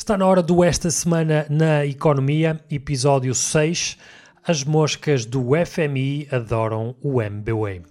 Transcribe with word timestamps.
Está 0.00 0.16
na 0.16 0.26
hora 0.26 0.42
do 0.42 0.64
Esta 0.64 0.90
Semana 0.90 1.44
na 1.50 1.84
Economia, 1.84 2.58
episódio 2.70 3.34
6. 3.34 3.98
As 4.42 4.64
moscas 4.64 5.26
do 5.26 5.50
FMI 5.66 6.26
adoram 6.32 6.96
o 7.02 7.20
MBWay. 7.20 7.82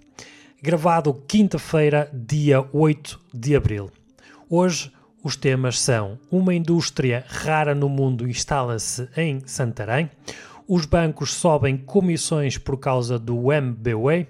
Gravado 0.60 1.14
quinta-feira, 1.28 2.10
dia 2.12 2.66
8 2.72 3.20
de 3.32 3.54
abril. 3.54 3.92
Hoje 4.48 4.90
os 5.22 5.36
temas 5.36 5.78
são: 5.78 6.18
uma 6.32 6.52
indústria 6.52 7.24
rara 7.28 7.76
no 7.76 7.88
mundo 7.88 8.28
instala-se 8.28 9.08
em 9.16 9.40
Santarém, 9.46 10.10
os 10.66 10.86
bancos 10.86 11.32
sobem 11.32 11.76
comissões 11.76 12.58
por 12.58 12.76
causa 12.76 13.20
do 13.20 13.52
MBWay, 13.52 14.26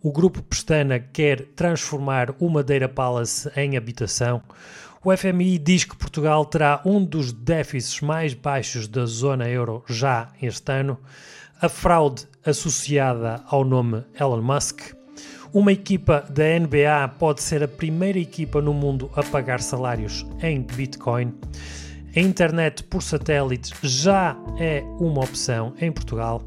o 0.00 0.12
grupo 0.12 0.40
Pestana 0.40 1.00
quer 1.00 1.44
transformar 1.56 2.36
o 2.38 2.48
Madeira 2.48 2.88
Palace 2.88 3.50
em 3.56 3.76
habitação. 3.76 4.40
O 5.06 5.16
FMI 5.16 5.56
diz 5.56 5.84
que 5.84 5.94
Portugal 5.94 6.44
terá 6.44 6.82
um 6.84 7.04
dos 7.04 7.32
déficits 7.32 8.00
mais 8.00 8.34
baixos 8.34 8.88
da 8.88 9.06
zona 9.06 9.48
euro 9.48 9.84
já 9.88 10.32
este 10.42 10.72
ano. 10.72 10.98
A 11.62 11.68
fraude 11.68 12.26
associada 12.44 13.40
ao 13.46 13.64
nome 13.64 14.02
Elon 14.18 14.42
Musk. 14.42 14.80
Uma 15.52 15.70
equipa 15.70 16.26
da 16.28 16.58
NBA 16.58 17.06
pode 17.20 17.40
ser 17.40 17.62
a 17.62 17.68
primeira 17.68 18.18
equipa 18.18 18.60
no 18.60 18.74
mundo 18.74 19.08
a 19.14 19.22
pagar 19.22 19.60
salários 19.60 20.26
em 20.42 20.62
Bitcoin. 20.62 21.32
A 22.16 22.18
internet 22.18 22.82
por 22.82 23.00
satélite 23.00 23.74
já 23.84 24.36
é 24.58 24.82
uma 24.98 25.22
opção 25.22 25.72
em 25.80 25.92
Portugal. 25.92 26.42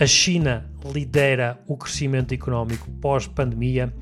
A 0.00 0.06
China 0.06 0.68
lidera 0.84 1.60
o 1.66 1.76
crescimento 1.76 2.32
económico 2.32 2.90
pós-pandemia 3.00 3.92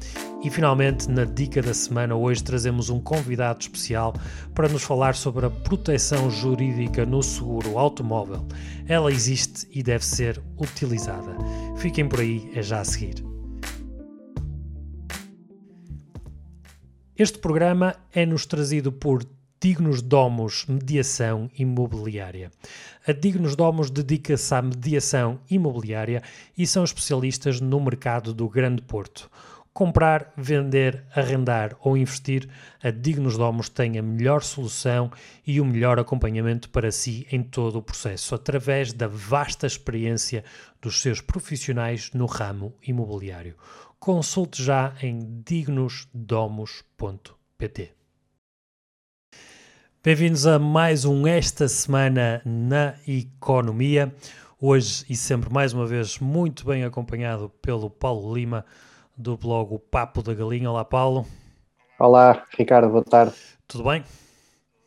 e 0.42 0.48
finalmente, 0.48 1.10
na 1.10 1.24
dica 1.24 1.60
da 1.60 1.74
semana, 1.74 2.14
hoje 2.14 2.42
trazemos 2.42 2.88
um 2.88 2.98
convidado 2.98 3.60
especial 3.60 4.14
para 4.54 4.68
nos 4.68 4.82
falar 4.82 5.14
sobre 5.14 5.44
a 5.44 5.50
proteção 5.50 6.30
jurídica 6.30 7.04
no 7.04 7.22
seguro 7.22 7.78
automóvel. 7.78 8.46
Ela 8.88 9.12
existe 9.12 9.68
e 9.70 9.82
deve 9.82 10.04
ser 10.04 10.42
utilizada. 10.58 11.36
Fiquem 11.76 12.08
por 12.08 12.20
aí, 12.20 12.50
é 12.54 12.62
já 12.62 12.80
a 12.80 12.84
seguir. 12.84 13.22
Este 17.14 17.38
programa 17.38 17.94
é-nos 18.14 18.46
trazido 18.46 18.90
por 18.90 19.22
Dignos 19.62 20.00
Domos 20.00 20.64
Mediação 20.66 21.50
Imobiliária. 21.54 22.50
A 23.06 23.12
Dignos 23.12 23.54
Domos 23.54 23.90
dedica-se 23.90 24.54
à 24.54 24.62
mediação 24.62 25.38
imobiliária 25.50 26.22
e 26.56 26.66
são 26.66 26.82
especialistas 26.82 27.60
no 27.60 27.78
mercado 27.78 28.32
do 28.32 28.48
Grande 28.48 28.80
Porto. 28.80 29.30
Comprar, 29.70 30.32
vender, 30.34 31.04
arrendar 31.14 31.76
ou 31.82 31.94
investir, 31.94 32.48
a 32.82 32.90
Dignos 32.90 33.36
Domos 33.36 33.68
tem 33.68 33.98
a 33.98 34.02
melhor 34.02 34.42
solução 34.42 35.12
e 35.46 35.60
o 35.60 35.64
melhor 35.66 35.98
acompanhamento 35.98 36.70
para 36.70 36.90
si 36.90 37.26
em 37.30 37.42
todo 37.42 37.76
o 37.76 37.82
processo, 37.82 38.34
através 38.34 38.94
da 38.94 39.08
vasta 39.08 39.66
experiência 39.66 40.42
dos 40.80 41.02
seus 41.02 41.20
profissionais 41.20 42.12
no 42.14 42.24
ramo 42.24 42.74
imobiliário. 42.82 43.56
Consulte 43.98 44.62
já 44.62 44.94
em 45.02 45.42
dignosdomos.pt. 45.44 47.99
Bem-vindos 50.02 50.46
a 50.46 50.58
mais 50.58 51.04
um 51.04 51.26
Esta 51.26 51.68
Semana 51.68 52.40
na 52.42 52.94
Economia. 53.06 54.10
Hoje 54.58 55.04
e 55.10 55.14
sempre, 55.14 55.52
mais 55.52 55.74
uma 55.74 55.86
vez, 55.86 56.18
muito 56.18 56.64
bem 56.64 56.84
acompanhado 56.84 57.50
pelo 57.60 57.90
Paulo 57.90 58.34
Lima, 58.34 58.64
do 59.14 59.36
blog 59.36 59.74
O 59.74 59.78
Papo 59.78 60.22
da 60.22 60.32
Galinha. 60.32 60.70
Olá, 60.70 60.86
Paulo. 60.86 61.26
Olá, 61.98 62.46
Ricardo, 62.56 62.88
boa 62.88 63.04
tarde. 63.04 63.34
Tudo 63.68 63.84
bem? 63.84 64.02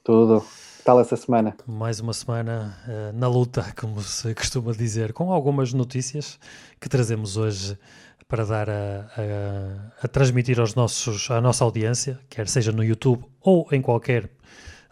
Tudo. 0.04 0.42
Que 0.80 0.84
tal 0.84 1.00
essa 1.00 1.16
semana? 1.16 1.56
Mais 1.68 2.00
uma 2.00 2.14
semana 2.14 2.76
uh, 2.88 3.16
na 3.16 3.28
luta, 3.28 3.72
como 3.80 4.02
se 4.02 4.34
costuma 4.34 4.72
dizer, 4.72 5.14
com 5.14 5.32
algumas 5.32 5.74
notícias 5.74 6.40
que 6.82 6.90
trazemos 6.90 7.38
hoje 7.38 7.78
para 8.28 8.46
dar 8.46 8.68
a, 8.68 8.74
a, 9.16 10.06
a 10.06 10.08
transmitir 10.08 10.60
aos 10.60 10.74
nossos, 10.74 11.30
à 11.30 11.40
nossa 11.40 11.64
audiência, 11.64 12.20
quer 12.32 12.48
seja 12.48 12.72
no 12.72 12.84
YouTube 12.84 13.24
ou 13.40 13.68
em 13.72 13.80
qualquer 13.80 14.28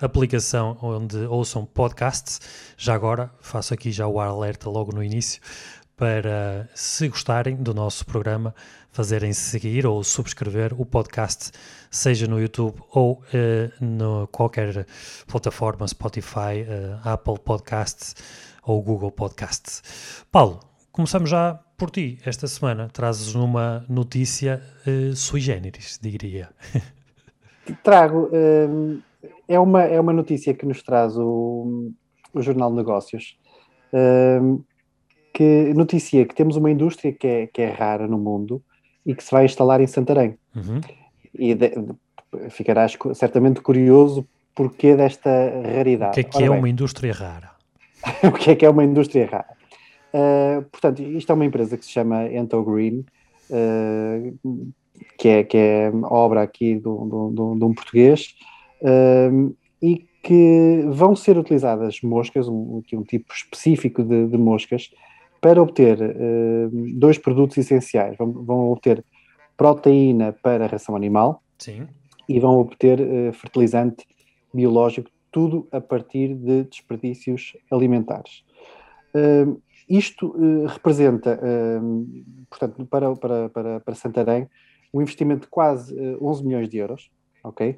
aplicação 0.02 0.78
onde 0.82 1.18
ouçam 1.18 1.66
podcasts. 1.66 2.42
Já 2.78 2.96
agora, 2.96 3.32
faço 3.40 3.74
aqui 3.74 3.92
já 3.92 4.08
o 4.08 4.20
alerta 4.20 4.70
logo 4.70 4.94
no 4.94 5.04
início, 5.04 5.42
para, 5.96 6.68
se 6.74 7.08
gostarem 7.08 7.56
do 7.56 7.74
nosso 7.74 8.04
programa, 8.06 8.56
fazerem 8.92 9.32
seguir 9.34 9.86
ou 9.86 10.04
subscrever 10.04 10.74
o 10.80 10.84
podcast, 10.84 11.52
seja 11.92 12.28
no 12.28 12.42
YouTube 12.42 12.82
ou 12.90 13.14
uh, 13.14 13.86
no 13.86 14.28
qualquer 14.28 14.88
plataforma, 15.28 15.88
Spotify, 15.88 16.66
uh, 16.68 17.08
Apple 17.08 17.40
Podcasts 17.40 18.16
ou 18.64 18.82
Google 18.82 19.12
Podcasts. 19.12 20.24
Paulo, 20.32 20.60
começamos 20.92 21.30
já 21.30 21.60
por 21.78 21.92
ti. 21.92 22.20
Esta 22.26 22.48
semana 22.48 22.90
trazes 22.92 23.36
uma 23.36 23.86
notícia 23.88 24.62
uh, 24.88 25.16
sui 25.16 25.40
generis, 25.40 26.00
diria. 26.02 26.50
Trago. 27.84 28.28
Um 28.34 29.02
é 29.48 29.60
uma, 29.60 29.84
é 29.84 30.00
uma 30.00 30.14
notícia 30.14 30.54
que 30.54 30.66
nos 30.66 30.82
traz 30.82 31.18
o, 31.18 31.92
o 32.34 32.42
Jornal 32.42 32.70
de 32.72 32.78
Negócios, 32.78 33.38
um, 33.94 34.62
que 35.34 35.74
noticia 35.74 36.26
que 36.26 36.36
temos 36.36 36.56
uma 36.56 36.72
indústria 36.72 37.12
que 37.14 37.28
é, 37.28 37.48
que 37.48 37.62
é 37.62 37.70
rara 37.70 38.08
no 38.08 38.18
mundo 38.18 38.62
e 39.06 39.16
que 39.16 39.24
se 39.24 39.32
vai 39.32 39.46
instalar 39.46 39.82
em 39.82 39.88
Santarém. 39.88 40.38
Uhum. 40.56 40.82
E 41.34 41.54
de, 41.56 41.70
de, 41.70 42.50
ficarás 42.50 42.98
certamente 43.14 43.62
curioso 43.62 44.28
porquê 44.54 44.96
desta 44.96 45.30
raridade. 45.62 46.12
O 46.12 46.14
que 46.14 46.20
é 46.20 46.24
que 46.24 46.38
Ora 46.38 46.46
é 46.46 46.50
bem, 46.50 46.60
uma 46.60 46.70
indústria 46.70 47.14
rara? 47.14 47.52
o 48.24 48.32
que 48.32 48.52
é 48.52 48.56
que 48.56 48.66
é 48.66 48.70
uma 48.70 48.84
indústria 48.84 49.26
rara? 49.26 49.62
Uh, 50.14 50.62
portanto, 50.70 51.02
isto 51.02 51.32
é 51.32 51.36
uma 51.36 51.46
empresa 51.46 51.78
que 51.78 51.86
se 51.86 51.92
chama 51.92 52.26
Ento 52.26 52.62
Green, 52.64 53.06
uh, 53.50 54.72
que, 55.18 55.30
é, 55.30 55.44
que 55.44 55.58
é 55.58 55.92
obra 56.04 56.42
aqui 56.42 56.76
de 56.76 56.88
um 56.88 57.74
português, 57.74 58.36
um, 58.82 59.54
e 59.82 60.08
que 60.24 60.86
vão 60.90 61.16
ser 61.16 61.38
utilizadas 61.38 62.02
moscas, 62.02 62.48
um, 62.48 62.82
um 62.94 63.04
tipo 63.04 63.34
específico 63.34 64.04
de, 64.04 64.28
de 64.28 64.38
moscas, 64.38 64.92
para 65.42 65.62
obter 65.62 66.00
uh, 66.00 66.70
dois 66.94 67.18
produtos 67.18 67.58
essenciais. 67.58 68.16
Vão, 68.18 68.32
vão, 68.32 68.72
obter 68.72 69.04
proteína 69.58 70.32
para 70.32 70.66
a 70.66 70.68
ração 70.68 70.96
animal 70.96 71.42
Sim. 71.58 71.88
e 72.30 72.40
vão 72.40 72.60
obter 72.60 73.00
uh, 73.00 73.34
fertilizante 73.34 74.06
biológico, 74.54 75.10
tudo 75.32 75.68
a 75.72 75.82
partir 75.82 76.36
de 76.36 76.64
desperdícios 76.66 77.58
alimentares. 77.72 78.44
Uh, 79.16 79.60
isto 79.90 80.28
uh, 80.28 80.68
representa, 80.68 81.40
portanto, 82.50 82.86
para, 82.86 83.16
para, 83.16 83.50
para, 83.50 83.80
para 83.80 83.96
Santarém, 83.96 84.48
um 84.94 85.02
investimento 85.02 85.42
de 85.42 85.48
quase 85.48 85.96
11 86.22 86.46
milhões 86.46 86.70
de 86.70 86.78
euros, 86.78 87.10
ok? 87.44 87.78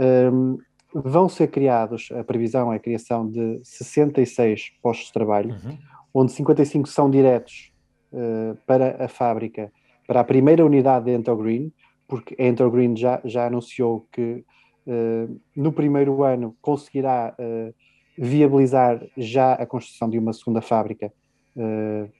Um, 0.00 0.58
vão 0.94 1.28
ser 1.28 1.48
criados, 1.48 2.10
a 2.12 2.22
previsão 2.22 2.72
é 2.72 2.76
a 2.76 2.78
criação 2.78 3.28
de 3.28 3.60
66 3.64 4.72
postos 4.82 5.06
de 5.06 5.12
trabalho, 5.12 5.50
uhum. 5.50 5.78
onde 6.12 6.32
55 6.32 6.88
são 6.88 7.10
diretos 7.10 7.72
uh, 8.12 8.56
para 8.66 9.02
a 9.02 9.08
fábrica, 9.08 9.72
para 10.06 10.20
a 10.20 10.24
primeira 10.24 10.64
unidade 10.64 11.06
de 11.06 11.12
Entogreen, 11.12 11.72
porque 12.06 12.36
a 12.38 12.46
Entogreen 12.46 12.94
já, 12.96 13.20
já 13.24 13.46
anunciou 13.46 14.06
que 14.12 14.44
uh, 14.86 15.40
no 15.56 15.72
primeiro 15.72 16.22
ano 16.22 16.54
conseguirá 16.60 17.34
uh, 17.38 17.74
viabilizar 18.18 19.02
já 19.16 19.54
a 19.54 19.64
construção 19.64 20.10
de 20.10 20.18
uma 20.18 20.32
segunda 20.32 20.60
fábrica 20.60 21.12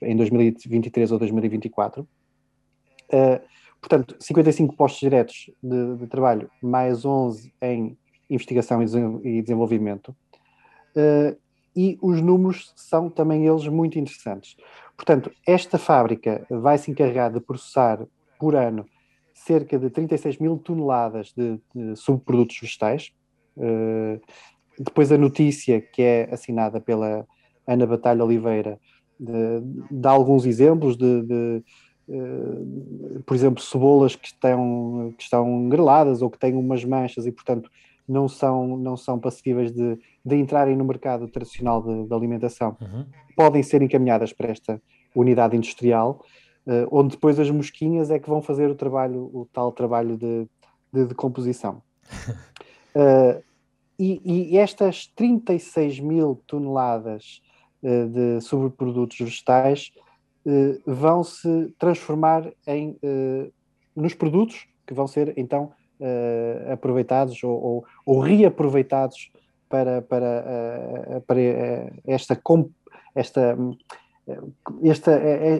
em 0.02 0.14
2023 0.14 1.10
ou 1.10 1.18
2024. 1.18 2.06
Portanto, 3.82 4.16
55 4.20 4.76
postos 4.76 5.00
diretos 5.00 5.50
de, 5.60 5.96
de 5.96 6.06
trabalho, 6.06 6.48
mais 6.62 7.04
11 7.04 7.52
em 7.60 7.98
investigação 8.30 8.80
e 9.24 9.42
desenvolvimento. 9.42 10.16
Uh, 10.96 11.36
e 11.74 11.98
os 12.00 12.22
números 12.22 12.72
são 12.76 13.10
também 13.10 13.44
eles 13.44 13.66
muito 13.66 13.98
interessantes. 13.98 14.56
Portanto, 14.96 15.32
esta 15.44 15.78
fábrica 15.78 16.46
vai 16.48 16.78
se 16.78 16.92
encarregar 16.92 17.32
de 17.32 17.40
processar 17.40 18.06
por 18.38 18.54
ano 18.54 18.86
cerca 19.34 19.76
de 19.76 19.90
36 19.90 20.38
mil 20.38 20.56
toneladas 20.58 21.32
de, 21.36 21.58
de 21.74 21.96
subprodutos 21.96 22.56
vegetais. 22.60 23.12
Uh, 23.56 24.20
depois 24.78 25.10
a 25.10 25.18
notícia 25.18 25.80
que 25.80 26.02
é 26.02 26.28
assinada 26.32 26.80
pela 26.80 27.26
Ana 27.66 27.86
Batalha 27.86 28.24
Oliveira 28.24 28.78
dá 29.90 30.10
alguns 30.10 30.44
exemplos 30.46 30.96
de, 30.96 31.22
de 31.22 31.64
por 33.24 33.34
exemplo, 33.34 33.62
cebolas 33.62 34.16
que 34.16 34.26
estão, 34.26 35.14
que 35.16 35.22
estão 35.22 35.68
greladas 35.68 36.22
ou 36.22 36.30
que 36.30 36.38
têm 36.38 36.54
umas 36.54 36.84
manchas 36.84 37.26
e, 37.26 37.32
portanto, 37.32 37.70
não 38.06 38.28
são, 38.28 38.76
não 38.76 38.96
são 38.96 39.18
passíveis 39.18 39.72
de, 39.72 39.98
de 40.24 40.36
entrarem 40.36 40.76
no 40.76 40.84
mercado 40.84 41.28
tradicional 41.28 41.82
de, 41.82 42.06
de 42.06 42.14
alimentação, 42.14 42.76
uhum. 42.80 43.06
podem 43.36 43.62
ser 43.62 43.82
encaminhadas 43.82 44.32
para 44.32 44.50
esta 44.50 44.80
unidade 45.14 45.56
industrial, 45.56 46.24
uh, 46.66 46.88
onde 46.90 47.10
depois 47.10 47.38
as 47.38 47.50
mosquinhas 47.50 48.10
é 48.10 48.18
que 48.18 48.28
vão 48.28 48.42
fazer 48.42 48.70
o 48.70 48.74
trabalho, 48.74 49.30
o 49.32 49.46
tal 49.52 49.72
trabalho 49.72 50.16
de, 50.16 50.46
de 50.92 51.06
decomposição. 51.06 51.82
uh, 52.94 53.42
e, 53.98 54.52
e, 54.54 54.58
estas 54.58 55.06
36 55.06 56.00
mil 56.00 56.40
toneladas 56.46 57.40
de 57.82 58.40
sobreprodutos 58.40 59.18
vegetais 59.18 59.90
vão 60.86 61.22
se 61.22 61.74
transformar 61.78 62.50
em, 62.66 62.98
uh, 63.02 63.52
nos 63.94 64.14
produtos 64.14 64.66
que 64.86 64.94
vão 64.94 65.06
ser 65.06 65.32
então 65.36 65.72
aproveitados 66.72 67.44
ou, 67.44 67.52
ou, 67.52 67.84
ou, 68.04 68.18
reaproveitados 68.18 69.30
para, 69.68 70.02
para, 70.02 71.22
para 71.24 71.40
esta, 72.04 72.42
esta, 73.14 73.56
esta, 74.82 75.12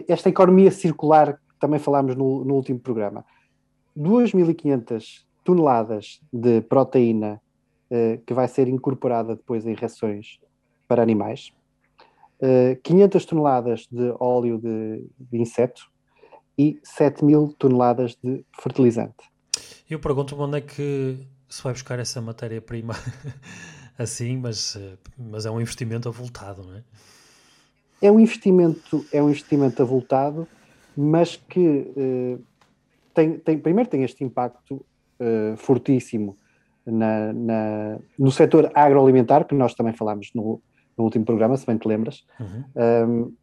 esta 0.05 0.27
economia 0.29 0.69
circular 0.69 1.35
que 1.37 1.59
também 1.61 1.79
falámos 1.79 2.17
no, 2.17 2.43
no 2.43 2.55
último 2.55 2.77
programa. 2.77 3.23
2.500 3.97 5.23
toneladas 5.45 6.19
de 6.33 6.59
proteína 6.59 7.41
que 8.25 8.33
vai 8.33 8.49
ser 8.49 8.67
incorporada 8.67 9.37
depois 9.37 9.65
em 9.65 9.75
rações 9.75 10.41
para 10.89 11.01
animais, 11.01 11.53
uh, 12.41 12.45
eh, 12.45 12.79
500 12.83 13.25
toneladas 13.25 13.87
de 13.91 14.13
óleo 14.19 14.57
de, 14.57 15.05
de 15.19 15.37
inseto 15.37 15.89
e 16.57 16.79
7 16.83 17.23
mil 17.23 17.53
toneladas 17.57 18.17
de 18.23 18.45
fertilizante. 18.61 19.31
Eu 19.89 19.99
pergunto-me 19.99 20.41
onde 20.41 20.57
é 20.57 20.61
que 20.61 21.17
se 21.49 21.63
vai 21.63 21.73
buscar 21.73 21.99
essa 21.99 22.21
matéria-prima 22.21 22.93
assim, 23.97 24.37
mas, 24.37 24.75
eh, 24.75 24.97
mas 25.17 25.45
é 25.45 25.51
um 25.51 25.59
investimento 25.59 26.09
avultado, 26.09 26.63
não 26.63 26.75
é? 26.75 26.83
É 28.01 28.11
um 28.11 28.19
investimento, 28.19 29.05
é 29.13 29.23
um 29.23 29.29
investimento 29.29 29.81
avultado, 29.81 30.45
mas 30.97 31.37
que 31.37 31.87
tem, 33.13 33.37
tem, 33.39 33.57
primeiro 33.57 33.89
tem 33.89 34.03
este 34.03 34.23
impacto 34.23 34.85
uh, 35.19 35.55
fortíssimo 35.57 36.37
na, 36.85 37.31
na, 37.31 37.99
no 38.17 38.31
setor 38.31 38.71
agroalimentar, 38.73 39.45
que 39.45 39.55
nós 39.55 39.73
também 39.73 39.93
falámos 39.93 40.31
no, 40.33 40.61
no 40.97 41.03
último 41.03 41.25
programa, 41.25 41.57
se 41.57 41.65
bem 41.65 41.77
te 41.77 41.87
lembras, 41.87 42.25
uhum. 42.39 42.63
um, 43.09 43.33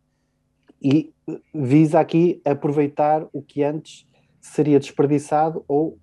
e 0.82 1.12
visa 1.54 2.00
aqui 2.00 2.40
aproveitar 2.44 3.26
o 3.32 3.42
que 3.42 3.62
antes 3.62 4.06
seria 4.40 4.80
desperdiçado 4.80 5.64
ou 5.68 5.98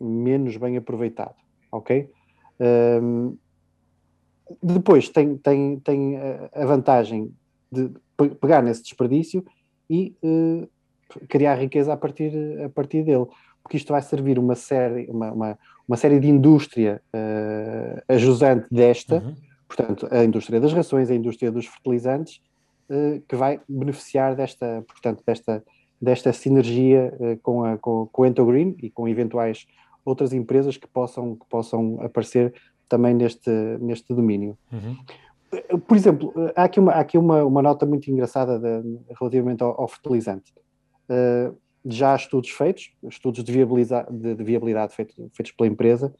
menos 0.00 0.56
bem 0.56 0.76
aproveitado, 0.76 1.34
ok? 1.70 2.10
Um, 3.02 3.36
depois 4.62 5.08
tem, 5.08 5.36
tem, 5.36 5.78
tem 5.80 6.16
a 6.52 6.64
vantagem 6.64 7.32
de 7.70 7.90
pegar 8.40 8.62
nesse 8.62 8.82
desperdício 8.82 9.44
e 9.88 10.16
uh, 10.22 10.68
criar 11.28 11.56
riqueza 11.56 11.92
a 11.92 11.96
partir, 11.96 12.32
a 12.62 12.68
partir 12.68 13.02
dele, 13.02 13.26
porque 13.62 13.76
isto 13.76 13.92
vai 13.92 14.02
servir 14.02 14.38
uma 14.38 14.54
série, 14.54 15.10
uma, 15.10 15.32
uma, 15.32 15.58
uma 15.88 15.96
série 15.96 16.20
de 16.20 16.28
indústria 16.28 17.02
uh, 17.14 18.02
ajusante 18.08 18.66
desta, 18.70 19.16
uhum. 19.16 19.34
Portanto, 19.74 20.08
a 20.10 20.24
indústria 20.24 20.60
das 20.60 20.72
rações, 20.72 21.10
a 21.10 21.14
indústria 21.14 21.50
dos 21.50 21.66
fertilizantes, 21.66 22.40
uh, 22.88 23.20
que 23.28 23.34
vai 23.34 23.60
beneficiar 23.68 24.36
desta, 24.36 24.84
portanto, 24.86 25.22
desta, 25.26 25.64
desta 26.00 26.32
sinergia 26.32 27.12
uh, 27.18 27.36
com, 27.42 27.64
a, 27.64 27.76
com, 27.76 28.06
com 28.06 28.22
o 28.22 28.26
Entogreen 28.26 28.76
e 28.80 28.88
com 28.88 29.08
eventuais 29.08 29.66
outras 30.04 30.32
empresas 30.32 30.76
que 30.76 30.86
possam, 30.86 31.34
que 31.34 31.46
possam 31.48 31.98
aparecer 32.00 32.54
também 32.88 33.14
neste, 33.14 33.50
neste 33.80 34.14
domínio. 34.14 34.56
Uhum. 34.70 34.96
Por 35.80 35.96
exemplo, 35.96 36.32
há 36.54 36.64
aqui 36.64 36.78
uma, 36.78 36.92
há 36.92 37.00
aqui 37.00 37.16
uma, 37.16 37.44
uma 37.44 37.62
nota 37.62 37.86
muito 37.86 38.10
engraçada 38.10 38.58
de, 38.58 38.98
relativamente 39.18 39.62
ao, 39.62 39.80
ao 39.80 39.88
fertilizante. 39.88 40.52
Uh, 41.08 41.56
já 41.86 42.12
há 42.12 42.16
estudos 42.16 42.50
feitos, 42.50 42.92
estudos 43.04 43.44
de, 43.44 43.52
de, 43.52 44.34
de 44.34 44.44
viabilidade 44.44 44.94
feitos, 44.94 45.14
feitos 45.34 45.52
pela 45.52 45.68
empresa, 45.68 46.14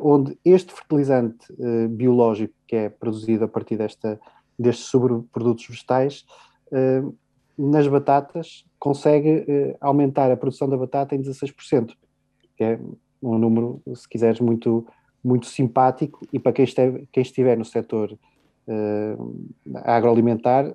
onde 0.00 0.38
este 0.44 0.72
fertilizante 0.72 1.52
uh, 1.52 1.88
biológico 1.88 2.54
que 2.66 2.76
é 2.76 2.88
produzido 2.88 3.44
a 3.44 3.48
partir 3.48 3.76
desta, 3.76 4.20
destes 4.58 4.86
sobreprodutos 4.86 5.66
vegetais, 5.66 6.24
nas 7.58 7.86
batatas, 7.86 8.64
consegue 8.78 9.44
aumentar 9.78 10.30
a 10.30 10.36
produção 10.38 10.66
da 10.66 10.76
batata 10.76 11.14
em 11.14 11.20
16%, 11.20 11.92
que 12.56 12.64
é 12.64 12.80
um 13.22 13.36
número, 13.36 13.82
se 13.94 14.08
quiseres, 14.08 14.40
muito, 14.40 14.86
muito 15.22 15.44
simpático 15.44 16.26
e 16.32 16.38
para 16.38 16.52
quem, 16.54 16.64
esteve, 16.64 17.06
quem 17.12 17.22
estiver 17.22 17.58
no 17.58 17.64
setor 17.66 18.18
agroalimentar, 19.84 20.74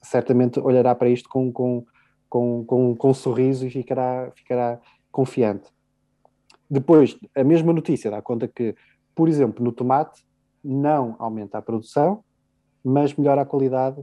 certamente 0.00 0.60
olhará 0.60 0.94
para 0.94 1.08
isto 1.08 1.28
com, 1.28 1.50
com 1.50 1.84
com, 2.28 2.64
com, 2.64 2.94
com 2.94 3.10
um 3.10 3.14
sorriso 3.14 3.66
e 3.66 3.70
ficará, 3.70 4.30
ficará 4.34 4.80
confiante. 5.10 5.68
Depois, 6.70 7.16
a 7.34 7.44
mesma 7.44 7.72
notícia 7.72 8.10
dá 8.10 8.20
conta 8.20 8.46
que, 8.46 8.74
por 9.14 9.28
exemplo, 9.28 9.64
no 9.64 9.72
tomate 9.72 10.22
não 10.62 11.16
aumenta 11.18 11.58
a 11.58 11.62
produção, 11.62 12.22
mas 12.84 13.14
melhora 13.14 13.42
a 13.42 13.46
qualidade. 13.46 14.02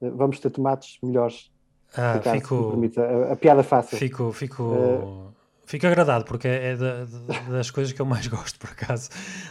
Eh, 0.00 0.10
vamos 0.10 0.38
ter 0.38 0.50
tomates 0.50 0.98
melhores. 1.02 1.50
Ah, 1.96 2.20
fico, 2.22 2.74
a, 3.00 3.32
a, 3.32 3.36
piada 3.36 3.62
fácil. 3.62 3.96
Fico, 3.96 4.32
fico, 4.32 4.62
uh, 4.64 5.32
fico 5.64 5.86
agradado, 5.86 6.24
porque 6.24 6.48
é, 6.48 6.72
é 6.72 6.76
da, 6.76 7.04
das 7.50 7.70
coisas 7.70 7.92
que 7.92 8.00
eu 8.00 8.06
mais 8.06 8.26
gosto, 8.28 8.58
por 8.58 8.70
acaso. 8.70 9.10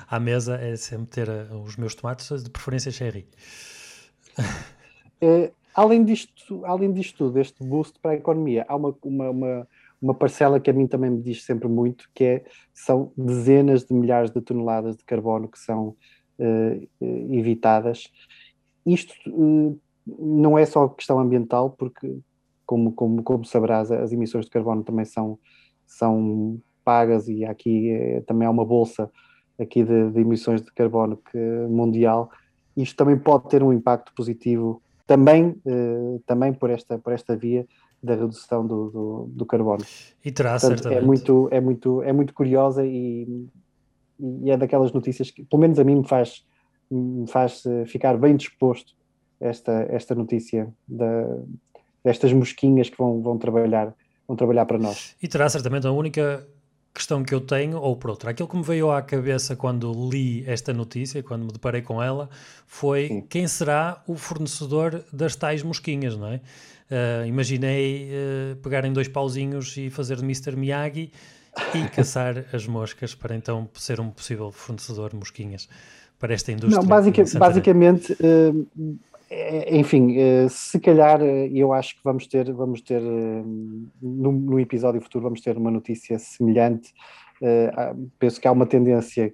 À 0.09 0.19
mesa 0.19 0.55
é 0.55 0.75
sempre 0.75 1.07
ter 1.07 1.29
eh, 1.29 1.47
os 1.53 1.75
meus 1.77 1.95
tomates, 1.95 2.43
de 2.43 2.49
preferência 2.49 2.91
cherry. 2.91 3.27
Além 5.73 6.03
disto, 6.03 6.63
além 6.65 6.93
disto 6.93 7.17
tudo, 7.17 7.39
este 7.39 7.63
boost 7.63 7.99
para 7.99 8.11
a 8.11 8.15
economia, 8.15 8.65
há 8.67 8.75
uma, 8.75 8.95
uma, 9.01 9.29
uma, 9.29 9.67
uma, 10.03 10.13
parcela 10.13 10.59
que 10.59 10.69
a 10.69 10.73
mim 10.73 10.85
também 10.85 11.09
me 11.09 11.21
diz 11.21 11.45
sempre 11.45 11.67
muito, 11.67 12.09
que 12.13 12.23
é, 12.23 12.45
são 12.73 13.11
dezenas 13.15 13.85
de 13.85 13.93
milhares 13.93 14.31
de 14.31 14.41
toneladas 14.41 14.97
de 14.97 15.03
carbono 15.05 15.47
que 15.47 15.57
são 15.57 15.95
uh, 16.39 16.87
evitadas. 17.31 18.11
Isto 18.85 19.13
uh, 19.29 19.79
não 20.05 20.57
é 20.57 20.65
só 20.65 20.87
questão 20.89 21.19
ambiental, 21.19 21.71
porque, 21.71 22.19
como, 22.65 22.91
como, 22.91 23.23
como 23.23 23.45
sabrás, 23.45 23.91
as 23.91 24.11
emissões 24.11 24.45
de 24.45 24.51
carbono 24.51 24.83
também 24.83 25.05
são, 25.05 25.39
são 25.85 26.59
pagas 26.83 27.29
e 27.29 27.45
aqui 27.45 27.91
é, 27.91 28.21
também 28.21 28.47
há 28.47 28.51
uma 28.51 28.65
bolsa 28.65 29.09
aqui 29.57 29.83
de, 29.83 30.11
de 30.11 30.19
emissões 30.19 30.61
de 30.61 30.71
carbono 30.73 31.17
que, 31.17 31.37
mundial. 31.69 32.29
Isto 32.75 32.97
também 32.97 33.17
pode 33.17 33.47
ter 33.49 33.63
um 33.63 33.71
impacto 33.71 34.13
positivo 34.13 34.81
também, 35.05 35.55
também 36.25 36.53
por, 36.53 36.69
esta, 36.69 36.97
por 36.97 37.13
esta 37.13 37.35
via 37.35 37.67
da 38.03 38.15
redução 38.15 38.67
do, 38.67 38.89
do, 38.89 39.29
do 39.31 39.45
carbono. 39.45 39.85
E 40.23 40.31
terá, 40.31 40.51
Portanto, 40.51 40.73
é 40.73 40.75
certamente. 40.75 41.01
É 41.01 41.05
muito, 41.05 41.47
é, 41.51 41.61
muito, 41.61 42.03
é 42.03 42.11
muito 42.11 42.33
curiosa 42.33 42.85
e, 42.85 43.47
e, 44.19 44.51
é 44.51 44.57
daquelas 44.57 44.91
notícias 44.91 45.31
que, 45.31 45.45
pelo 45.45 45.61
menos 45.61 45.79
a 45.79 45.83
mim, 45.85 45.95
me 45.95 46.07
faz, 46.07 46.45
me 46.91 47.25
faz 47.27 47.65
eh, 47.65 47.85
ficar 47.85 48.17
bem 48.17 48.35
disposto 48.35 48.93
esta, 49.39 49.87
esta 49.89 50.13
notícia 50.13 50.67
da, 50.85 51.25
destas 52.03 52.33
mosquinhas 52.33 52.89
que 52.89 52.97
vão, 52.97 53.21
vão, 53.21 53.37
trabalhar, 53.37 53.95
vão 54.27 54.35
trabalhar 54.35 54.65
para 54.65 54.77
nós. 54.77 55.15
E 55.23 55.27
terá 55.27 55.47
certamente 55.47 55.87
a 55.87 55.91
única 55.91 56.45
questão 56.93 57.23
que 57.23 57.33
eu 57.33 57.41
tenho, 57.41 57.79
ou 57.79 57.95
por 57.95 58.11
outra, 58.11 58.31
aquilo 58.31 58.47
que 58.47 58.55
me 58.55 58.63
veio 58.63 58.91
à 58.91 59.01
cabeça 59.01 59.55
quando 59.55 59.91
li 60.11 60.43
esta 60.45 60.73
notícia, 60.73 61.23
quando 61.23 61.45
me 61.45 61.51
deparei 61.51 61.81
com 61.81 62.03
ela, 62.03 62.29
foi 62.67 63.07
Sim. 63.07 63.21
quem 63.21 63.47
será 63.47 64.03
o 64.05 64.15
fornecedor 64.15 65.03
das 65.11 65.35
tais 65.35 65.63
mosquinhas, 65.63 66.15
não 66.15 66.27
é? 66.27 66.41
Uh, 66.91 67.25
imaginei 67.25 68.09
uh, 68.11 68.55
pegarem 68.57 68.91
dois 68.91 69.07
pauzinhos 69.07 69.75
e 69.77 69.89
fazer 69.89 70.17
de 70.17 70.23
Mr. 70.23 70.55
Miyagi 70.55 71.11
e 71.73 71.87
caçar 71.95 72.45
as 72.53 72.67
moscas 72.67 73.15
para 73.15 73.35
então 73.35 73.67
ser 73.75 73.99
um 73.99 74.09
possível 74.09 74.51
fornecedor 74.51 75.11
de 75.11 75.15
mosquinhas 75.15 75.69
para 76.19 76.33
esta 76.33 76.51
indústria. 76.51 76.81
Não, 76.81 76.87
basic, 76.87 77.37
basicamente, 77.37 78.13
uh, 78.13 78.99
enfim, 79.71 80.15
se 80.47 80.79
calhar 80.79 81.19
eu 81.21 81.73
acho 81.73 81.95
que 81.95 82.01
vamos 82.03 82.27
ter, 82.27 82.51
vamos 82.53 82.81
ter 82.81 83.01
no, 83.01 84.31
no 84.31 84.59
episódio 84.59 85.01
futuro 85.01 85.23
vamos 85.23 85.41
ter 85.41 85.57
uma 85.57 85.71
notícia 85.71 86.19
semelhante. 86.19 86.93
penso 88.19 88.39
que 88.39 88.47
há 88.47 88.51
uma 88.51 88.67
tendência, 88.67 89.33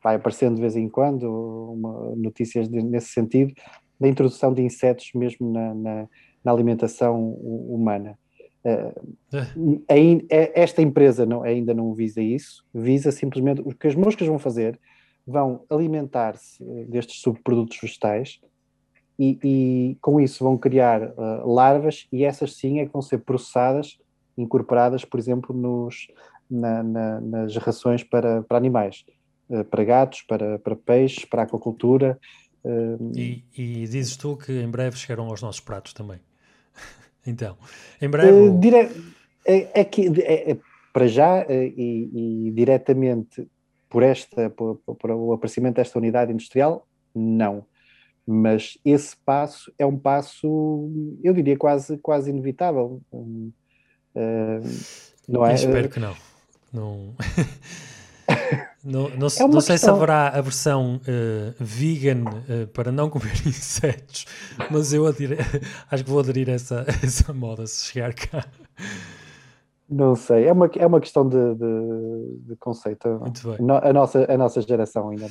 vai 0.00 0.14
aparecendo 0.14 0.54
de 0.54 0.60
vez 0.60 0.76
em 0.76 0.88
quando, 0.88 1.24
uma, 1.72 2.14
notícias 2.14 2.68
de, 2.68 2.80
nesse 2.80 3.08
sentido, 3.08 3.52
da 3.98 4.06
introdução 4.06 4.54
de 4.54 4.62
insetos 4.62 5.10
mesmo 5.12 5.52
na, 5.52 5.74
na, 5.74 6.08
na 6.46 6.52
alimentação 6.52 7.32
humana. 7.32 8.16
esta 10.54 10.80
empresa 10.80 11.26
não, 11.26 11.42
ainda 11.42 11.74
não 11.74 11.92
visa 11.92 12.22
isso, 12.22 12.64
visa 12.72 13.10
simplesmente 13.10 13.60
o 13.62 13.74
que 13.74 13.88
as 13.88 13.96
moscas 13.96 14.28
vão 14.28 14.38
fazer, 14.38 14.78
vão 15.26 15.64
alimentar-se 15.68 16.62
destes 16.88 17.20
subprodutos 17.20 17.78
vegetais, 17.82 18.40
e, 19.18 19.38
e 19.42 19.96
com 20.00 20.20
isso 20.20 20.44
vão 20.44 20.56
criar 20.56 21.02
uh, 21.02 21.52
larvas 21.52 22.06
e 22.12 22.22
essas 22.22 22.54
sim 22.54 22.78
é 22.78 22.86
que 22.86 22.92
vão 22.92 23.02
ser 23.02 23.18
processadas, 23.18 23.98
incorporadas, 24.36 25.04
por 25.04 25.18
exemplo, 25.18 25.56
nos, 25.56 26.06
na, 26.48 26.82
na, 26.82 27.20
nas 27.20 27.56
rações 27.56 28.04
para, 28.04 28.42
para 28.42 28.58
animais, 28.58 29.04
para 29.70 29.84
gatos, 29.84 30.22
para, 30.22 30.58
para 30.58 30.76
peixes, 30.76 31.24
para 31.24 31.42
aquacultura. 31.42 32.20
E, 33.14 33.42
e 33.56 33.86
dizes 33.88 34.16
tu 34.16 34.36
que 34.36 34.52
em 34.52 34.68
breve 34.68 34.96
chegarão 34.96 35.28
aos 35.28 35.40
nossos 35.40 35.60
pratos 35.60 35.94
também. 35.94 36.20
Então, 37.26 37.56
em 38.00 38.08
breve. 38.08 38.50
Dire... 38.58 38.90
É, 39.48 39.80
é, 39.80 39.84
que, 39.84 40.08
é, 40.22 40.50
é, 40.50 40.58
para 40.92 41.06
já 41.06 41.46
e, 41.48 42.46
e 42.46 42.50
diretamente 42.50 43.48
por, 43.88 44.02
esta, 44.02 44.50
por, 44.50 44.76
por, 44.76 45.10
o 45.10 45.32
aparecimento 45.32 45.76
desta 45.76 45.98
unidade 45.98 46.32
industrial, 46.32 46.86
não. 47.14 47.64
Mas 48.26 48.76
esse 48.84 49.16
passo 49.16 49.72
é 49.78 49.86
um 49.86 49.96
passo, 49.96 50.90
eu 51.22 51.32
diria, 51.32 51.56
quase, 51.56 51.96
quase 51.98 52.30
inevitável. 52.30 53.00
Uh, 53.12 53.40
não 55.28 55.46
é? 55.46 55.54
espero 55.54 55.88
que 55.88 56.00
não. 56.00 56.14
Não, 56.72 57.14
não, 58.86 59.08
não, 59.10 59.26
é 59.26 59.48
não 59.48 59.60
sei 59.60 59.78
se 59.78 59.90
haverá 59.90 60.28
a 60.28 60.40
versão 60.40 60.96
uh, 60.96 61.54
vegan 61.58 62.24
uh, 62.24 62.66
para 62.68 62.92
não 62.92 63.10
comer 63.10 63.34
insetos, 63.46 64.26
mas 64.70 64.92
eu 64.92 65.06
adir, 65.06 65.36
acho 65.90 66.04
que 66.04 66.10
vou 66.10 66.20
aderir 66.20 66.48
a 66.48 66.52
essa, 66.52 66.84
essa 67.02 67.32
moda 67.32 67.66
se 67.66 67.86
chegar 67.86 68.14
cá. 68.14 68.44
Não 69.88 70.16
sei, 70.16 70.46
é 70.46 70.52
uma, 70.52 70.68
é 70.76 70.86
uma 70.86 71.00
questão 71.00 71.28
de, 71.28 71.54
de, 71.54 72.38
de 72.48 72.56
conceito. 72.56 73.06
A, 73.82 73.92
nossa, 73.92 74.32
a 74.32 74.36
nossa 74.36 74.60
geração 74.60 75.10
ainda 75.10 75.28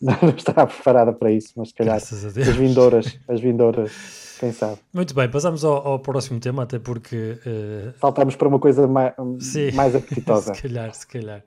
não, 0.00 0.16
não 0.22 0.30
está 0.30 0.66
preparada 0.66 1.12
para 1.12 1.30
isso, 1.30 1.52
mas 1.56 1.68
se 1.68 1.74
calhar 1.74 1.96
as 1.96 2.56
vindouras, 2.56 3.18
as 3.28 3.40
vindouras, 3.40 4.36
quem 4.40 4.50
sabe. 4.50 4.78
Muito 4.94 5.14
bem, 5.14 5.30
passamos 5.30 5.62
ao, 5.62 5.86
ao 5.86 5.98
próximo 5.98 6.40
tema, 6.40 6.62
até 6.62 6.78
porque. 6.78 7.38
Uh... 7.46 7.92
Saltamos 8.00 8.34
para 8.34 8.48
uma 8.48 8.58
coisa 8.58 8.88
mais, 8.88 9.14
mais 9.74 9.94
apetitosa. 9.94 10.54
se 10.54 10.62
calhar, 10.62 10.94
se 10.94 11.06
calhar. 11.06 11.44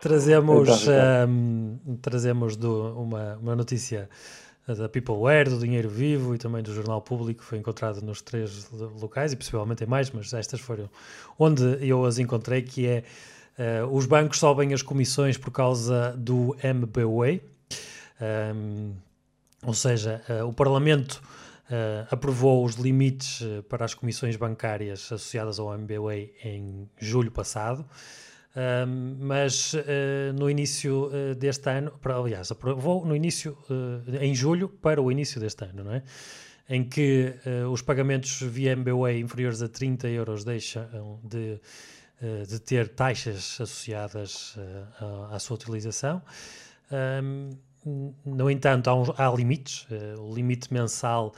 Trazemos, 0.00 0.68
então, 0.68 0.76
então. 0.76 1.28
Um, 1.28 1.78
ehm, 1.86 1.96
trazemos 1.96 2.56
do, 2.56 2.98
uma, 2.98 3.36
uma 3.36 3.56
notícia 3.56 4.08
da 4.74 4.88
Peopleware, 4.88 5.48
do 5.48 5.58
Dinheiro 5.58 5.88
Vivo 5.88 6.34
e 6.34 6.38
também 6.38 6.62
do 6.62 6.72
Jornal 6.72 7.00
Público, 7.00 7.42
foi 7.42 7.58
encontrado 7.58 8.00
nos 8.02 8.22
três 8.22 8.70
locais 9.00 9.32
e 9.32 9.36
possivelmente 9.36 9.84
em 9.84 9.86
mais, 9.86 10.10
mas 10.10 10.32
estas 10.32 10.60
foram 10.60 10.88
onde 11.38 11.62
eu 11.80 12.04
as 12.04 12.18
encontrei, 12.18 12.62
que 12.62 12.86
é 12.86 13.04
uh, 13.58 13.86
os 13.94 14.06
bancos 14.06 14.38
sobem 14.38 14.72
as 14.72 14.82
comissões 14.82 15.36
por 15.36 15.50
causa 15.50 16.14
do 16.16 16.56
MBWay, 16.62 17.42
um, 18.20 18.24
ehm, 18.24 18.92
ou 19.64 19.74
seja, 19.74 20.22
uh, 20.28 20.46
o 20.46 20.52
Parlamento 20.52 21.22
uh, 21.66 22.06
aprovou 22.10 22.64
os 22.64 22.74
limites 22.74 23.42
para 23.68 23.84
as 23.84 23.94
comissões 23.94 24.36
bancárias 24.36 25.00
associadas 25.00 25.58
ao 25.58 25.74
MBWay 25.74 26.32
em 26.44 26.88
julho 26.98 27.30
passado, 27.30 27.84
mas 29.18 29.74
uh, 29.74 29.78
no 30.36 30.50
início 30.50 31.06
uh, 31.06 31.34
deste 31.36 31.70
ano, 31.70 31.92
para, 32.00 32.16
aliás, 32.16 32.50
aprovou 32.50 33.04
no 33.04 33.14
início, 33.14 33.56
uh, 33.70 34.16
em 34.20 34.34
julho, 34.34 34.68
para 34.68 35.00
o 35.00 35.10
início 35.10 35.40
deste 35.40 35.64
ano, 35.64 35.84
não 35.84 35.94
é? 35.94 36.02
Em 36.68 36.84
que 36.84 37.34
os 37.72 37.82
pagamentos 37.82 38.42
via 38.42 38.70
MBWay 38.76 39.18
inferiores 39.18 39.60
a 39.60 39.68
30 39.68 40.06
euros 40.06 40.44
deixam 40.44 41.18
de, 41.24 41.60
de 42.48 42.60
ter 42.60 42.86
taxas 42.90 43.58
associadas 43.60 44.56
à, 45.00 45.34
à, 45.34 45.38
sua 45.40 45.56
utilização. 45.56 46.22
Um, 46.92 47.50
no 48.24 48.48
entanto, 48.48 48.88
há, 48.88 49.26
há 49.26 49.34
limites. 49.34 49.84
o 50.16 50.32
limite 50.32 50.72
mensal 50.72 51.34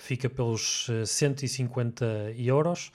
fica 0.00 0.28
pelos 0.28 0.86
150 1.06 2.04
euros 2.36 2.92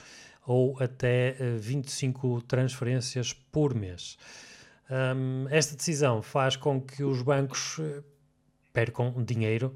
ou 0.47 0.77
até 0.79 1.35
25 1.59 2.37
eh, 2.37 2.41
transferências 2.47 3.33
por 3.33 3.75
mês. 3.75 4.17
Um, 4.89 5.45
esta 5.49 5.75
decisão 5.75 6.21
faz 6.21 6.55
com 6.55 6.79
que 6.79 7.03
os 7.03 7.21
bancos 7.21 7.77
eh, 7.79 8.01
percam 8.71 9.11
dinheiro 9.21 9.75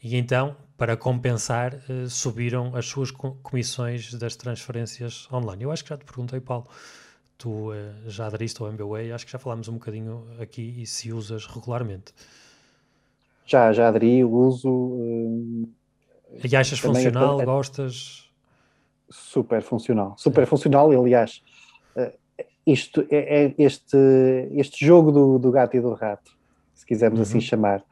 e 0.00 0.16
então, 0.16 0.56
para 0.78 0.96
compensar, 0.96 1.74
uh, 1.74 2.08
subiram 2.08 2.74
as 2.74 2.86
suas 2.86 3.10
comissões 3.10 4.14
das 4.14 4.34
transferências 4.36 5.28
online. 5.32 5.64
Eu 5.64 5.72
acho 5.72 5.82
que 5.82 5.90
já 5.90 5.96
te 5.96 6.04
perguntei, 6.04 6.40
Paulo, 6.40 6.66
tu 7.38 7.70
já 8.06 8.26
aderiste 8.26 8.60
ao 8.60 8.68
MBWay, 8.68 9.12
acho 9.12 9.24
que 9.24 9.30
já 9.30 9.38
falámos 9.38 9.68
um 9.68 9.74
bocadinho 9.74 10.26
aqui 10.40 10.74
e 10.78 10.86
se 10.86 11.12
usas 11.12 11.46
regularmente. 11.46 12.12
Já, 13.46 13.72
já 13.72 13.88
aderi, 13.88 14.24
uso. 14.24 14.68
Uh, 14.68 15.68
e 16.44 16.56
achas 16.56 16.78
funcional? 16.78 17.40
É, 17.40 17.44
gostas? 17.44 18.21
Super 19.12 19.62
funcional. 19.62 20.14
Super 20.16 20.46
funcional, 20.46 20.90
aliás, 20.90 21.42
uh, 21.96 22.12
isto 22.66 23.06
é, 23.10 23.44
é, 23.44 23.54
este, 23.58 23.96
este 24.52 24.84
jogo 24.84 25.12
do, 25.12 25.38
do, 25.38 25.50
gato 25.50 25.76
e 25.76 25.80
do 25.80 25.92
rato, 25.92 26.32
se 26.74 26.86
quisermos 26.86 27.20
assim 27.20 27.34
uhum. 27.34 27.38
assim 27.38 27.46
chamar, 27.46 27.84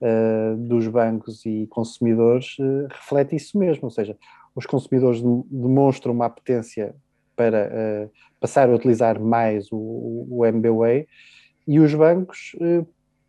uh, 0.00 0.56
dos 0.56 0.86
bancos 0.88 1.44
e 1.46 1.66
consumidores, 1.68 2.56
uh, 2.58 2.86
reflete 2.90 3.34
isso 3.34 3.58
mesmo, 3.58 3.84
ou 3.84 3.90
seja, 3.90 4.16
os 4.54 4.66
consumidores 4.66 5.20
demonstram 5.50 6.12
uma 6.12 6.26
apetência 6.26 6.94
para 7.34 8.10
passar 8.40 8.70
a 8.70 8.74
utilizar 8.74 9.20
mais 9.20 9.70
o, 9.70 10.26
o 10.30 10.46
MBWay 10.46 11.06
e 11.68 11.78
os 11.78 11.92
bancos 11.94 12.56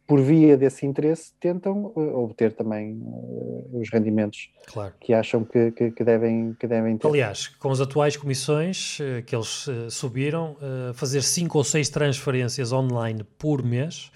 por 0.07 0.21
via 0.21 0.55
desse 0.55 0.85
interesse, 0.85 1.33
tentam 1.37 1.91
uh, 1.93 2.23
obter 2.23 2.53
também 2.53 2.93
uh, 3.03 3.79
os 3.81 3.89
rendimentos 3.91 4.49
claro. 4.65 4.93
que 5.01 5.13
acham 5.13 5.43
que, 5.43 5.71
que, 5.71 5.91
que, 5.91 6.03
devem, 6.03 6.55
que 6.57 6.65
devem 6.65 6.97
ter. 6.97 7.05
Aliás, 7.05 7.47
com 7.47 7.69
as 7.69 7.81
atuais 7.81 8.15
comissões 8.15 8.99
uh, 8.99 9.21
que 9.25 9.35
eles 9.35 9.67
subiram, 9.89 10.55
fazer 10.93 11.21
5 11.21 11.57
ou 11.57 11.63
6 11.63 11.89
transferências 11.89 12.71
online 12.71 13.23
por 13.37 13.61
mês 13.61 14.09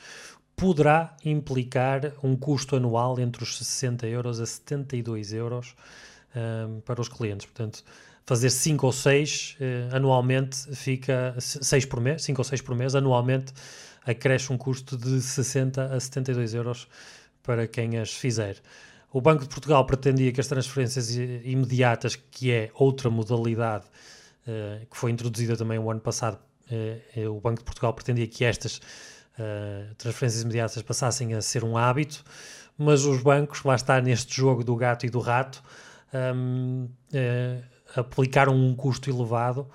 poderá 0.55 1.17
implicar 1.25 2.13
um 2.23 2.37
custo 2.37 2.75
anual 2.77 3.19
entre 3.19 3.43
os 3.43 3.57
60 3.57 4.07
euros 4.07 4.39
a 4.39 4.45
72 4.45 5.33
euros 5.33 5.75
para 6.85 7.01
os 7.01 7.09
clientes. 7.09 7.45
Portanto, 7.45 7.83
fazer 8.25 8.49
5 8.49 8.85
ou 8.85 8.91
6 8.91 9.57
anualmente 9.91 10.75
fica 10.75 11.35
6 11.39 11.85
por 11.85 11.99
mês, 11.99 12.23
5 12.23 12.39
ou 12.39 12.45
6 12.45 12.61
por 12.61 12.75
mês 12.75 12.95
anualmente 12.95 13.53
acresce 14.05 14.51
um 14.51 14.57
custo 14.57 14.97
de 14.97 15.21
60 15.21 15.93
a 15.93 15.99
72 15.99 16.53
euros 16.53 16.87
para 17.43 17.67
quem 17.67 17.97
as 17.97 18.13
fizer. 18.13 18.57
O 19.11 19.19
Banco 19.19 19.43
de 19.43 19.49
Portugal 19.49 19.85
pretendia 19.85 20.31
que 20.31 20.39
as 20.39 20.47
transferências 20.47 21.15
imediatas, 21.15 22.15
que 22.15 22.51
é 22.51 22.71
outra 22.73 23.09
modalidade 23.09 23.85
uh, 24.47 24.85
que 24.85 24.95
foi 24.95 25.11
introduzida 25.11 25.57
também 25.57 25.77
o 25.77 25.91
ano 25.91 25.99
passado, 25.99 26.39
uh, 26.71 27.29
o 27.29 27.39
Banco 27.41 27.59
de 27.59 27.65
Portugal 27.65 27.93
pretendia 27.93 28.27
que 28.27 28.45
estas 28.45 28.79
transferências 29.97 30.43
imediatas 30.43 30.83
passassem 30.83 31.33
a 31.33 31.41
ser 31.41 31.63
um 31.63 31.75
hábito, 31.75 32.23
mas 32.77 33.05
os 33.05 33.23
bancos, 33.23 33.63
lá 33.63 33.73
está 33.73 33.99
neste 33.99 34.35
jogo 34.35 34.63
do 34.63 34.75
gato 34.75 35.03
e 35.05 35.09
do 35.09 35.19
rato, 35.19 35.63
um, 36.13 36.87
aplicaram 37.95 38.53
um 38.53 38.75
custo 38.75 39.09
elevado, 39.09 39.67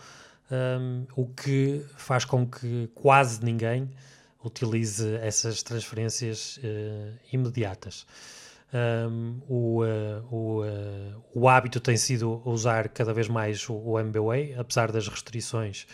um, 0.50 1.06
o 1.16 1.26
que 1.26 1.84
faz 1.96 2.24
com 2.24 2.46
que 2.46 2.88
quase 2.94 3.44
ninguém 3.44 3.90
utilize 4.46 5.16
essas 5.16 5.62
transferências 5.62 6.58
uh, 6.58 7.18
imediatas. 7.32 8.06
Um, 8.72 9.40
o, 9.48 9.84
uh, 9.84 10.34
o, 10.34 10.64
uh, 10.64 11.24
o 11.34 11.48
hábito 11.48 11.80
tem 11.80 11.96
sido 11.96 12.42
usar 12.44 12.88
cada 12.88 13.12
vez 13.12 13.28
mais 13.28 13.68
o, 13.68 13.74
o 13.74 13.98
MBWay, 13.98 14.54
apesar 14.54 14.90
das 14.92 15.08
restrições 15.08 15.86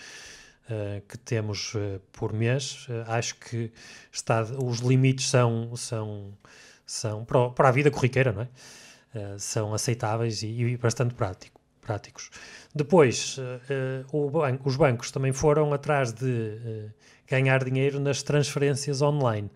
que 1.06 1.18
temos 1.18 1.74
por 2.12 2.32
mês. 2.32 2.86
acho 3.06 3.34
que 3.34 3.70
está, 4.10 4.42
os 4.42 4.78
limites 4.78 5.28
são, 5.28 5.76
são, 5.76 6.32
são 6.86 7.24
para, 7.26 7.50
para 7.50 7.68
a 7.68 7.72
vida 7.72 7.90
corriqueira, 7.90 8.32
não 8.32 8.42
é? 8.42 9.38
são 9.38 9.74
aceitáveis 9.74 10.42
e, 10.42 10.46
e 10.46 10.76
bastante 10.78 11.12
prático, 11.14 11.60
práticos. 11.82 12.30
Depois, 12.74 13.38
banco, 14.30 14.68
os 14.68 14.76
bancos 14.76 15.10
também 15.10 15.32
foram 15.32 15.74
atrás 15.74 16.12
de 16.12 16.90
ganhar 17.28 17.62
dinheiro 17.64 18.00
nas 18.00 18.22
transferências 18.22 19.02
online. 19.02 19.50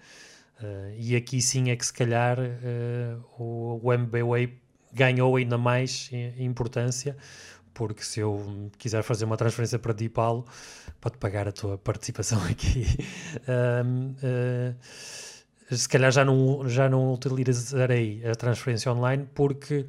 Uh, 0.60 0.94
e 0.96 1.14
aqui 1.14 1.42
sim 1.42 1.70
é 1.70 1.76
que 1.76 1.84
se 1.84 1.92
calhar 1.92 2.38
uh, 2.38 3.24
o, 3.38 3.80
o 3.82 3.92
MBWay 3.92 4.58
ganhou 4.92 5.36
ainda 5.36 5.58
mais 5.58 6.10
importância, 6.38 7.14
porque 7.74 8.02
se 8.02 8.20
eu 8.20 8.70
quiser 8.78 9.02
fazer 9.02 9.26
uma 9.26 9.36
transferência 9.36 9.78
para 9.78 9.92
DeepAlo, 9.92 10.46
pode 10.98 11.18
pagar 11.18 11.46
a 11.46 11.52
tua 11.52 11.76
participação 11.76 12.42
aqui. 12.48 12.86
uh, 13.46 14.74
se 15.68 15.88
calhar 15.88 16.10
já 16.10 16.24
não, 16.24 16.66
já 16.66 16.88
não 16.88 17.12
utilizarei 17.12 18.24
a 18.24 18.34
transferência 18.34 18.90
online 18.90 19.28
porque 19.34 19.84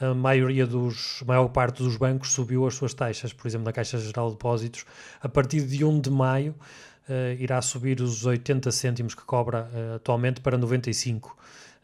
a 0.00 0.14
maioria 0.14 0.66
dos, 0.66 1.20
a 1.22 1.24
maior 1.24 1.48
parte 1.48 1.82
dos 1.82 1.96
bancos 1.96 2.32
subiu 2.32 2.66
as 2.66 2.74
suas 2.74 2.92
taxas, 2.92 3.32
por 3.32 3.46
exemplo, 3.48 3.64
na 3.64 3.72
Caixa 3.72 3.98
Geral 3.98 4.28
de 4.28 4.32
Depósitos, 4.34 4.84
a 5.20 5.28
partir 5.28 5.62
de 5.62 5.84
1 5.84 6.00
de 6.00 6.10
maio 6.10 6.54
uh, 7.08 7.40
irá 7.40 7.60
subir 7.62 8.00
os 8.00 8.24
80 8.26 8.70
cêntimos 8.72 9.14
que 9.14 9.22
cobra 9.22 9.70
uh, 9.72 9.94
atualmente 9.96 10.40
para 10.40 10.58
95, 10.58 11.36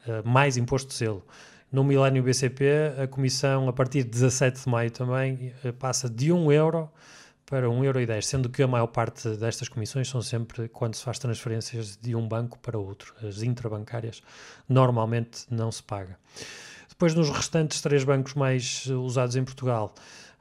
uh, 0.07 0.29
mais 0.29 0.57
imposto 0.57 0.89
de 0.89 0.95
selo. 0.95 1.25
No 1.71 1.83
Milênio 1.83 2.23
BCP, 2.23 2.67
a 3.03 3.07
comissão, 3.07 3.67
a 3.67 3.73
partir 3.73 4.03
de 4.05 4.11
17 4.11 4.63
de 4.63 4.69
maio 4.69 4.91
também, 4.91 5.55
passa 5.79 6.07
de 6.07 6.31
1 6.31 6.53
euro 6.53 6.91
para 7.47 7.67
1,10€, 7.67 8.23
sendo 8.23 8.51
que 8.51 8.63
a 8.63 8.67
maior 8.67 8.89
parte 8.89 9.27
destas 9.37 9.71
comissões 9.71 10.07
são 10.07 10.21
sempre 10.21 10.69
quando 10.69 10.95
se 10.95 11.03
faz 11.03 11.19
transferências 11.19 11.97
de 11.97 12.15
um 12.15 12.29
banco 12.29 12.59
para 12.59 12.79
outro. 12.79 13.15
As 13.27 13.43
intrabancárias 13.43 14.23
normalmente 14.69 15.47
não 15.51 15.73
se 15.73 15.83
paga. 15.83 16.19
Depois, 17.03 17.17
nos 17.17 17.31
restantes 17.31 17.81
três 17.81 18.05
bancos 18.05 18.35
mais 18.35 18.87
usados 18.87 19.35
em 19.35 19.43
Portugal, 19.43 19.93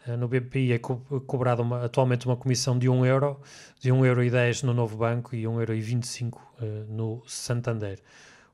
Uh, 0.08 0.18
no 0.18 0.27
BPI 0.27 0.74
é 0.74 0.80
co 0.80 0.98
cobrada 1.27 1.62
atualmente 1.84 2.25
uma 2.25 2.36
comissão 2.36 2.75
de 2.80 2.89
1 2.89 3.06
euro, 3.06 3.39
de 3.80 3.91
1 3.91 4.03
euro 4.03 4.24
e 4.24 4.32
10 4.32 4.63
no 4.63 4.74
Novo 4.74 4.98
Banco 4.98 5.36
e 5.36 5.48
1 5.48 5.60
euro 5.60 5.75
e 5.75 5.80
25 5.80 6.39
uh, 6.39 6.65
no 6.91 7.22
Santander. 7.27 8.00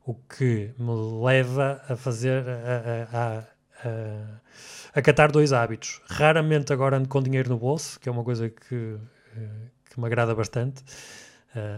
O 0.05 0.13
que 0.13 0.71
me 0.77 1.23
leva 1.25 1.81
a 1.87 1.95
fazer, 1.95 2.43
a, 2.49 3.17
a, 3.17 3.87
a, 3.87 4.99
a, 4.99 5.01
catar 5.01 5.31
dois 5.31 5.53
hábitos. 5.53 6.01
Raramente 6.07 6.73
agora 6.73 6.97
ando 6.97 7.07
com 7.07 7.23
dinheiro 7.23 7.49
no 7.49 7.57
bolso, 7.57 7.97
que 7.97 8.09
é 8.09 8.11
uma 8.11 8.25
coisa 8.25 8.49
que, 8.49 8.97
que 9.89 9.99
me 9.99 10.05
agrada 10.05 10.35
bastante, 10.35 10.83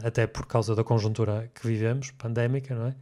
até 0.04 0.26
por 0.26 0.48
causa 0.48 0.76
da 0.76 0.84
conjuntura 0.84 1.48
que 1.54 1.68
vivemos, 1.68 2.10
pandémica, 2.10 2.74
não 2.74 2.88
é? 2.88 2.96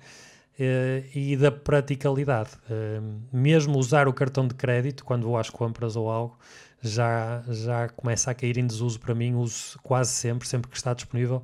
Uh, 0.60 1.06
e 1.14 1.38
da 1.38 1.52
praticalidade. 1.52 2.50
Uh, 2.68 3.22
mesmo 3.32 3.78
usar 3.78 4.08
o 4.08 4.14
cartão 4.14 4.48
de 4.48 4.56
crédito 4.56 5.06
quando 5.06 5.24
vou 5.28 5.38
às 5.38 5.52
compras 5.52 5.96
ou 5.96 6.10
algo 6.10 6.36
já, 6.82 7.44
já 7.48 7.90
começa 7.90 8.32
a 8.32 8.34
cair 8.34 8.58
em 8.58 8.66
desuso 8.66 9.00
para 9.00 9.14
mim. 9.14 9.36
Uso 9.36 9.78
quase 9.84 10.12
sempre, 10.12 10.48
sempre 10.48 10.72
que 10.72 10.76
está 10.76 10.96
disponível, 10.96 11.44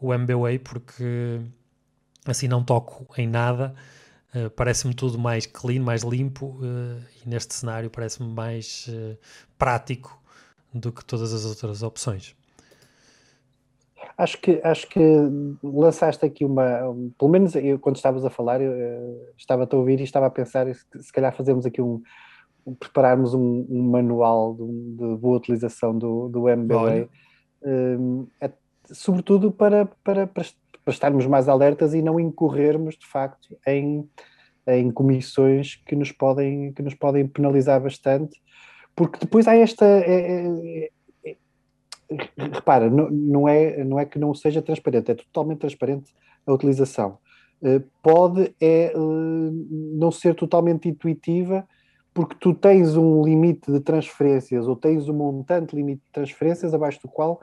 o 0.00 0.12
MBWay, 0.12 0.58
porque 0.58 1.40
assim 2.26 2.48
não 2.48 2.64
toco 2.64 3.06
em 3.16 3.28
nada. 3.28 3.76
Uh, 4.34 4.50
parece-me 4.50 4.92
tudo 4.92 5.16
mais 5.18 5.46
clean, 5.46 5.80
mais 5.80 6.02
limpo 6.02 6.58
e 7.24 7.28
neste 7.28 7.54
cenário 7.54 7.88
parece-me 7.88 8.28
mais 8.28 8.90
prático 9.56 10.20
do 10.74 10.90
que 10.90 11.04
todas 11.04 11.32
as 11.32 11.44
outras 11.44 11.84
opções. 11.84 12.34
Acho 14.16 14.40
que, 14.40 14.60
acho 14.64 14.88
que 14.88 15.00
lançaste 15.62 16.24
aqui 16.24 16.44
uma. 16.44 16.94
Pelo 17.18 17.30
menos 17.30 17.54
eu, 17.54 17.78
quando 17.78 17.96
estavas 17.96 18.24
a 18.24 18.30
falar, 18.30 18.60
eu, 18.60 18.72
eh, 18.72 19.32
estava 19.36 19.68
a 19.70 19.76
ouvir 19.76 20.00
e 20.00 20.04
estava 20.04 20.26
a 20.26 20.30
pensar 20.30 20.66
se, 20.74 20.84
se 21.00 21.12
calhar 21.12 21.32
fazemos 21.32 21.64
aqui 21.64 21.80
um. 21.80 22.02
prepararmos 22.78 23.34
um, 23.34 23.66
um 23.70 23.82
manual 23.82 24.54
de, 24.54 24.64
de, 24.96 25.16
boa 25.16 25.36
utilização 25.36 25.96
do, 25.96 26.28
do 26.28 26.48
MBA, 26.48 27.08
um, 27.64 28.26
é, 28.40 28.50
sobretudo 28.86 29.52
para, 29.52 29.86
para, 30.02 30.26
para, 30.26 30.44
para 30.84 30.92
estarmos 30.92 31.26
mais 31.26 31.48
alertas 31.48 31.94
e 31.94 32.02
não 32.02 32.18
incorrermos 32.18 32.96
de 32.96 33.06
facto 33.06 33.56
em, 33.66 34.08
em 34.66 34.90
comissões 34.90 35.76
que 35.86 35.94
nos 35.94 36.12
podem, 36.12 36.72
que 36.72 36.82
nos 36.82 36.94
podem 36.94 37.26
penalizar 37.26 37.80
bastante, 37.80 38.40
porque 38.96 39.18
depois 39.20 39.46
há 39.46 39.54
esta. 39.54 39.86
Repara, 42.36 42.88
não, 42.88 43.10
não, 43.10 43.48
é, 43.48 43.84
não 43.84 43.98
é 43.98 44.06
que 44.06 44.18
não 44.18 44.34
seja 44.34 44.62
transparente, 44.62 45.10
é 45.10 45.14
totalmente 45.14 45.58
transparente 45.58 46.14
a 46.46 46.52
utilização. 46.52 47.18
Uh, 47.60 47.82
pode 48.02 48.54
é 48.60 48.92
uh, 48.96 49.66
não 49.98 50.10
ser 50.10 50.34
totalmente 50.34 50.88
intuitiva, 50.88 51.66
porque 52.14 52.36
tu 52.40 52.54
tens 52.54 52.96
um 52.96 53.22
limite 53.22 53.70
de 53.70 53.80
transferências 53.80 54.66
ou 54.66 54.74
tens 54.74 55.08
um 55.08 55.14
montante 55.14 55.76
limite 55.76 56.02
de 56.04 56.12
transferências 56.12 56.72
abaixo 56.72 57.00
do 57.02 57.08
qual 57.08 57.40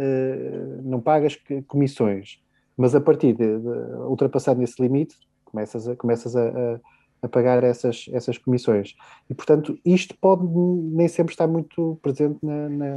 uh, 0.00 0.82
não 0.82 1.00
pagas 1.00 1.36
comissões. 1.66 2.40
Mas 2.76 2.94
a 2.94 3.00
partir 3.00 3.34
de, 3.34 3.58
de 3.58 3.68
ultrapassando 4.08 4.62
esse 4.62 4.80
limite, 4.80 5.16
começas 5.44 5.88
a, 5.88 5.96
começas 5.96 6.34
a, 6.34 6.48
a 6.48 6.80
a 7.22 7.28
pagar 7.28 7.62
essas, 7.64 8.06
essas 8.12 8.38
comissões. 8.38 8.94
E, 9.28 9.34
portanto, 9.34 9.78
isto 9.84 10.14
pode 10.20 10.46
nem 10.46 11.08
sempre 11.08 11.32
estar 11.32 11.46
muito 11.46 11.98
presente 12.02 12.38
na, 12.42 12.68
na, 12.68 12.94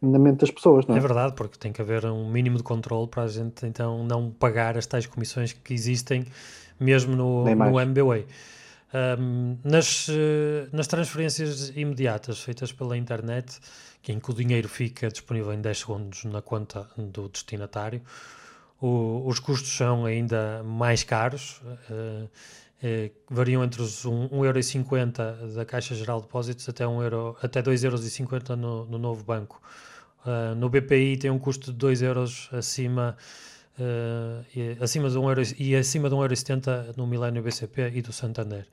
na 0.00 0.18
mente 0.18 0.40
das 0.40 0.50
pessoas, 0.50 0.86
não 0.86 0.94
é? 0.94 0.98
É 0.98 1.00
verdade, 1.00 1.34
porque 1.34 1.58
tem 1.58 1.72
que 1.72 1.82
haver 1.82 2.04
um 2.06 2.30
mínimo 2.30 2.56
de 2.56 2.62
controle 2.62 3.08
para 3.08 3.24
a 3.24 3.28
gente, 3.28 3.66
então, 3.66 4.04
não 4.04 4.30
pagar 4.30 4.76
as 4.76 4.86
tais 4.86 5.06
comissões 5.06 5.52
que 5.52 5.74
existem 5.74 6.24
mesmo 6.78 7.16
no, 7.16 7.44
no 7.44 7.80
MBWay. 7.80 8.26
Um, 9.18 9.58
nas, 9.64 10.06
eh, 10.08 10.68
nas 10.72 10.86
transferências 10.86 11.70
imediatas 11.74 12.38
feitas 12.38 12.70
pela 12.70 12.96
internet, 12.96 13.58
em 14.08 14.20
que 14.20 14.30
o 14.30 14.34
dinheiro 14.34 14.68
fica 14.68 15.08
disponível 15.08 15.52
em 15.52 15.60
10 15.60 15.78
segundos 15.78 16.24
na 16.24 16.40
conta 16.40 16.88
do 16.96 17.28
destinatário, 17.28 18.02
o, 18.80 19.26
os 19.26 19.40
custos 19.40 19.76
são 19.76 20.04
ainda 20.04 20.62
mais 20.62 21.02
caros. 21.02 21.60
Uh, 21.90 22.28
eh, 22.86 23.12
variam 23.30 23.64
entre 23.64 23.80
os 23.80 24.04
1,50€ 24.04 25.54
da 25.54 25.64
Caixa 25.64 25.94
Geral 25.94 26.20
de 26.20 26.26
Depósitos 26.26 26.68
até, 26.68 26.86
1 26.86 27.02
euro, 27.02 27.34
até 27.42 27.62
2,50€ 27.62 28.50
no, 28.56 28.84
no 28.84 28.98
novo 28.98 29.24
banco. 29.24 29.58
Uh, 30.26 30.54
no 30.54 30.68
BPI 30.68 31.16
tem 31.16 31.30
um 31.30 31.38
custo 31.38 31.72
de 31.72 31.78
2 31.78 32.02
euros 32.02 32.50
acima, 32.52 33.16
uh, 33.78 34.44
e, 34.54 34.76
acima 34.82 35.08
de 35.08 35.16
1 35.16 35.28
euro, 35.30 35.42
e 35.58 35.74
acima 35.74 36.10
de 36.10 36.14
1,70€ 36.14 36.94
no 36.94 37.06
Milênio 37.06 37.42
BCP 37.42 37.90
e 37.94 38.02
do 38.02 38.12
Santander. 38.12 38.66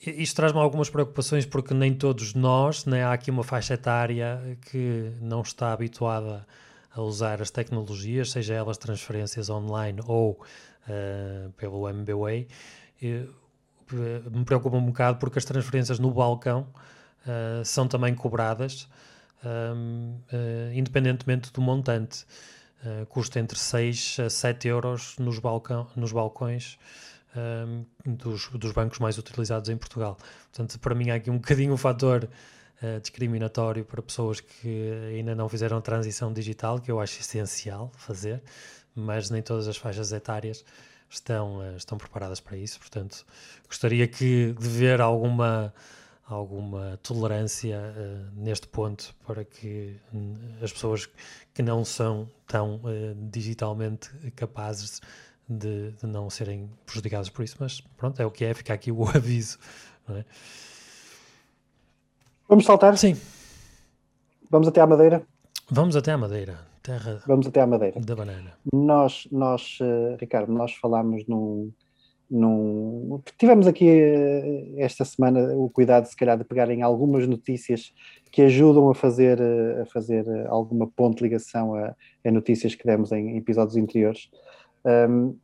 Isto 0.00 0.34
traz-me 0.34 0.58
algumas 0.58 0.90
preocupações 0.90 1.46
porque 1.46 1.72
nem 1.72 1.94
todos 1.94 2.34
nós, 2.34 2.84
né, 2.84 3.04
há 3.04 3.12
aqui 3.12 3.30
uma 3.30 3.44
faixa 3.44 3.74
etária 3.74 4.58
que 4.72 5.12
não 5.20 5.42
está 5.42 5.72
habituada 5.72 6.44
a 6.90 7.00
usar 7.00 7.40
as 7.40 7.50
tecnologias, 7.52 8.32
seja 8.32 8.54
elas 8.54 8.76
transferências 8.76 9.48
online 9.48 10.00
ou 10.04 10.32
uh, 10.32 11.52
pelo 11.52 11.88
MBWay, 11.88 12.48
me 13.00 14.44
preocupa 14.44 14.76
um 14.76 14.86
bocado 14.86 15.18
porque 15.18 15.38
as 15.38 15.44
transferências 15.44 15.98
no 15.98 16.10
balcão 16.12 16.66
uh, 17.26 17.64
são 17.64 17.86
também 17.86 18.14
cobradas, 18.14 18.88
um, 19.44 19.48
uh, 19.48 20.22
ah, 20.32 20.74
independentemente 20.74 21.52
do 21.52 21.60
montante. 21.60 22.24
Uh, 22.84 23.06
custa 23.06 23.40
entre 23.40 23.58
6 23.58 24.18
a 24.26 24.30
7 24.30 24.68
euros 24.68 25.16
nos, 25.18 25.38
balcão, 25.38 25.86
nos 25.96 26.12
balcões 26.12 26.78
um, 27.34 27.86
dos, 28.04 28.50
dos, 28.50 28.72
bancos 28.72 28.98
mais 28.98 29.16
utilizados 29.16 29.70
em 29.70 29.76
Portugal. 29.76 30.18
Portanto, 30.52 30.78
para 30.78 30.94
mim 30.94 31.08
há 31.08 31.14
aqui 31.14 31.30
um 31.30 31.38
bocadinho 31.40 31.72
um 31.72 31.78
fator 31.78 32.28
discriminatório 33.00 33.82
para 33.82 34.02
pessoas 34.02 34.40
que 34.40 34.90
ainda 35.08 35.34
não 35.34 35.48
fizeram 35.48 35.80
transição 35.80 36.30
digital, 36.30 36.78
que 36.78 36.90
eu 36.90 37.00
acho 37.00 37.18
essencial 37.18 37.90
fazer, 37.96 38.42
mas 38.94 39.30
nem 39.30 39.40
todas 39.40 39.66
as 39.66 39.78
faixas 39.78 40.12
etárias 40.12 40.62
estão, 41.14 41.58
uh, 41.58 41.76
estão 41.76 41.96
preparadas 41.98 42.40
para 42.40 42.56
isso. 42.56 42.78
Portanto, 42.78 43.24
gostaria 43.66 44.06
que 44.06 44.52
de 44.58 44.68
ver 44.68 45.00
alguma 45.00 45.72
alguma 46.26 46.98
tolerância 47.02 47.78
uh, 47.78 48.40
neste 48.40 48.66
ponto 48.66 49.14
para 49.26 49.44
que 49.44 49.96
uh, 50.12 50.64
as 50.64 50.72
pessoas 50.72 51.08
que 51.52 51.62
não 51.62 51.84
são 51.84 52.28
tão 52.46 52.80
digitalmente 53.30 54.10
capazes 54.34 55.00
de, 55.48 55.92
de, 55.92 56.06
não 56.06 56.30
serem 56.30 56.70
prejudicadas 56.86 57.28
por 57.28 57.44
isso, 57.44 57.56
mas 57.60 57.80
pronto, 57.80 58.20
é 58.20 58.26
o 58.26 58.30
que 58.30 58.44
é, 58.44 58.54
fica 58.54 58.72
aqui 58.72 58.90
o 58.90 59.06
aviso. 59.08 59.58
É? 60.08 60.24
Vamos 62.48 62.64
saltar? 62.64 62.96
Sim. 62.96 63.16
Vamos 64.50 64.68
até 64.68 64.80
à 64.80 64.86
Madeira? 64.86 65.22
Vamos 65.70 65.96
até 65.96 66.12
à 66.12 66.18
Madeira. 66.18 66.73
Terra 66.84 67.22
Vamos 67.26 67.46
até 67.46 67.62
à 67.62 67.66
Madeira. 67.66 67.98
Da 67.98 68.14
banana. 68.14 68.52
Nós, 68.70 69.26
nós 69.32 69.78
uh, 69.80 70.16
Ricardo, 70.20 70.52
nós 70.52 70.74
falámos 70.74 71.26
num, 71.26 71.72
num. 72.30 73.22
Tivemos 73.38 73.66
aqui 73.66 73.86
uh, 73.86 74.74
esta 74.76 75.02
semana 75.02 75.56
o 75.56 75.70
cuidado, 75.70 76.04
se 76.04 76.14
calhar, 76.14 76.36
de 76.36 76.44
pegar 76.44 76.70
em 76.70 76.82
algumas 76.82 77.26
notícias 77.26 77.94
que 78.30 78.42
ajudam 78.42 78.90
a 78.90 78.94
fazer, 78.94 79.40
uh, 79.40 79.80
a 79.80 79.86
fazer 79.86 80.26
alguma 80.46 80.86
ponte 80.86 81.18
de 81.18 81.24
ligação 81.24 81.74
a, 81.74 81.96
a, 82.22 82.30
notícias 82.30 82.74
que 82.74 82.84
demos 82.84 83.10
em 83.12 83.38
episódios 83.38 83.78
anteriores. 83.78 84.28
Um, 84.84 85.36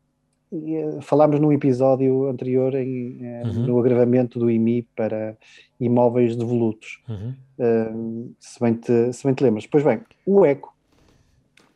falámos 1.00 1.40
num 1.40 1.53
episódio 1.53 2.29
anterior 2.29 2.74
em, 2.74 3.20
uhum. 3.44 3.66
no 3.66 3.79
agravamento 3.79 4.38
do 4.38 4.50
IMI 4.50 4.83
para 4.94 5.38
imóveis 5.79 6.37
devolutos, 6.37 7.00
uhum. 7.09 7.35
um, 7.59 8.35
se, 8.38 8.61
bem 8.61 8.74
te, 8.74 9.12
se 9.12 9.24
bem 9.24 9.33
te 9.33 9.44
lembras. 9.44 9.66
Pois 9.68 9.85
bem, 9.85 10.00
o 10.26 10.44
ECO 10.44 10.74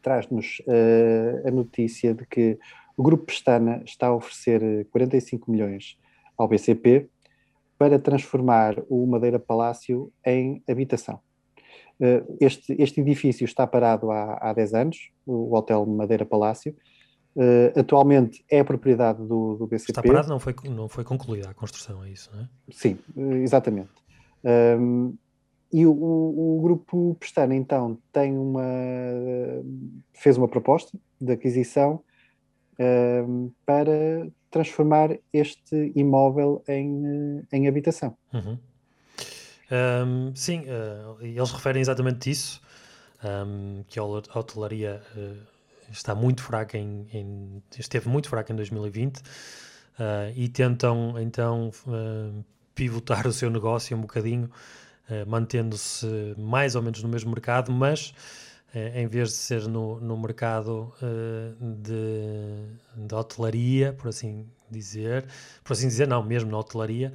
traz-nos 0.05 0.61
uh, 0.67 1.49
a 1.49 1.51
notícia 1.51 2.15
de 2.15 2.27
que 2.27 2.59
o 2.97 3.03
Grupo 3.03 3.25
Pestana 3.25 3.83
está 3.85 4.09
a 4.09 4.15
oferecer 4.15 4.87
45 4.91 5.51
milhões 5.51 5.99
ao 6.37 6.47
BCP 6.47 7.09
para 7.79 7.99
transformar 7.99 8.77
o 8.89 9.07
Madeira 9.07 9.39
Palácio 9.39 10.13
em 10.25 10.63
habitação. 10.69 11.19
Uh, 11.99 12.37
este, 12.39 12.77
este, 12.79 13.01
edifício 13.01 13.47
está 13.47 13.67
parado 13.67 14.11
há, 14.11 14.35
há 14.35 14.53
10 14.53 14.75
anos, 14.75 15.11
o 15.27 15.57
Hotel 15.57 15.87
Madeira 15.87 16.27
Palácio. 16.27 16.77
Uh, 17.35 17.81
atualmente 17.81 18.45
é 18.49 18.63
propriedade 18.63 19.19
do, 19.19 19.57
do, 19.57 19.67
BCP. 19.67 19.91
Está 19.91 20.03
parado, 20.03 20.29
não 20.29 20.39
foi, 20.39 20.55
não 20.71 20.89
foi 20.89 21.03
concluída 21.03 21.51
a 21.51 21.55
construção, 21.55 22.05
é 22.05 22.11
isso, 22.11 22.31
não 22.33 22.43
é? 22.43 22.49
Sim, 22.71 22.99
exatamente. 23.43 23.91
Um, 24.45 25.17
e 25.75 25.85
o, 25.85 25.91
o, 25.91 26.61
grupo 26.63 27.17
Pestana, 27.19 27.53
então, 27.53 27.99
tem 28.13 28.39
uma, 28.39 28.63
fez 30.13 30.39
uma 30.39 30.47
proposta 30.47 30.97
de 31.21 31.33
aquisição 31.33 32.01
uh, 32.79 33.53
para 33.67 34.29
transformar 34.53 35.19
este 35.33 35.93
imóvel 35.97 36.63
em, 36.69 37.45
em 37.53 37.67
habitação. 37.67 38.17
Uhum. 38.33 38.57
Um, 40.07 40.33
sim, 40.37 40.61
uh, 40.61 41.21
eles 41.21 41.51
referem 41.51 41.83
exatamente 41.83 42.31
isso, 42.31 42.63
um, 43.25 43.83
que 43.89 43.99
a 43.99 44.05
hotelaria 44.05 45.03
uh, 45.17 45.37
está 45.91 46.15
muito 46.15 46.41
fraca 46.41 46.79
em, 46.79 47.05
em, 47.13 47.63
esteve 47.77 48.09
muito 48.09 48.29
fraca 48.29 48.53
em 48.53 48.57
2020 48.57 49.21
e 50.37 50.49
tentam 50.49 51.19
então 51.21 51.73
pivotar 52.77 53.27
o 53.29 53.33
seu 53.33 53.51
negócio 53.51 53.97
um 53.97 54.03
bocadinho 54.03 54.47
uh, 54.47 54.84
mantendo-se 55.27 56.35
mais 56.39 56.75
ou 56.75 56.83
menos 56.83 57.03
no 57.03 57.09
mesmo 57.09 57.31
mercado, 57.31 57.71
mas 57.71 58.15
uh, 58.75 58.99
em 58.99 59.07
vez 59.07 59.29
de 59.31 59.35
ser 59.35 59.69
no, 59.69 60.01
no 60.01 60.17
mercado 60.17 60.93
de, 61.61 63.07
de 63.07 63.15
hotelaria, 63.15 63.93
por 63.93 64.09
assim 64.09 64.47
dizer, 64.71 65.27
por 65.63 65.75
assim 65.75 65.89
dizer, 65.89 66.09
não, 66.09 66.23
mesmo 66.23 66.51
na 66.51 66.59
hotelaria, 66.59 67.13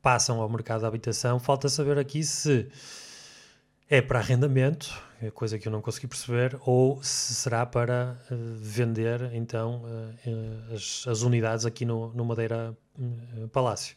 passam 0.00 0.40
ao 0.40 0.48
mercado 0.48 0.82
da 0.82 0.88
habitação. 0.88 1.38
Falta 1.38 1.68
saber 1.68 1.98
aqui 1.98 2.24
se 2.24 2.68
é 3.88 4.00
para 4.00 4.20
arrendamento, 4.20 4.90
é 5.20 5.30
coisa 5.30 5.58
que 5.58 5.68
eu 5.68 5.72
não 5.72 5.82
consegui 5.82 6.08
perceber, 6.08 6.58
ou 6.64 7.02
se 7.02 7.34
será 7.34 7.66
para 7.66 8.16
vender 8.30 9.30
então 9.34 9.82
as, 10.74 11.04
as, 11.06 11.22
unidades 11.22 11.66
aqui 11.66 11.84
no, 11.84 12.12
no 12.14 12.24
Madeira 12.24 12.76
Palácio. 13.52 13.94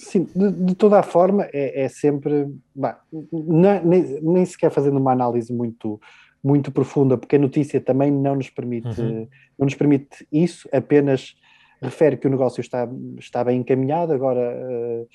Sim, 0.00 0.26
de, 0.34 0.50
de, 0.50 0.74
toda 0.74 0.98
a 0.98 1.02
forma 1.02 1.46
é, 1.52 1.84
é 1.84 1.88
sempre, 1.88 2.48
bah, 2.74 3.00
não, 3.12 3.84
nem, 3.84 4.20
nem 4.22 4.46
sequer 4.46 4.70
fazendo 4.70 4.98
uma 4.98 5.12
análise 5.12 5.52
muito, 5.52 6.00
muito 6.42 6.72
profunda, 6.72 7.18
porque 7.18 7.36
a 7.36 7.38
notícia 7.38 7.80
também 7.80 8.10
não 8.10 8.34
nos 8.34 8.48
permite, 8.48 9.00
uhum. 9.00 9.28
não 9.58 9.66
nos 9.66 9.74
permite 9.74 10.26
isso, 10.32 10.66
apenas 10.72 11.36
refere 11.82 12.16
que 12.16 12.26
o 12.26 12.30
negócio 12.30 12.60
está, 12.62 12.88
está 13.18 13.44
bem 13.44 13.60
encaminhado, 13.60 14.12
agora 14.12 14.40
uh, 14.40 15.06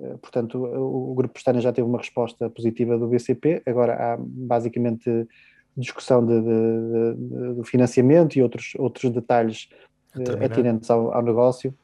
eh, 0.00 0.16
portanto, 0.20 0.58
o, 0.58 1.14
Grupo 1.14 1.34
Pestana 1.34 1.60
já 1.60 1.72
teve 1.72 1.86
uma 1.86 1.98
resposta 1.98 2.48
positiva 2.48 2.96
do 2.96 3.08
BCP, 3.08 3.62
agora 3.66 3.94
há 3.94 4.16
basicamente 4.18 5.26
discussão 5.76 6.24
de, 6.24 6.40
de, 6.40 7.14
de, 7.14 7.54
do 7.54 7.64
financiamento 7.64 8.36
e 8.36 8.42
outros, 8.42 8.72
outros 8.78 9.10
detalhes 9.10 9.68
uh, 10.16 10.44
atinentes 10.44 10.90
ao, 10.90 11.12
ao 11.12 11.22
negócio. 11.22 11.74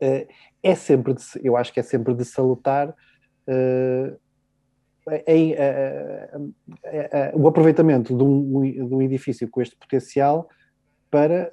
Uh, 0.00 0.26
é 0.66 0.74
sempre, 0.74 1.14
de, 1.14 1.22
eu 1.42 1.56
acho 1.56 1.72
que 1.72 1.80
é 1.80 1.82
sempre 1.82 2.14
de 2.14 2.24
salutar 2.24 2.88
uh, 2.88 4.18
em, 5.26 5.54
o 7.34 7.46
aproveitamento 7.46 8.16
de 8.16 8.24
um, 8.24 8.62
de 8.62 8.94
um 8.94 9.02
edifício 9.02 9.48
com 9.48 9.62
este 9.62 9.76
potencial 9.76 10.48
para, 11.08 11.52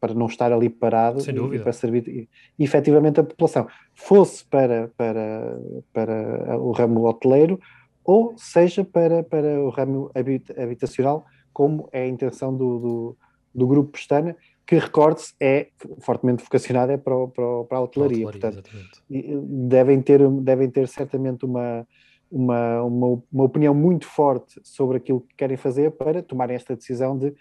para 0.00 0.14
não 0.14 0.26
estar 0.26 0.52
ali 0.52 0.70
parado 0.70 1.18
e, 1.52 1.58
para 1.58 1.72
servir 1.72 2.28
efetivamente 2.56 3.18
a 3.18 3.24
população, 3.24 3.66
fosse 3.92 4.44
para, 4.44 4.88
para, 4.96 5.58
para 5.92 6.58
o 6.60 6.70
ramo 6.70 7.08
hoteleiro 7.08 7.58
ou 8.04 8.34
seja 8.36 8.84
para, 8.84 9.22
para 9.22 9.60
o 9.60 9.70
ramo 9.70 10.10
habitacional, 10.56 11.24
como 11.52 11.88
é 11.90 12.02
a 12.02 12.06
intenção 12.06 12.54
do, 12.54 12.78
do, 12.78 13.16
do 13.54 13.66
grupo 13.66 13.92
Pestana, 13.92 14.36
que 14.66 14.76
recorde-se 14.76 15.34
é 15.40 15.68
fortemente 16.00 16.42
vocacionado 16.42 16.92
é 16.92 16.96
para, 16.96 17.28
para, 17.28 17.64
para 17.64 17.78
a 17.78 17.80
hotelaria. 17.80 18.24
Portanto, 18.24 18.62
devem 19.08 20.00
ter, 20.00 20.28
devem 20.40 20.70
ter 20.70 20.88
certamente 20.88 21.44
uma, 21.44 21.86
uma, 22.30 22.82
uma, 22.82 23.22
uma 23.32 23.44
opinião 23.44 23.74
muito 23.74 24.06
forte 24.06 24.60
sobre 24.64 24.96
aquilo 24.96 25.20
que 25.20 25.34
querem 25.36 25.56
fazer 25.56 25.90
para 25.92 26.22
tomarem 26.22 26.56
esta 26.56 26.74
decisão 26.74 27.16
de 27.16 27.34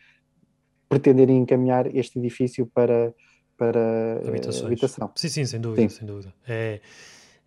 pretenderem 0.90 1.38
encaminhar 1.38 1.94
este 1.96 2.20
edifício 2.20 2.66
para, 2.68 3.14
para 3.58 4.22
uh, 4.24 4.66
habitação. 4.66 5.12
Sim, 5.16 5.30
sim, 5.30 5.46
sem 5.46 5.62
dúvida, 5.62 5.90
sim. 5.90 6.00
sem 6.00 6.08
dúvida. 6.08 6.34
É, 6.48 6.82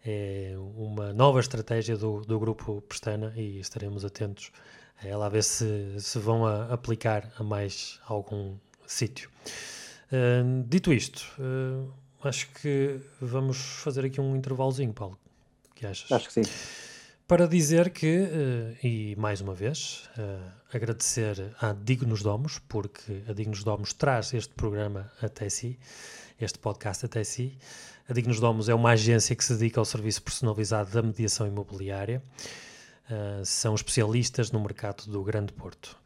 é 0.04 0.54
uma 0.76 1.12
nova 1.12 1.38
estratégia 1.38 1.96
do, 1.96 2.22
do 2.22 2.38
grupo 2.40 2.80
Pestana 2.82 3.32
e 3.36 3.60
estaremos 3.60 4.04
atentos 4.04 4.50
a 5.02 5.06
ela 5.06 5.26
a 5.26 5.28
ver 5.28 5.44
se, 5.44 6.00
se 6.00 6.18
vão 6.18 6.46
a 6.46 6.72
aplicar 6.72 7.30
a 7.38 7.42
mais 7.44 8.00
algum 8.08 8.54
sítio. 8.86 9.30
Uh, 10.12 10.62
dito 10.66 10.92
isto, 10.92 11.24
uh, 11.38 11.92
acho 12.22 12.48
que 12.52 13.00
vamos 13.20 13.56
fazer 13.56 14.04
aqui 14.04 14.20
um 14.20 14.36
intervalozinho, 14.36 14.92
Paulo. 14.92 15.18
Que 15.74 15.86
achas? 15.86 16.10
Acho 16.10 16.28
que 16.28 16.32
sim 16.32 16.50
para 17.26 17.48
dizer 17.48 17.90
que, 17.90 18.20
uh, 18.20 18.86
e 18.86 19.16
mais 19.16 19.40
uma 19.40 19.52
vez, 19.52 20.08
uh, 20.16 20.52
agradecer 20.72 21.52
à 21.60 21.72
Dignos 21.72 22.22
Domos, 22.22 22.60
porque 22.68 23.22
a 23.28 23.32
Dignos 23.32 23.64
Domos 23.64 23.92
traz 23.92 24.32
este 24.32 24.54
programa 24.54 25.10
até 25.20 25.48
si, 25.48 25.76
este 26.40 26.58
podcast 26.58 27.04
até 27.04 27.24
si. 27.24 27.58
A 28.08 28.12
Dignos 28.12 28.38
Domos 28.38 28.68
é 28.68 28.74
uma 28.74 28.90
agência 28.90 29.34
que 29.34 29.44
se 29.44 29.54
dedica 29.54 29.80
ao 29.80 29.84
serviço 29.84 30.22
personalizado 30.22 30.90
da 30.92 31.02
mediação 31.02 31.48
imobiliária. 31.48 32.22
Uh, 33.10 33.44
são 33.44 33.74
especialistas 33.74 34.52
no 34.52 34.60
mercado 34.60 35.10
do 35.10 35.24
Grande 35.24 35.52
Porto. 35.52 35.96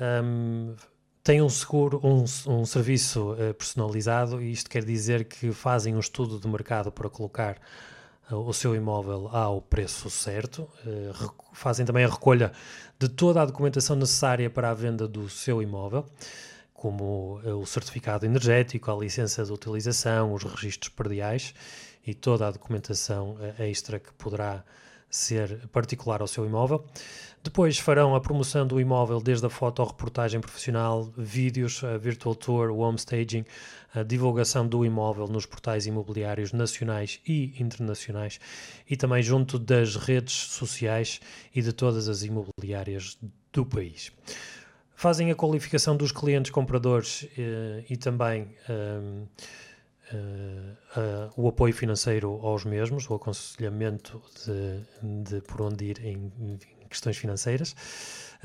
Um, 0.00 0.76
tem 1.24 1.40
um 1.42 1.48
seguro, 1.48 2.00
um, 2.04 2.24
um 2.46 2.66
serviço 2.66 3.34
personalizado, 3.58 4.40
e 4.42 4.52
isto 4.52 4.70
quer 4.70 4.84
dizer 4.84 5.24
que 5.24 5.50
fazem 5.52 5.96
um 5.96 5.98
estudo 5.98 6.38
de 6.38 6.46
mercado 6.46 6.92
para 6.92 7.08
colocar 7.08 7.58
o 8.30 8.52
seu 8.52 8.74
imóvel 8.74 9.28
ao 9.28 9.60
preço 9.60 10.08
certo, 10.08 10.68
eh, 10.86 11.12
fazem 11.52 11.84
também 11.84 12.04
a 12.04 12.08
recolha 12.08 12.52
de 12.98 13.08
toda 13.08 13.42
a 13.42 13.44
documentação 13.44 13.96
necessária 13.96 14.48
para 14.48 14.70
a 14.70 14.74
venda 14.74 15.06
do 15.06 15.28
seu 15.28 15.62
imóvel, 15.62 16.06
como 16.72 17.40
o 17.44 17.66
certificado 17.66 18.26
energético, 18.26 18.90
a 18.90 18.96
licença 18.96 19.44
de 19.44 19.52
utilização, 19.52 20.32
os 20.32 20.42
registros 20.42 20.90
perdiais 20.90 21.54
e 22.06 22.12
toda 22.14 22.46
a 22.46 22.50
documentação 22.50 23.36
extra 23.58 23.98
que 23.98 24.12
poderá 24.14 24.62
ser 25.14 25.68
particular 25.68 26.20
ao 26.20 26.26
seu 26.26 26.44
imóvel. 26.44 26.84
Depois 27.40 27.78
farão 27.78 28.16
a 28.16 28.20
promoção 28.20 28.66
do 28.66 28.80
imóvel 28.80 29.20
desde 29.20 29.46
a 29.46 29.50
fotoreportagem 29.50 30.40
profissional, 30.40 31.04
vídeos, 31.16 31.82
virtual 32.00 32.34
tour, 32.34 32.70
home 32.70 32.96
staging, 32.96 33.44
a 33.94 34.02
divulgação 34.02 34.66
do 34.66 34.84
imóvel 34.84 35.28
nos 35.28 35.46
portais 35.46 35.86
imobiliários 35.86 36.52
nacionais 36.52 37.20
e 37.24 37.54
internacionais 37.60 38.40
e 38.90 38.96
também 38.96 39.22
junto 39.22 39.56
das 39.56 39.94
redes 39.94 40.34
sociais 40.34 41.20
e 41.54 41.62
de 41.62 41.72
todas 41.72 42.08
as 42.08 42.24
imobiliárias 42.24 43.16
do 43.52 43.64
país. 43.64 44.10
Fazem 44.96 45.30
a 45.30 45.34
qualificação 45.34 45.96
dos 45.96 46.10
clientes 46.10 46.50
compradores 46.50 47.28
eh, 47.38 47.84
e 47.88 47.96
também 47.96 48.48
eh, 48.68 49.00
uh, 50.12 51.30
o 51.36 51.48
apoio 51.48 51.72
financeiro 51.72 52.40
aos 52.42 52.64
mesmos, 52.64 53.08
o 53.08 53.14
aconselhamento 53.14 54.20
de, 54.44 55.24
de 55.24 55.40
por 55.42 55.62
onde 55.62 55.84
ir 55.86 56.04
em, 56.04 56.32
em 56.38 56.58
questões 56.88 57.16
financeiras. 57.16 57.74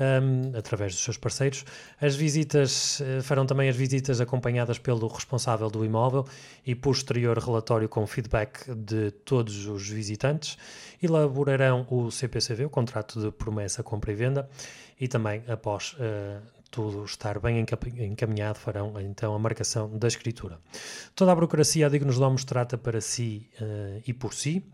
Um, 0.00 0.56
através 0.56 0.94
dos 0.94 1.04
seus 1.04 1.18
parceiros. 1.18 1.62
As 2.00 2.16
visitas 2.16 3.00
uh, 3.00 3.22
farão 3.22 3.44
também 3.44 3.68
as 3.68 3.76
visitas 3.76 4.18
acompanhadas 4.18 4.78
pelo 4.78 5.06
responsável 5.06 5.68
do 5.68 5.84
imóvel 5.84 6.26
e 6.66 6.74
posterior 6.74 7.36
relatório 7.36 7.86
com 7.86 8.06
feedback 8.06 8.64
de 8.74 9.10
todos 9.10 9.66
os 9.66 9.86
visitantes. 9.86 10.56
Elaborarão 11.02 11.86
o 11.90 12.10
CPCV, 12.10 12.64
o 12.64 12.70
contrato 12.70 13.20
de 13.20 13.30
promessa, 13.30 13.82
compra 13.82 14.10
e 14.10 14.14
venda, 14.14 14.48
e 14.98 15.06
também 15.06 15.44
após 15.46 15.92
uh, 15.92 16.40
tudo 16.70 17.04
estar 17.04 17.38
bem 17.40 17.64
encaminhado, 17.98 18.58
farão 18.58 18.98
então 19.00 19.34
a 19.34 19.38
marcação 19.38 19.98
da 19.98 20.06
escritura. 20.06 20.58
Toda 21.14 21.32
a 21.32 21.34
burocracia 21.34 21.86
a 21.86 21.88
Dignos 21.88 22.18
Domos 22.18 22.44
trata 22.44 22.78
para 22.78 23.00
si 23.00 23.50
uh, 23.60 24.02
e 24.06 24.12
por 24.14 24.32
si. 24.32 24.64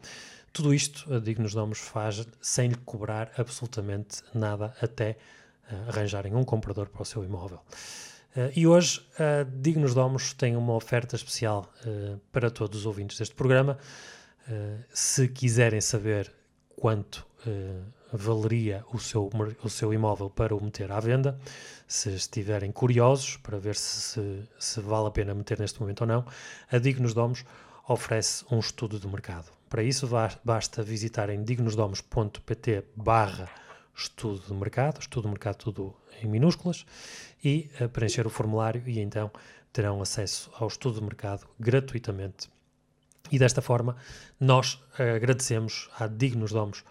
Tudo 0.52 0.74
isto 0.74 1.12
a 1.12 1.18
Dignos 1.18 1.54
Domos 1.54 1.78
faz 1.78 2.26
sem 2.40 2.68
lhe 2.68 2.76
cobrar 2.76 3.32
absolutamente 3.38 4.22
nada 4.34 4.74
até 4.80 5.16
uh, 5.70 5.88
arranjarem 5.88 6.34
um 6.34 6.44
comprador 6.44 6.88
para 6.88 7.02
o 7.02 7.04
seu 7.04 7.24
imóvel. 7.24 7.60
Uh, 8.36 8.52
e 8.54 8.66
hoje 8.66 9.00
a 9.18 9.44
Dignos 9.44 9.94
Domos 9.94 10.34
tem 10.34 10.54
uma 10.54 10.74
oferta 10.74 11.16
especial 11.16 11.72
para 12.30 12.50
todos 12.50 12.80
os 12.80 12.86
ouvintes 12.86 13.18
deste 13.18 13.34
programa. 13.34 13.78
se 14.92 15.28
quiserem 15.28 15.80
saber 15.80 16.30
quanto 16.76 17.26
valeria 18.16 18.84
o 18.92 18.98
seu, 18.98 19.30
o 19.62 19.68
seu 19.68 19.92
imóvel 19.92 20.30
para 20.30 20.54
o 20.54 20.62
meter 20.62 20.90
à 20.90 20.98
venda. 21.00 21.38
Se 21.86 22.14
estiverem 22.14 22.72
curiosos 22.72 23.36
para 23.36 23.58
ver 23.58 23.76
se, 23.76 24.42
se, 24.58 24.80
vale 24.80 25.08
a 25.08 25.10
pena 25.10 25.34
meter 25.34 25.58
neste 25.58 25.80
momento 25.80 26.00
ou 26.02 26.06
não, 26.06 26.24
a 26.70 26.78
Dignos 26.78 27.14
Domos 27.14 27.44
oferece 27.88 28.44
um 28.50 28.58
estudo 28.58 28.98
de 28.98 29.06
mercado. 29.06 29.46
Para 29.68 29.82
isso 29.82 30.08
basta 30.44 30.82
visitarem 30.82 31.44
dignosdomos.pt 31.44 32.84
barra 32.96 33.48
estudo 33.96 34.40
de 34.46 34.52
mercado, 34.52 35.00
estudo 35.00 35.24
de 35.24 35.30
mercado 35.30 35.56
tudo 35.56 35.94
em 36.22 36.26
minúsculas, 36.26 36.84
e 37.42 37.70
uh, 37.80 37.88
preencher 37.88 38.26
o 38.26 38.30
formulário 38.30 38.82
e 38.86 39.00
então 39.00 39.30
terão 39.72 40.00
acesso 40.00 40.50
ao 40.58 40.68
estudo 40.68 41.00
de 41.00 41.04
mercado 41.04 41.46
gratuitamente. 41.58 42.48
E 43.30 43.38
desta 43.38 43.62
forma 43.62 43.96
nós 44.38 44.74
uh, 44.74 45.16
agradecemos 45.16 45.88
à 45.98 46.06
Dignos 46.06 46.52
Domos 46.52 46.84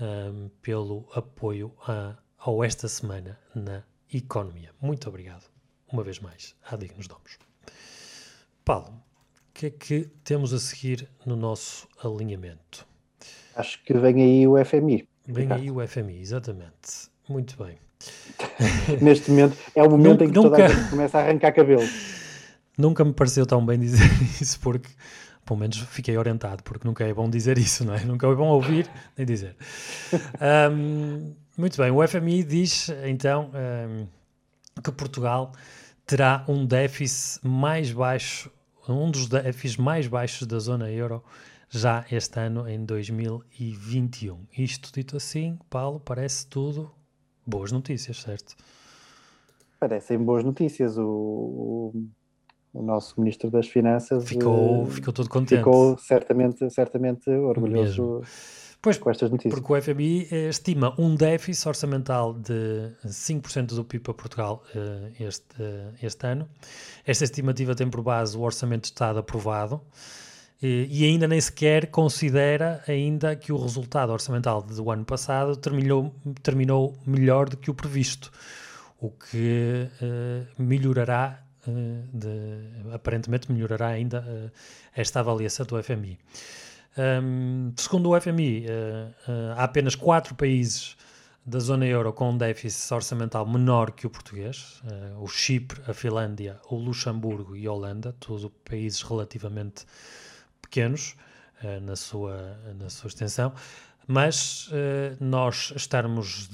um, 0.00 0.48
pelo 0.62 1.08
apoio 1.14 1.72
a, 1.86 2.16
ao 2.38 2.62
Esta 2.62 2.88
Semana 2.88 3.38
na 3.54 3.82
Economia. 4.12 4.70
Muito 4.80 5.08
obrigado, 5.08 5.44
uma 5.92 6.02
vez 6.02 6.18
mais, 6.20 6.54
à 6.70 6.76
Dignos 6.76 7.06
Domos. 7.06 7.38
Paulo, 8.64 8.88
o 8.90 9.52
que 9.54 9.66
é 9.66 9.70
que 9.70 10.10
temos 10.22 10.52
a 10.52 10.58
seguir 10.58 11.08
no 11.26 11.36
nosso 11.36 11.88
alinhamento? 12.02 12.86
Acho 13.54 13.82
que 13.82 13.94
vem 13.94 14.22
aí 14.22 14.46
o 14.46 14.64
FMI. 14.64 15.08
Vem 15.26 15.52
aí 15.52 15.70
o 15.70 15.86
FMI, 15.86 16.20
exatamente. 16.20 17.10
Muito 17.28 17.56
bem. 17.62 17.76
Neste 19.02 19.30
momento, 19.30 19.56
é 19.74 19.82
o 19.82 19.90
momento 19.90 20.20
nunca, 20.20 20.24
em 20.24 20.28
que 20.28 20.34
toda 20.34 20.64
a 20.64 20.68
gente 20.68 20.90
começa 20.90 21.18
a 21.18 21.22
arrancar 21.22 21.52
cabelo. 21.52 21.82
nunca 22.78 23.04
me 23.04 23.12
pareceu 23.12 23.44
tão 23.44 23.64
bem 23.64 23.78
dizer 23.78 24.08
isso, 24.40 24.60
porque 24.60 24.88
pelo 25.48 25.60
menos 25.60 25.78
fiquei 25.78 26.18
orientado, 26.18 26.62
porque 26.62 26.86
nunca 26.86 27.04
é 27.04 27.14
bom 27.14 27.30
dizer 27.30 27.56
isso, 27.56 27.82
não 27.82 27.94
é? 27.94 28.04
Nunca 28.04 28.26
é 28.26 28.34
bom 28.34 28.48
ouvir 28.48 28.86
nem 29.16 29.26
dizer. 29.26 29.56
Um, 30.70 31.34
muito 31.56 31.78
bem, 31.78 31.90
o 31.90 32.06
FMI 32.06 32.44
diz 32.44 32.90
então 33.06 33.50
um, 33.54 34.06
que 34.82 34.92
Portugal 34.92 35.52
terá 36.04 36.44
um 36.46 36.66
déficit 36.66 37.46
mais 37.48 37.90
baixo, 37.90 38.50
um 38.86 39.10
dos 39.10 39.26
déficits 39.26 39.78
mais 39.78 40.06
baixos 40.06 40.46
da 40.46 40.58
zona 40.58 40.90
euro 40.90 41.24
já 41.70 42.04
este 42.10 42.38
ano, 42.38 42.68
em 42.68 42.84
2021. 42.84 44.46
Isto 44.56 44.92
dito 44.92 45.16
assim, 45.16 45.58
Paulo, 45.70 45.98
parece 45.98 46.46
tudo 46.46 46.90
boas 47.46 47.72
notícias, 47.72 48.20
certo? 48.20 48.54
Parecem 49.80 50.18
boas 50.18 50.44
notícias. 50.44 50.98
O, 50.98 51.04
o, 51.04 52.08
o 52.72 52.82
nosso 52.82 53.20
Ministro 53.20 53.50
das 53.50 53.68
Finanças 53.68 54.28
ficou, 54.28 54.82
uh, 54.82 54.86
ficou 54.86 55.12
todo 55.12 55.28
contente. 55.28 55.58
Ficou 55.58 55.96
certamente, 55.98 56.68
certamente 56.70 57.30
orgulhoso. 57.30 58.20
Mesmo. 58.20 58.22
Pois, 58.80 58.96
com 58.96 59.10
estas 59.10 59.30
notícias. 59.30 59.52
Porque 59.52 59.72
o 59.72 59.82
FMI 59.82 60.28
eh, 60.30 60.48
estima 60.48 60.94
um 60.96 61.16
déficit 61.16 61.66
orçamental 61.66 62.32
de 62.32 62.92
5% 63.04 63.74
do 63.74 63.84
PIB 63.84 64.04
para 64.04 64.14
Portugal 64.14 64.62
uh, 64.72 65.12
este, 65.18 65.56
este 66.00 66.26
ano. 66.26 66.48
Esta 67.04 67.24
estimativa 67.24 67.74
tem 67.74 67.90
por 67.90 68.02
base 68.02 68.36
o 68.36 68.42
Orçamento 68.42 68.82
de 68.82 68.88
Estado 68.88 69.18
aprovado 69.18 69.82
e 70.60 71.04
ainda 71.04 71.28
nem 71.28 71.40
sequer 71.40 71.86
considera 71.86 72.82
ainda 72.88 73.36
que 73.36 73.52
o 73.52 73.56
resultado 73.56 74.12
orçamental 74.12 74.60
do 74.60 74.90
ano 74.90 75.04
passado 75.04 75.56
terminou, 75.56 76.12
terminou 76.42 76.96
melhor 77.06 77.48
do 77.48 77.56
que 77.56 77.70
o 77.70 77.74
previsto, 77.74 78.32
o 79.00 79.08
que 79.08 79.88
uh, 80.02 80.62
melhorará, 80.62 81.40
de, 82.12 82.92
aparentemente 82.94 83.50
melhorará 83.50 83.88
ainda 83.88 84.20
uh, 84.20 84.50
esta 84.94 85.20
avaliação 85.20 85.66
do 85.66 85.82
FMI. 85.82 86.18
Um, 87.22 87.72
segundo 87.76 88.10
o 88.10 88.20
FMI, 88.20 88.66
há 89.56 89.62
apenas 89.62 89.94
quatro 89.94 90.34
países 90.34 90.96
da 91.46 91.60
zona 91.60 91.86
euro 91.86 92.12
com 92.12 92.30
um 92.30 92.36
déficit 92.36 92.92
orçamental 92.92 93.46
menor 93.46 93.92
que 93.92 94.04
o 94.04 94.10
português, 94.10 94.82
o 95.20 95.28
Chipre, 95.28 95.80
a 95.86 95.94
Finlândia, 95.94 96.60
o 96.68 96.74
Luxemburgo 96.74 97.54
e 97.54 97.68
a 97.68 97.72
Holanda, 97.72 98.16
todos 98.18 98.50
países 98.64 99.00
relativamente 99.02 99.86
pequenos 100.60 101.16
uh, 101.62 101.80
na, 101.80 101.96
sua, 101.96 102.56
na 102.78 102.88
sua 102.90 103.08
extensão, 103.08 103.52
mas 104.06 104.68
uh, 104.68 105.16
nós 105.20 105.72
estarmos, 105.74 106.50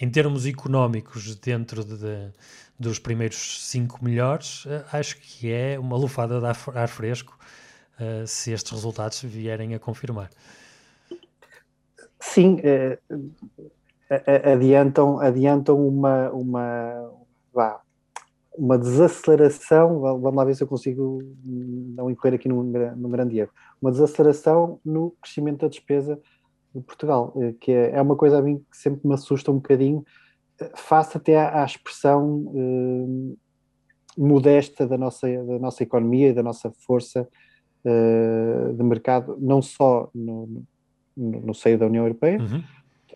em 0.00 0.10
termos 0.10 0.46
económicos, 0.46 1.34
dentro 1.36 1.84
de, 1.84 1.96
de, 1.96 2.32
dos 2.78 2.98
primeiros 2.98 3.66
cinco 3.68 4.04
melhores, 4.04 4.64
uh, 4.66 4.84
acho 4.92 5.18
que 5.20 5.50
é 5.50 5.78
uma 5.78 5.96
lufada 5.96 6.40
de 6.40 6.46
ar, 6.46 6.88
fresco 6.88 7.36
se 8.28 8.52
estes 8.52 8.70
resultados 8.70 9.20
vierem 9.22 9.74
a 9.74 9.78
confirmar. 9.80 10.30
Sim, 12.20 12.60
adiantam, 14.44 15.18
adiantam 15.18 15.84
uma, 15.84 16.30
uma, 16.30 17.10
uma 18.56 18.78
desaceleração, 18.78 20.00
vamos 20.00 20.34
lá 20.34 20.44
ver 20.44 20.54
se 20.54 20.62
eu 20.62 20.68
consigo 20.68 21.20
não 21.44 22.08
incorrer 22.08 22.34
aqui 22.34 22.48
num, 22.48 22.62
num 22.62 23.10
grande 23.10 23.38
erro, 23.38 23.50
uma 23.80 23.90
desaceleração 23.90 24.80
no 24.84 25.12
crescimento 25.20 25.60
da 25.60 25.68
despesa 25.68 26.20
de 26.74 26.80
Portugal, 26.82 27.32
eh, 27.36 27.54
que 27.60 27.72
é, 27.72 27.96
é 27.96 28.02
uma 28.02 28.16
coisa 28.16 28.38
a 28.38 28.42
mim 28.42 28.58
que 28.70 28.76
sempre 28.76 29.06
me 29.06 29.14
assusta 29.14 29.50
um 29.50 29.56
bocadinho, 29.56 30.04
eh, 30.04 30.27
face 30.74 31.16
até 31.16 31.36
à, 31.36 31.62
à 31.62 31.64
expressão 31.64 32.52
eh, 32.54 33.36
modesta 34.16 34.86
da 34.86 34.98
nossa, 34.98 35.28
da 35.44 35.58
nossa 35.58 35.82
economia 35.82 36.28
e 36.28 36.32
da 36.32 36.42
nossa 36.42 36.70
força 36.70 37.28
eh, 37.84 38.72
de 38.74 38.82
mercado, 38.82 39.36
não 39.40 39.62
só 39.62 40.10
no, 40.14 40.64
no, 41.16 41.40
no 41.40 41.54
seio 41.54 41.78
da 41.78 41.86
União 41.86 42.04
Europeia, 42.04 42.38
uhum. 42.40 42.62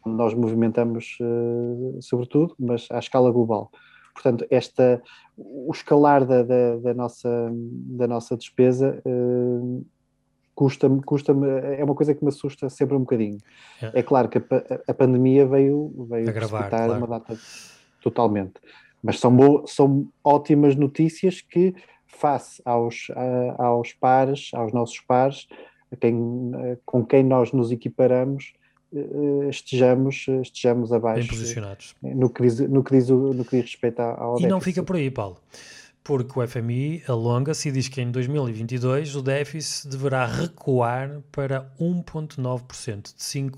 onde 0.07 0.17
nós 0.17 0.35
movimentamos 0.35 1.19
eh, 1.21 1.99
sobretudo, 2.01 2.55
mas 2.59 2.87
à 2.91 2.99
escala 2.99 3.31
global. 3.33 3.71
Portanto, 4.15 4.47
esta, 4.51 5.03
o 5.37 5.73
escalar 5.73 6.25
da, 6.27 6.43
da, 6.43 6.77
da 6.77 6.95
nossa, 6.95 7.51
da 7.53 8.07
nossa 8.07 8.37
despesa 8.37 9.03
custa-me, 10.55 11.03
custa 11.03 11.33
é 11.79 11.83
uma 11.83 11.95
coisa 11.95 12.15
que 12.15 12.23
me 12.23 12.29
assusta 12.29 12.69
sempre 12.69 12.97
um 12.97 13.01
bocadinho. 13.01 13.39
É, 13.81 14.01
é 14.01 14.03
claro 14.03 14.29
que 14.29 14.39
a, 14.39 14.43
a, 14.89 14.95
pandemia 14.95 15.47
veio, 15.47 15.93
veio 16.09 16.29
Agravar, 16.29 16.69
claro. 16.69 16.93
uma 16.95 17.07
data 17.07 17.39
totalmente. 18.03 18.55
Mas 19.03 19.19
são, 19.19 19.67
são 19.67 20.09
ótimas 20.23 20.77
notícias 20.77 21.41
que, 21.41 21.75
face 22.07 22.63
aos, 22.65 23.09
a, 23.17 23.65
aos 23.65 23.93
pares, 23.93 24.51
aos 24.53 24.73
nossos 24.73 25.01
pares, 25.01 25.49
quem, 26.01 26.53
com 26.85 27.05
quem 27.05 27.23
nós 27.25 27.53
nos 27.53 27.71
equiparamos, 27.71 28.55
eh, 28.95 29.49
estejamos, 29.49 30.27
estejamos 30.43 30.93
abaixo. 30.93 31.21
Bem 31.21 31.29
posicionados. 31.29 31.95
No 32.03 32.31
que 32.31 32.43
diz, 32.43 32.61
no 32.61 32.85
que 32.85 32.95
diz, 32.95 33.09
no 33.09 33.45
que 33.45 33.57
diz 33.57 33.71
respeito 33.71 34.01
ao 34.01 34.41
E 34.41 34.47
não 34.47 34.61
fica 34.61 34.83
por 34.83 34.97
aí, 34.97 35.11
Paulo. 35.11 35.39
Porque 36.05 36.39
o 36.39 36.47
FMI 36.47 37.05
alonga-se 37.07 37.69
e 37.69 37.73
diz 37.73 37.87
que 37.89 38.01
em 38.01 38.11
2022 38.11 39.15
o 39.15 39.23
déficit 39.23 39.89
deverá 39.89 40.27
recuar 40.27 41.21
para 41.31 41.73
1,9%, 41.81 43.15
de 43.15 43.55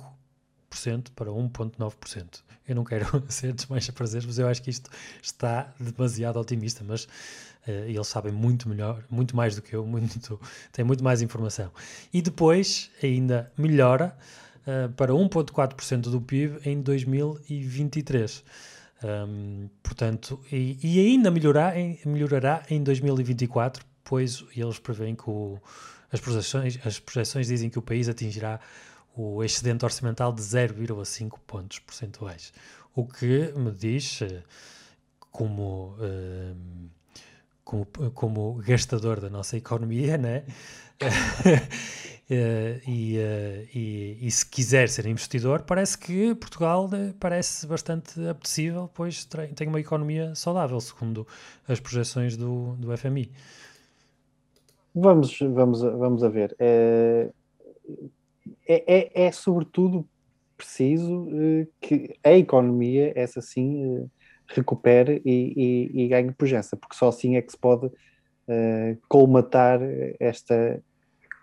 5% 0.75 1.07
para 1.17 1.31
1,9%. 1.31 2.43
Eu 2.67 2.75
não 2.75 2.85
quero 2.85 3.07
ser 3.29 3.53
desmancha 3.53 3.93
prazeres, 3.93 4.27
mas 4.27 4.39
eu 4.39 4.49
acho 4.49 4.63
que 4.63 4.71
isto 4.71 4.91
está 5.23 5.73
demasiado 5.79 6.39
otimista, 6.39 6.85
mas 6.87 7.05
uh, 7.05 7.71
eles 7.87 8.07
sabem 8.07 8.33
muito 8.33 8.69
melhor, 8.69 9.03
muito 9.11 9.37
mais 9.37 9.57
do 9.57 9.63
que 9.63 9.75
eu, 9.75 9.87
muito, 9.87 10.41
têm 10.73 10.85
muito 10.85 11.05
mais 11.05 11.23
informação. 11.23 11.71
E 12.13 12.21
depois 12.21 12.91
ainda 13.03 13.51
melhora 13.57 14.17
uh, 14.67 14.93
para 14.93 15.13
1,4% 15.13 16.11
do 16.11 16.21
PIB 16.21 16.59
em 16.65 16.81
2023. 16.81 18.45
Um, 19.05 19.69
portanto, 19.83 20.41
e, 20.51 20.79
e, 20.83 20.99
ainda 20.99 21.31
melhorar 21.31 21.75
melhorará 22.07 22.63
em 22.71 22.83
2024, 22.83 23.85
pois 24.03 24.43
eles 24.57 24.79
preveem 24.79 25.15
que 25.15 25.29
o, 25.29 25.61
as, 26.11 26.21
projeções, 26.21 26.79
as 26.87 26.99
projeções 26.99 27.49
dizem 27.49 27.69
que 27.69 27.79
o 27.79 27.83
país 27.83 28.09
atingirá 28.09 28.59
o 29.15 29.45
excedente 29.45 29.85
orçamental 29.85 30.33
de 30.33 30.41
0,5 30.41 31.39
pontos 31.47 31.81
percentuais. 31.81 32.51
O 32.95 33.07
que 33.07 33.53
me 33.55 33.73
diz, 33.73 34.23
eh, 34.23 34.43
como, 35.31 35.97
como, 37.63 37.87
como 38.15 38.55
gastador 38.55 39.21
da 39.21 39.29
nossa 39.29 39.57
economia, 39.57 40.17
né? 40.17 40.45
Uh, 42.31 42.81
e, 42.89 43.19
uh, 43.19 43.69
e, 43.75 44.19
e, 44.23 44.31
se 44.31 44.49
quiser 44.49 44.89
ser 44.89 45.05
investidor, 45.05 45.61
parece 45.61 45.99
que 45.99 46.35
Portugal 46.35 46.87
uh, 46.87 47.13
parece 47.21 47.67
bastante 47.67 48.19
apetecível, 48.27 48.91
pois 48.95 49.27
tem 49.55 49.69
uma 49.69 49.79
economia 49.79 50.35
saudável, 50.35 50.81
segundo 50.81 51.27
as 51.69 51.81
projeções 51.81 52.35
do, 52.35 52.77
do 52.77 52.97
FMI. 52.97 53.31
Vamos, 54.95 55.39
vamos, 55.39 55.83
vamos 55.83 56.25
a 56.25 56.31
ver. 56.31 56.57
É, 56.59 57.29
é, 58.67 58.95
é, 58.97 59.27
é 59.27 59.33
sobretudo 59.33 60.09
preciso 60.57 61.29
que 61.79 62.17
a 62.25 62.33
economia, 62.33 63.13
essa 63.15 63.43
sim, 63.43 64.09
recupere 64.47 65.21
e, 65.27 65.91
e, 65.93 66.05
e 66.05 66.09
ganhe 66.09 66.33
pujança, 66.33 66.75
porque 66.75 66.97
só 66.97 67.09
assim 67.09 67.37
é 67.37 67.43
que 67.43 67.53
se 67.53 67.59
pode 67.59 67.91
colmatar 69.09 69.81
esta 70.19 70.81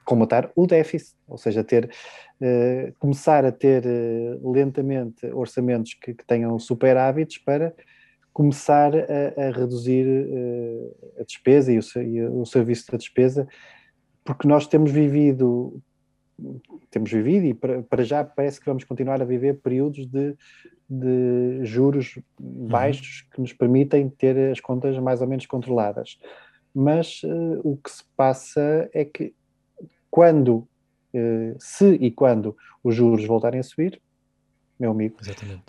combatar 0.06 0.52
o 0.56 0.66
déficit, 0.66 1.16
ou 1.28 1.38
seja, 1.38 1.64
ter, 1.64 1.86
uh, 1.86 2.94
começar 3.00 3.46
a 3.46 3.52
ter 3.52 3.84
uh, 3.86 4.52
lentamente 4.52 5.26
orçamentos 5.28 5.94
que, 5.94 6.14
que, 6.14 6.26
tenham 6.26 6.58
superávites 6.60 7.38
para 7.38 7.74
começar 8.34 8.92
a, 8.96 9.48
a 9.48 9.52
reduzir 9.52 10.06
uh, 10.08 11.20
a 11.20 11.24
despesa 11.24 11.72
e 11.72 11.80
o, 11.80 11.82
e 12.02 12.24
o, 12.24 12.46
serviço 12.46 12.92
da 12.92 12.98
despesa, 12.98 13.48
porque 14.24 14.48
nós 14.48 14.68
temos 14.68 14.92
vivido, 14.92 15.82
temos 16.90 17.12
vivido 17.12 17.46
e 17.46 17.54
para, 17.54 17.84
para 17.84 18.04
já 18.04 18.24
parece 18.24 18.60
que 18.60 18.66
vamos 18.66 18.84
continuar 18.84 19.22
a 19.22 19.26
viver 19.26 19.60
períodos 19.62 20.06
de, 20.08 20.36
de 20.90 21.60
juros 21.64 22.18
uhum. 22.40 22.68
baixos 22.68 23.22
uhum. 23.22 23.28
que 23.34 23.42
nos 23.42 23.54
permitem 23.54 24.10
ter 24.10 24.52
as 24.52 24.60
contas 24.60 24.98
mais 24.98 25.22
ou 25.22 25.28
menos 25.28 25.46
controladas. 25.46 26.18
Mas 26.74 27.22
o 27.66 27.76
que 27.76 27.92
se 27.92 28.02
passa 28.16 28.90
é 28.94 29.04
que 29.04 29.34
quando, 30.12 30.68
eh, 31.14 31.56
se 31.58 31.94
e 31.94 32.12
quando 32.12 32.56
os 32.84 32.94
juros 32.94 33.26
voltarem 33.26 33.60
a 33.60 33.64
subir, 33.64 34.00
meu 34.80 34.92
amigo, 34.92 35.18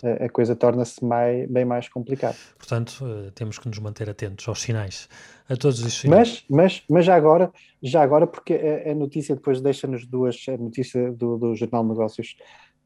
a, 0.03 0.25
a, 0.25 0.29
coisa 0.29 0.57
torna-se 0.57 1.01
bem 1.49 1.67
mais 1.67 1.87
complicada. 1.87 2.35
Portanto, 2.57 3.05
uh, 3.05 3.31
temos 3.33 3.59
que 3.59 3.69
nos 3.69 3.79
manter 3.79 4.09
atentos 4.09 4.49
aos 4.49 4.63
sinais, 4.63 5.07
a 5.51 5.55
todos 5.55 5.85
os 5.85 6.01
sinais. 6.01 6.45
Mas, 6.49 6.49
mas, 6.49 6.83
mas 6.89 7.05
já 7.05 7.15
agora, 7.15 7.53
já 7.83 8.03
agora 8.03 8.27
porque 8.27 8.55
a, 8.55 8.95
notícia 8.95 9.35
depois 9.35 9.61
deixa-nos 9.61 10.07
duas, 10.07 10.43
a 10.49 10.57
notícia 10.57 11.13
do, 11.13 11.37
do 11.37 11.55
Jornal 11.55 11.83
de 11.83 11.89
Negócios 11.91 12.37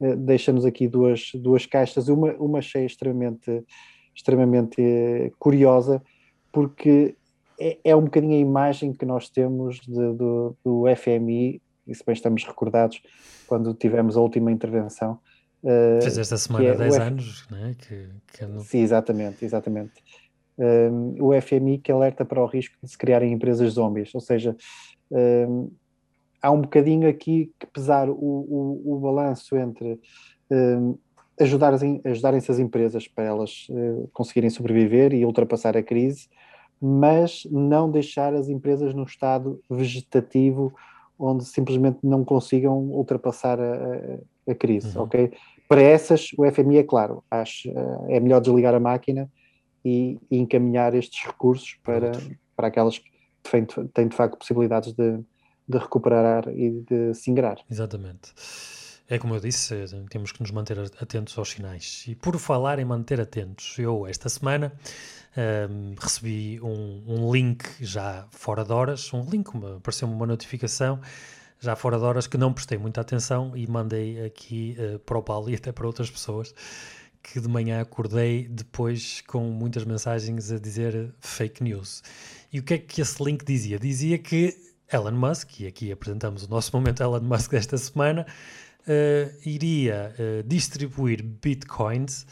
deixa-nos 0.01 0.65
aqui 0.65 0.89
duas, 0.89 1.31
duas 1.35 1.65
caixas, 1.65 2.09
uma, 2.09 2.33
uma 2.35 2.59
achei 2.59 2.85
extremamente, 2.85 3.65
extremamente 4.15 5.33
curiosa, 5.39 6.03
porque 6.53 7.17
é, 7.59 7.79
é, 7.85 7.97
um 7.97 8.05
bocadinho 8.05 8.35
a 8.35 8.39
imagem 8.39 8.93
que 8.93 9.05
nós 9.05 9.29
temos 9.29 9.81
de, 9.81 10.13
do, 10.15 10.57
do 10.65 10.85
FMI, 10.97 11.61
e 11.87 11.95
se 11.95 12.05
bem 12.05 12.13
estamos 12.13 12.45
recordados 12.45 13.01
quando 13.47 13.73
tivemos 13.75 14.17
a 14.17 14.21
última 14.21 14.51
intervenção. 14.51 15.19
Uh, 15.63 16.01
Fez 16.03 16.19
esta 16.19 16.37
semana 16.37 16.65
é 16.67 16.75
10 16.75 16.99
anos, 16.99 17.47
não 17.51 17.59
é? 17.67 17.75
Que, 17.75 18.09
que 18.33 18.47
não... 18.47 18.61
Sim, 18.61 18.81
exatamente, 18.81 19.45
exatamente. 19.45 19.93
Um, 20.59 21.17
o 21.21 21.41
FMI 21.41 21.79
que 21.79 21.93
alerta 21.93 22.25
para 22.25 22.43
o 22.43 22.47
risco 22.47 22.77
de 22.83 22.91
se 22.91 22.97
criarem 22.97 23.33
empresas 23.33 23.73
zombies, 23.73 24.15
ou 24.15 24.21
seja, 24.21 24.57
um, 25.11 25.71
há 26.41 26.51
um 26.51 26.61
bocadinho 26.61 27.09
aqui 27.09 27.53
que 27.59 27.67
pesar 27.67 28.09
o, 28.09 28.15
o, 28.15 28.95
o 28.95 29.01
balanço 29.01 29.57
entre 29.57 30.01
um, 30.51 30.97
ajudarem, 31.41 32.01
ajudarem-se 32.05 32.51
as 32.51 32.59
empresas 32.59 33.07
para 33.09 33.25
elas 33.25 33.67
uh, 33.71 34.09
conseguirem 34.13 34.51
sobreviver 34.51 35.13
e 35.13 35.25
ultrapassar 35.25 35.77
a 35.77 35.83
crise, 35.83 36.29
mas 36.81 37.47
não 37.51 37.91
deixar 37.91 38.35
as 38.35 38.49
empresas 38.49 38.95
num 38.95 39.05
estado 39.05 39.61
vegetativo 39.69 40.73
onde 41.19 41.45
simplesmente 41.45 41.99
não 42.03 42.25
consigam 42.25 42.79
ultrapassar 42.91 43.59
a, 43.59 44.51
a, 44.51 44.55
crise, 44.55 44.97
uhum. 44.97 45.05
ok? 45.05 45.33
Para 45.69 45.83
essas, 45.83 46.31
o 46.37 46.51
FMI 46.51 46.79
é 46.79 46.83
claro, 46.83 47.25
acho, 47.31 47.71
uh, 47.71 48.07
é 48.09 48.21
melhor 48.21 48.41
desligar 48.41 48.75
a 48.75 48.81
máquina 48.81 49.29
e, 49.85 50.19
e 50.31 50.39
encaminhar 50.39 50.95
estes 50.95 51.25
recursos 51.25 51.79
para, 51.83 52.13
para 52.55 52.69
aquelas 52.69 52.99
que 52.99 53.11
têm, 53.43 53.65
têm 53.65 54.09
de 54.09 54.15
facto 54.15 54.37
possibilidades 54.37 54.93
de, 54.93 55.19
de 55.67 55.79
recuperar 55.79 56.49
e 56.49 56.71
de 56.71 57.15
se 57.15 57.31
ingrar. 57.31 57.59
Exatamente. 57.71 58.33
É 59.09 59.19
como 59.19 59.35
eu 59.35 59.41
disse, 59.41 59.75
temos 60.11 60.33
que 60.33 60.41
nos 60.41 60.51
manter 60.51 60.79
atentos 61.01 61.39
aos 61.39 61.51
sinais. 61.51 62.05
E 62.09 62.15
por 62.17 62.37
falar 62.39 62.81
em 62.81 62.85
manter 62.85 63.21
atentos, 63.21 63.79
eu 63.79 64.07
esta 64.07 64.29
semana 64.29 64.73
um, 65.71 65.95
recebi 65.97 66.61
um, 66.61 67.05
um, 67.07 67.33
link 67.33 67.65
já 67.81 68.27
fora 68.31 68.65
de 68.65 68.73
horas, 68.73 69.13
um 69.13 69.23
link, 69.29 69.49
apareceu-me 69.77 70.13
uma 70.13 70.27
notificação 70.27 71.01
já 71.61 71.77
fora 71.77 71.99
de 71.99 72.05
horas 72.05 72.27
que 72.27 72.37
não 72.37 72.53
prestei 72.53 72.79
muita 72.79 73.01
atenção 73.01 73.57
e 73.57 73.67
mandei 73.67 74.25
aqui 74.25 74.77
uh, 74.79 74.99
para 74.99 75.19
o 75.19 75.23
Paulo 75.23 75.51
e 75.51 75.55
até 75.55 75.73
para 75.73 75.87
outras 75.87 76.11
pessoas 76.11 76.55
que 77.23 77.41
de 77.41 77.49
manhã 77.49 77.81
acordei 77.81 78.47
depois 78.49 79.21
com 79.27 79.51
muitas 79.51 79.85
mensagens 79.85 80.51
a 80.53 80.59
dizer 80.59 81.13
fake 81.21 81.63
news. 81.63 82.03
E 82.53 82.61
o 82.61 82.63
que 82.63 82.75
é 82.75 82.79
que 82.79 83.01
esse 83.01 83.23
link 83.23 83.45
dizia? 83.45 83.79
Dizia 83.79 84.19
que 84.19 84.57
Elon 84.93 85.13
Musk, 85.13 85.61
e 85.61 85.67
aqui 85.67 85.91
apresentamos 85.91 86.45
o 86.45 86.49
nosso 86.49 86.71
momento 86.77 87.03
Elon 87.03 87.21
Musk 87.21 87.51
desta 87.51 87.77
semana, 87.77 88.25
uh, 88.87 89.49
iria 89.49 90.15
uh, 90.19 90.43
distribuir 90.47 91.23
bitcoins 91.23 92.27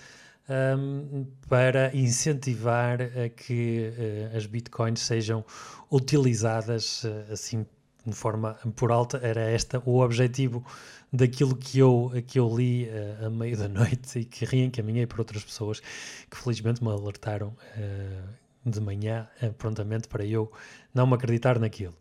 um, 0.48 1.26
para 1.48 1.94
incentivar 1.94 3.00
a 3.02 3.28
que 3.28 3.92
uh, 4.32 4.36
as 4.36 4.46
bitcoins 4.46 5.00
sejam 5.00 5.44
utilizadas 5.90 7.04
assim 7.30 7.66
de 8.06 8.14
forma 8.14 8.54
por 8.76 8.92
alta. 8.92 9.18
Era 9.22 9.50
este 9.50 9.78
o 9.84 10.00
objetivo 10.00 10.64
daquilo 11.12 11.56
que 11.56 11.78
eu, 11.78 12.10
que 12.26 12.38
eu 12.38 12.54
li 12.54 12.88
uh, 12.88 13.26
a 13.26 13.30
meio 13.30 13.56
da 13.56 13.68
noite 13.70 14.20
e 14.20 14.24
que 14.24 14.44
reencaminhei 14.44 15.06
para 15.06 15.20
outras 15.20 15.44
pessoas 15.44 15.80
que 16.28 16.36
felizmente 16.36 16.82
me 16.82 16.90
alertaram 16.90 17.48
uh, 17.48 18.70
de 18.70 18.80
manhã 18.80 19.28
uh, 19.42 19.52
prontamente 19.52 20.08
para 20.08 20.24
eu 20.24 20.50
não 20.92 21.06
me 21.06 21.14
acreditar 21.14 21.58
naquilo. 21.58 21.94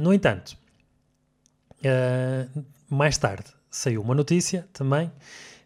no 0.00 0.12
entanto, 0.12 0.56
mais 2.94 3.18
tarde 3.18 3.46
saiu 3.70 4.00
uma 4.00 4.14
notícia 4.14 4.68
também 4.72 5.10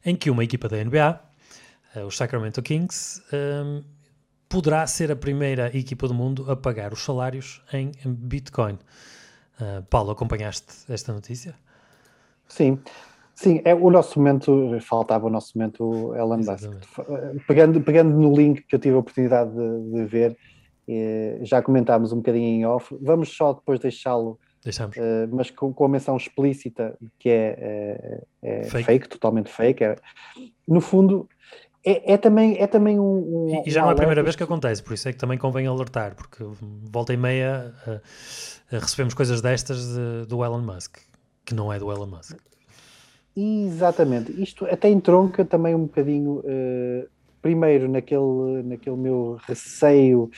em 0.05 0.17
que 0.17 0.31
uma 0.31 0.43
equipa 0.43 0.69
da 0.69 0.83
NBA, 0.83 1.21
os 2.07 2.17
Sacramento 2.17 2.63
Kings, 2.63 3.23
um, 3.33 3.83
poderá 4.49 4.87
ser 4.87 5.13
a 5.13 5.17
primeira 5.17 5.77
equipa 5.77 6.09
do 6.09 6.15
mundo 6.15 6.51
a 6.51 6.57
pagar 6.57 6.93
os 6.93 7.05
salários 7.05 7.63
em 7.73 7.93
Bitcoin. 8.05 8.79
Paulo, 9.91 10.13
acompanhaste 10.13 10.73
esta 10.89 11.13
notícia? 11.13 11.55
Sim, 12.49 12.79
sim, 13.35 13.61
é 13.65 13.75
o 13.75 13.91
nosso 13.91 14.19
momento, 14.19 14.79
faltava 14.81 15.27
o 15.27 15.31
nosso 15.31 15.59
momento 15.59 16.15
Elon 16.15 16.39
Musk. 16.39 16.71
Pegando, 17.47 17.81
pegando 17.81 18.17
no 18.17 18.35
link 18.35 18.63
que 18.63 18.75
eu 18.75 18.79
tive 18.79 18.95
a 18.95 18.99
oportunidade 18.99 19.51
de, 19.51 19.93
de 19.93 20.05
ver, 20.07 20.37
eh, 20.89 21.39
já 21.43 21.61
comentámos 21.61 22.13
um 22.13 22.17
bocadinho 22.17 22.47
em 22.47 22.67
off, 22.67 22.97
vamos 23.03 23.37
só 23.37 23.53
depois 23.53 23.79
deixá-lo, 23.79 24.39
eh, 24.97 25.27
mas 25.31 25.51
com, 25.51 25.73
com, 25.73 25.85
a 25.85 25.89
menção 25.89 26.17
explícita 26.17 26.97
que 27.19 27.29
é, 27.29 28.23
é, 28.43 28.61
é 28.61 28.65
fake. 28.65 28.85
fake. 28.85 29.09
totalmente 29.09 29.51
fake. 29.51 29.85
É, 29.85 29.97
no 30.67 30.81
fundo, 30.81 31.29
é, 31.85 32.15
é, 32.15 32.17
também, 32.17 32.57
é 32.59 32.67
também 32.67 32.99
um. 32.99 33.49
um 33.49 33.63
e 33.65 33.71
já 33.71 33.81
um 33.81 33.85
não 33.85 33.91
é 33.91 33.95
a 33.95 33.97
primeira 33.97 34.23
vez 34.23 34.37
que 34.37 34.43
acontece, 34.43 34.83
por 34.83 34.95
isso 34.95 35.09
é 35.09 35.13
que 35.13 35.19
também 35.19 35.39
convém 35.39 35.67
alertar, 35.67 36.15
porque 36.15 36.45
volta 36.91 37.13
e 37.13 37.17
meia 37.17 37.75
uh, 37.87 37.93
uh, 37.93 38.79
recebemos 38.81 39.15
coisas 39.15 39.41
destas 39.41 39.87
de, 39.87 40.27
do 40.27 40.45
Elon 40.45 40.63
Musk 40.63 40.99
que 41.49 41.55
não 41.55 41.73
é 41.73 41.79
do 41.79 41.91
Elon 41.91 42.07
Musk. 42.07 42.37
Exatamente. 43.35 44.31
Isto 44.41 44.67
até 44.67 44.91
entronca 44.91 45.45
também 45.45 45.75
um 45.75 45.85
bocadinho, 45.85 46.41
uh, 46.41 47.09
primeiro, 47.41 47.89
naquele, 47.89 48.63
naquele 48.65 48.97
meu 48.97 49.39
receio 49.47 50.31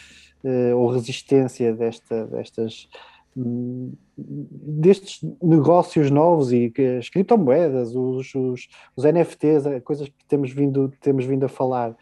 uh, 0.45 0.77
ou 0.77 0.93
resistência 0.93 1.75
desta, 1.75 2.27
destas. 2.27 2.89
Um, 3.37 3.93
destes 4.27 5.21
negócios 5.43 6.11
novos 6.11 6.53
e 6.53 6.73
as 6.99 7.09
criptomoedas, 7.09 7.95
os, 7.95 8.35
os, 8.35 8.69
os, 8.97 9.05
NFTs, 9.05 9.83
coisas 9.85 10.09
que 10.09 10.25
temos 10.29 10.53
vindo, 10.53 10.93
temos 11.01 11.25
vindo 11.25 11.45
a 11.45 11.49
falar 11.49 11.97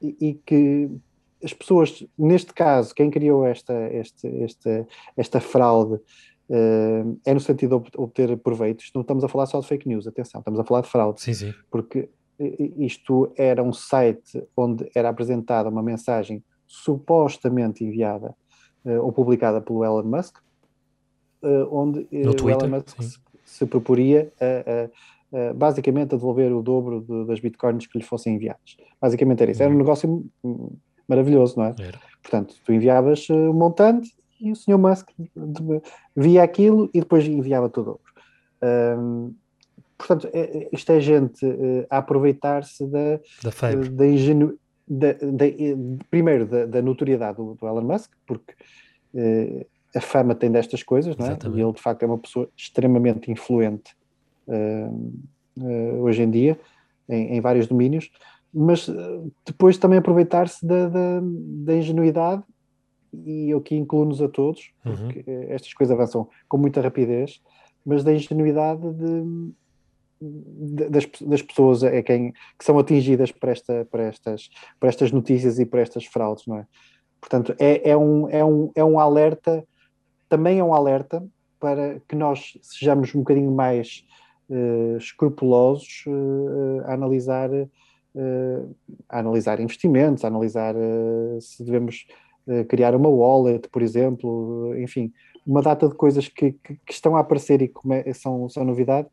e, 0.00 0.16
e 0.20 0.34
que 0.34 0.90
as 1.42 1.52
pessoas, 1.52 2.06
neste 2.18 2.54
caso, 2.54 2.94
quem 2.94 3.10
criou 3.10 3.44
esta, 3.44 3.74
esta, 3.74 4.86
esta 5.16 5.40
fraude, 5.40 6.00
Uh, 6.46 7.18
é 7.24 7.32
no 7.32 7.40
sentido 7.40 7.80
de 7.80 7.90
obter 7.96 8.36
proveitos. 8.36 8.90
Não 8.94 9.00
estamos 9.00 9.24
a 9.24 9.28
falar 9.28 9.46
só 9.46 9.60
de 9.60 9.66
fake 9.66 9.88
news, 9.88 10.06
atenção, 10.06 10.40
estamos 10.40 10.60
a 10.60 10.64
falar 10.64 10.82
de 10.82 10.88
fraude. 10.90 11.22
Sim, 11.22 11.32
sim. 11.32 11.54
Porque 11.70 12.10
isto 12.78 13.32
era 13.34 13.62
um 13.62 13.72
site 13.72 14.46
onde 14.54 14.86
era 14.94 15.08
apresentada 15.08 15.70
uma 15.70 15.82
mensagem 15.82 16.44
supostamente 16.66 17.84
enviada 17.84 18.34
uh, 18.84 19.00
ou 19.02 19.12
publicada 19.12 19.60
pelo 19.60 19.84
Elon 19.84 20.02
Musk, 20.02 20.36
uh, 21.44 21.68
onde 21.70 22.06
o 22.12 22.50
Elon 22.50 22.68
Musk 22.68 23.02
se, 23.02 23.18
se, 23.44 23.66
proporia 23.66 24.32
a, 24.40 24.88
a, 25.50 25.54
basicamente 25.54 26.14
a 26.14 26.16
devolver 26.16 26.52
o 26.52 26.62
dobro 26.62 27.00
de, 27.00 27.26
das 27.26 27.40
bitcoins 27.40 27.86
que 27.86 27.98
lhe 27.98 28.04
fossem 28.04 28.34
enviadas. 28.34 28.76
Basicamente 29.00 29.42
era 29.42 29.52
isso. 29.52 29.62
Era 29.62 29.70
um 29.70 29.74
uhum. 29.74 29.78
negócio 29.78 30.26
maravilhoso, 31.08 31.58
não 31.58 31.66
é? 31.66 31.74
Era. 31.78 31.98
Portanto, 32.22 32.54
tu 32.64 32.72
enviavas 32.72 33.28
um 33.30 33.52
montante 33.52 34.10
e 34.40 34.50
o 34.50 34.56
Sr. 34.56 34.78
Musk 34.78 35.08
via 36.16 36.42
aquilo 36.42 36.90
e 36.92 37.00
depois 37.00 37.26
enviava 37.26 37.68
tudo. 37.68 38.00
Um, 38.62 39.34
portanto, 39.96 40.28
é, 40.32 40.40
é, 40.40 40.68
isto 40.72 40.90
é 40.90 41.00
gente 41.00 41.44
uh, 41.44 41.86
a 41.90 41.98
aproveitar-se 41.98 42.86
da, 42.86 43.20
da, 43.42 43.74
da 43.90 44.06
ingenu... 44.06 44.58
Da, 44.86 45.14
da, 45.14 45.46
primeiro 46.10 46.44
da, 46.44 46.66
da 46.66 46.82
notoriedade 46.82 47.38
do, 47.38 47.54
do, 47.54 47.66
Elon 47.66 47.80
Musk, 47.80 48.10
porque 48.26 48.52
uh, 49.14 49.66
a 49.94 50.00
fama 50.00 50.34
tem 50.34 50.50
destas 50.50 50.82
coisas, 50.82 51.16
não 51.16 51.26
é? 51.26 51.38
E 51.54 51.60
ele 51.60 51.72
de 51.72 51.80
facto 51.80 52.02
é 52.02 52.06
uma 52.06 52.18
pessoa 52.18 52.48
extremamente 52.56 53.30
influente 53.30 53.94
uh, 54.48 56.00
hoje 56.00 56.22
em 56.22 56.30
dia, 56.30 56.58
em, 57.08 57.36
em 57.36 57.40
vários 57.40 57.66
domínios, 57.66 58.10
mas 58.52 58.88
depois 59.44 59.78
também 59.78 59.98
aproveitar-se 59.98 60.64
da, 60.64 60.88
da, 60.88 61.20
da, 61.22 61.76
ingenuidade 61.76 62.42
e 63.12 63.50
eu 63.50 63.58
aqui 63.58 63.76
incluo-nos 63.76 64.22
a 64.22 64.28
todos, 64.28 64.72
uhum. 64.84 64.96
porque 64.96 65.24
estas 65.48 65.72
coisas 65.74 65.92
avançam 65.92 66.28
com 66.48 66.56
muita 66.56 66.80
rapidez, 66.80 67.40
mas 67.84 68.02
da 68.02 68.12
ingenuidade 68.12 68.92
de, 68.92 69.52
de, 70.20 70.88
das, 70.88 71.06
das 71.20 71.42
pessoas 71.42 71.82
é 71.82 72.02
quem, 72.02 72.32
que 72.58 72.64
são 72.64 72.78
atingidas 72.78 73.30
por, 73.30 73.48
esta, 73.48 73.86
por, 73.90 74.00
estas, 74.00 74.48
por 74.80 74.88
estas 74.88 75.12
notícias 75.12 75.58
e 75.58 75.66
por 75.66 75.78
estas 75.78 76.06
fraudes, 76.06 76.46
não 76.46 76.58
é? 76.58 76.66
Portanto, 77.20 77.54
é, 77.58 77.90
é, 77.90 77.96
um, 77.96 78.28
é, 78.28 78.44
um, 78.44 78.70
é 78.74 78.84
um 78.84 78.98
alerta, 78.98 79.66
também 80.28 80.58
é 80.58 80.64
um 80.64 80.74
alerta 80.74 81.24
para 81.60 82.00
que 82.08 82.14
nós 82.14 82.58
sejamos 82.62 83.14
um 83.14 83.20
bocadinho 83.20 83.50
mais 83.50 84.04
uh, 84.50 84.96
escrupulosos 84.98 86.04
uh, 86.06 86.82
a 86.84 86.94
analisar 86.94 87.50
uh, 87.50 88.76
a 89.08 89.18
analisar 89.18 89.60
investimentos, 89.60 90.24
a 90.24 90.28
analisar 90.28 90.74
se 91.40 91.64
devemos 91.64 92.06
criar 92.68 92.94
uma 92.94 93.08
wallet, 93.08 93.68
por 93.70 93.80
exemplo, 93.80 94.74
enfim, 94.76 95.10
uma 95.46 95.62
data 95.62 95.88
de 95.88 95.94
coisas 95.94 96.28
que, 96.28 96.52
que, 96.52 96.78
que 96.86 96.92
estão 96.92 97.16
a 97.16 97.20
aparecer 97.20 97.62
e 97.62 97.68
que 97.68 98.12
são, 98.12 98.46
são 98.50 98.64
novidade, 98.66 99.08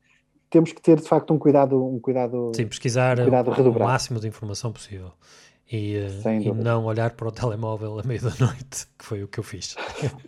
temos 0.50 0.74
que 0.74 0.82
ter 0.82 1.00
de 1.00 1.08
facto 1.08 1.34
um 1.34 1.40
cuidado, 1.40 1.82
um 1.82 1.98
cuidado, 1.98 2.52
Sim, 2.54 2.68
pesquisar 2.68 3.18
um 3.18 3.24
cuidado 3.24 3.50
o, 3.50 3.72
o 3.72 3.80
máximo 3.80 4.20
de 4.20 4.28
informação 4.28 4.72
possível. 4.72 5.14
E, 5.72 5.96
eh, 5.96 6.40
e, 6.42 6.52
não 6.52 6.86
olhar 6.86 7.12
para 7.12 7.30
o 7.30 7.32
telemóvel 7.32 8.00
à 8.00 8.04
meia 8.04 8.20
da 8.20 8.34
noite, 8.40 8.88
que 9.00 9.06
foi 9.06 9.24
o 9.24 9.28
que 9.28 9.40
eu 9.40 9.44
fiz. 9.44 9.76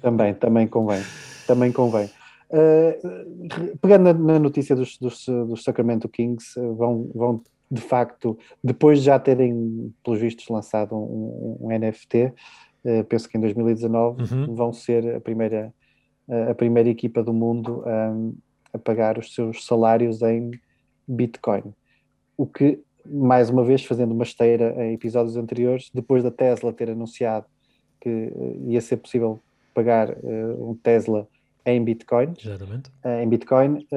também, 0.01 0.33
também 0.33 0.67
convém, 0.67 1.01
também 1.45 1.71
convém. 1.71 2.09
Uh, 2.49 3.77
pegando 3.81 4.13
na, 4.13 4.37
notícia 4.37 4.75
dos, 4.75 4.97
dos, 4.97 5.25
dos, 5.25 5.63
Sacramento 5.63 6.07
Kings, 6.07 6.57
uh, 6.57 6.75
vão, 6.75 7.11
vão 7.13 7.41
de 7.69 7.81
facto, 7.81 8.37
depois 8.63 8.99
de 8.99 9.05
já 9.05 9.19
terem, 9.19 9.91
pelos 10.03 10.19
vistos, 10.19 10.47
lançado 10.47 10.95
um, 10.95 11.57
um 11.59 11.69
NFT, 11.69 12.31
uh, 12.85 13.03
penso 13.05 13.27
que 13.27 13.37
em 13.37 13.41
2019 13.41 14.21
uhum. 14.21 14.55
vão 14.55 14.71
ser 14.71 15.15
a 15.15 15.19
primeira, 15.19 15.73
uh, 16.27 16.51
a 16.51 16.55
primeira 16.55 16.89
equipa 16.89 17.23
do 17.23 17.33
mundo 17.33 17.83
um, 17.85 18.35
a 18.71 18.77
pagar 18.77 19.17
os 19.17 19.33
seus 19.33 19.65
salários 19.65 20.21
em 20.21 20.51
Bitcoin. 21.07 21.73
O 22.37 22.45
que, 22.45 22.79
mais 23.05 23.49
uma 23.49 23.63
vez, 23.63 23.83
fazendo 23.85 24.13
uma 24.13 24.23
esteira 24.23 24.75
em 24.83 24.93
episódios 24.93 25.37
anteriores, 25.37 25.89
depois 25.93 26.23
da 26.23 26.31
Tesla 26.31 26.73
ter 26.73 26.89
anunciado 26.89 27.45
que 27.99 28.09
uh, 28.09 28.69
ia 28.69 28.81
ser 28.81 28.97
possível 28.97 29.39
pagar 29.73 30.15
um 30.59 30.75
Tesla 30.75 31.27
em 31.65 31.83
Bitcoin, 31.83 32.35
em 33.03 33.27
Bitcoin 33.27 33.87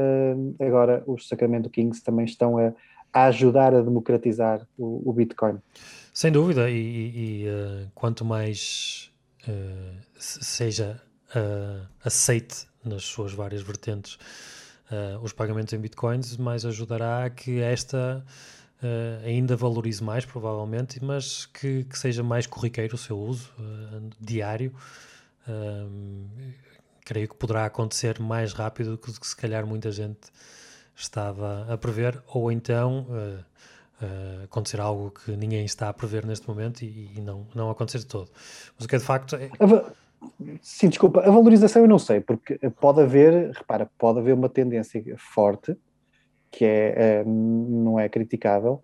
agora 0.59 1.05
os 1.07 1.29
Sacramento 1.29 1.69
Kings 1.69 2.03
também 2.03 2.25
estão 2.25 2.57
a, 2.57 2.73
a 3.13 3.27
ajudar 3.27 3.75
a 3.75 3.83
democratizar 3.83 4.67
o, 4.79 5.03
o 5.05 5.13
Bitcoin. 5.13 5.59
Sem 6.17 6.33
dúvida, 6.33 6.71
e, 6.71 7.45
e, 7.45 7.47
uh, 7.47 7.91
quanto 7.95 8.25
mais 8.25 9.13
uh, 9.47 9.99
seja 10.19 10.99
uh, 11.35 11.87
aceite 12.03 12.67
nas 12.83 13.05
suas 13.05 13.35
várias 13.35 13.61
vertentes 13.61 14.19
os 15.21 15.33
pagamentos 15.33 15.75
em 15.75 15.79
bitcoins, 15.79 16.37
mais 16.37 16.65
ajudará 16.65 17.25
a 17.25 17.31
que 17.31 17.59
esta 17.61 18.25
ainda 19.25 19.57
valorize 19.57 20.03
mais, 20.03 20.25
provavelmente, 20.25 21.03
mas 21.03 21.47
que, 21.47 21.85
que, 21.85 21.99
seja 21.99 22.23
mais 22.23 22.47
corriqueiro 22.47 22.95
o 22.95 22.99
seu 22.99 23.19
uso 23.19 23.53
diário. 24.21 24.73
creio 27.05 27.29
que 27.29 27.35
poderá 27.35 27.65
acontecer 27.65 28.21
mais 28.21 28.53
rápido 28.53 28.93
do 28.93 28.99
que 28.99 29.27
se 29.27 29.37
calhar 29.37 29.67
muita 29.67 29.91
gente 29.91 30.31
estava 30.97 31.67
a 31.73 31.77
prever, 31.77 32.23
ou 32.27 32.51
então 32.51 33.07
uh, 33.11 34.45
acontecer 34.45 34.81
algo 34.81 35.11
que 35.11 35.33
ninguém 35.33 35.65
está 35.65 35.89
a 35.89 35.93
prever 35.93 36.25
neste 36.25 36.49
momento 36.49 36.83
e, 36.83 37.13
e, 37.17 37.21
não, 37.21 37.47
não 37.55 37.71
acontecer 37.71 37.99
de 37.99 38.07
todo. 38.07 38.31
Mas 38.77 38.85
o 38.85 38.89
que 38.89 38.97
é 38.97 38.99
de 38.99 39.05
facto 39.05 39.37
é. 39.37 39.51
Sim, 40.63 40.89
desculpa, 40.89 41.21
a 41.21 41.31
valorização 41.31 41.83
eu 41.83 41.89
não 41.89 41.99
sei, 41.99 42.21
porque 42.21 42.59
pode 42.81 43.01
haver, 43.01 43.53
repara, 43.53 43.89
pode 43.99 44.19
haver 44.19 44.35
uma 44.35 44.49
tendência 44.49 45.03
forte, 45.19 45.77
que 46.51 46.65
é, 46.65 46.95
é 46.97 47.25
não 47.25 47.99
é 47.99 48.09
criticável, 48.09 48.83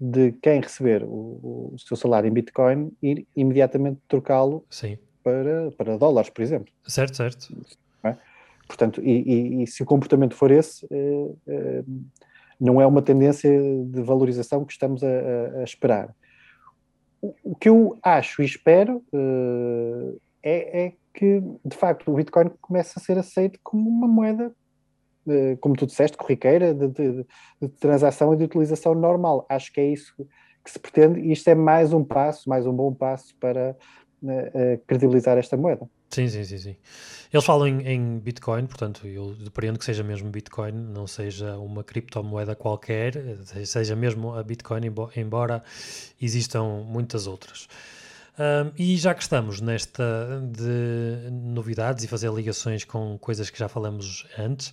de 0.00 0.32
quem 0.32 0.60
receber 0.60 1.02
o, 1.04 1.72
o, 1.72 1.76
seu 1.78 1.96
salário 1.96 2.28
em 2.28 2.32
Bitcoin 2.32 2.92
ir 3.02 3.26
imediatamente 3.36 4.00
trocá-lo 4.08 4.64
para, 5.22 5.70
para 5.72 5.96
dólares, 5.96 6.30
por 6.30 6.42
exemplo. 6.42 6.72
Certo, 6.86 7.16
certo. 7.16 7.56
É? 8.02 8.16
Portanto, 8.66 9.00
e, 9.02 9.10
e, 9.10 9.62
e, 9.62 9.66
se 9.66 9.82
o 9.82 9.86
comportamento 9.86 10.34
for 10.34 10.50
esse, 10.50 10.86
é, 10.90 11.30
é, 11.46 11.84
não 12.60 12.80
é 12.80 12.86
uma 12.86 13.02
tendência 13.02 13.50
de 13.50 14.02
valorização 14.02 14.64
que 14.64 14.72
estamos 14.72 15.02
a, 15.02 15.08
a, 15.08 15.60
a 15.60 15.64
esperar. 15.64 16.14
O, 17.22 17.34
o, 17.42 17.54
que 17.54 17.68
eu 17.68 17.98
acho 18.02 18.42
e 18.42 18.44
espero 18.44 19.02
é, 20.42 20.86
é, 20.86 20.92
que, 21.14 21.42
de 21.64 21.76
facto, 21.76 22.10
o 22.10 22.14
Bitcoin 22.14 22.50
comece 22.60 22.94
a 22.96 23.00
ser 23.00 23.18
aceito 23.18 23.58
como 23.62 23.88
uma 23.88 24.08
moeda, 24.08 24.54
como 25.60 25.74
tu 25.76 25.86
disseste, 25.86 26.16
corriqueira, 26.16 26.74
de, 26.74 26.88
de, 26.88 27.26
de, 27.60 27.68
transação 27.80 28.34
e 28.34 28.36
de 28.36 28.44
utilização 28.44 28.94
normal. 28.94 29.46
Acho 29.48 29.72
que 29.72 29.80
é 29.80 29.86
isso 29.86 30.14
que 30.64 30.70
se 30.70 30.78
pretende 30.78 31.20
e 31.20 31.32
isto 31.32 31.48
é 31.48 31.54
mais 31.54 31.92
um 31.92 32.02
passo, 32.02 32.48
mais 32.48 32.66
um 32.66 32.72
bom 32.72 32.92
passo 32.92 33.34
para 33.38 33.76
uh, 34.22 34.78
credibilizar 34.86 35.36
esta 35.36 35.56
moeda. 35.56 35.88
Sim, 36.10 36.28
sim, 36.28 36.44
sim, 36.44 36.58
sim. 36.58 36.76
Eles 37.32 37.44
falam 37.44 37.66
em, 37.66 37.86
em, 37.88 38.18
Bitcoin, 38.18 38.66
portanto, 38.66 39.06
eu 39.06 39.34
depreendo 39.34 39.78
que 39.78 39.84
seja 39.84 40.04
mesmo 40.04 40.30
Bitcoin, 40.30 40.72
não 40.72 41.06
seja 41.06 41.58
uma 41.58 41.82
criptomoeda 41.82 42.54
qualquer, 42.54 43.14
seja 43.64 43.96
mesmo 43.96 44.32
a 44.32 44.42
Bitcoin, 44.42 44.82
embora 45.16 45.62
existam 46.20 46.84
muitas 46.86 47.26
outras. 47.26 47.66
Um, 48.38 48.72
e 48.76 48.96
já 48.96 49.14
que 49.14 49.22
estamos 49.22 49.60
nesta 49.60 50.42
de 50.50 51.30
novidades 51.30 52.02
e 52.04 52.08
fazer 52.08 52.32
ligações 52.32 52.84
com 52.84 53.16
coisas 53.18 53.48
que 53.48 53.58
já 53.58 53.68
falamos 53.68 54.26
antes, 54.38 54.72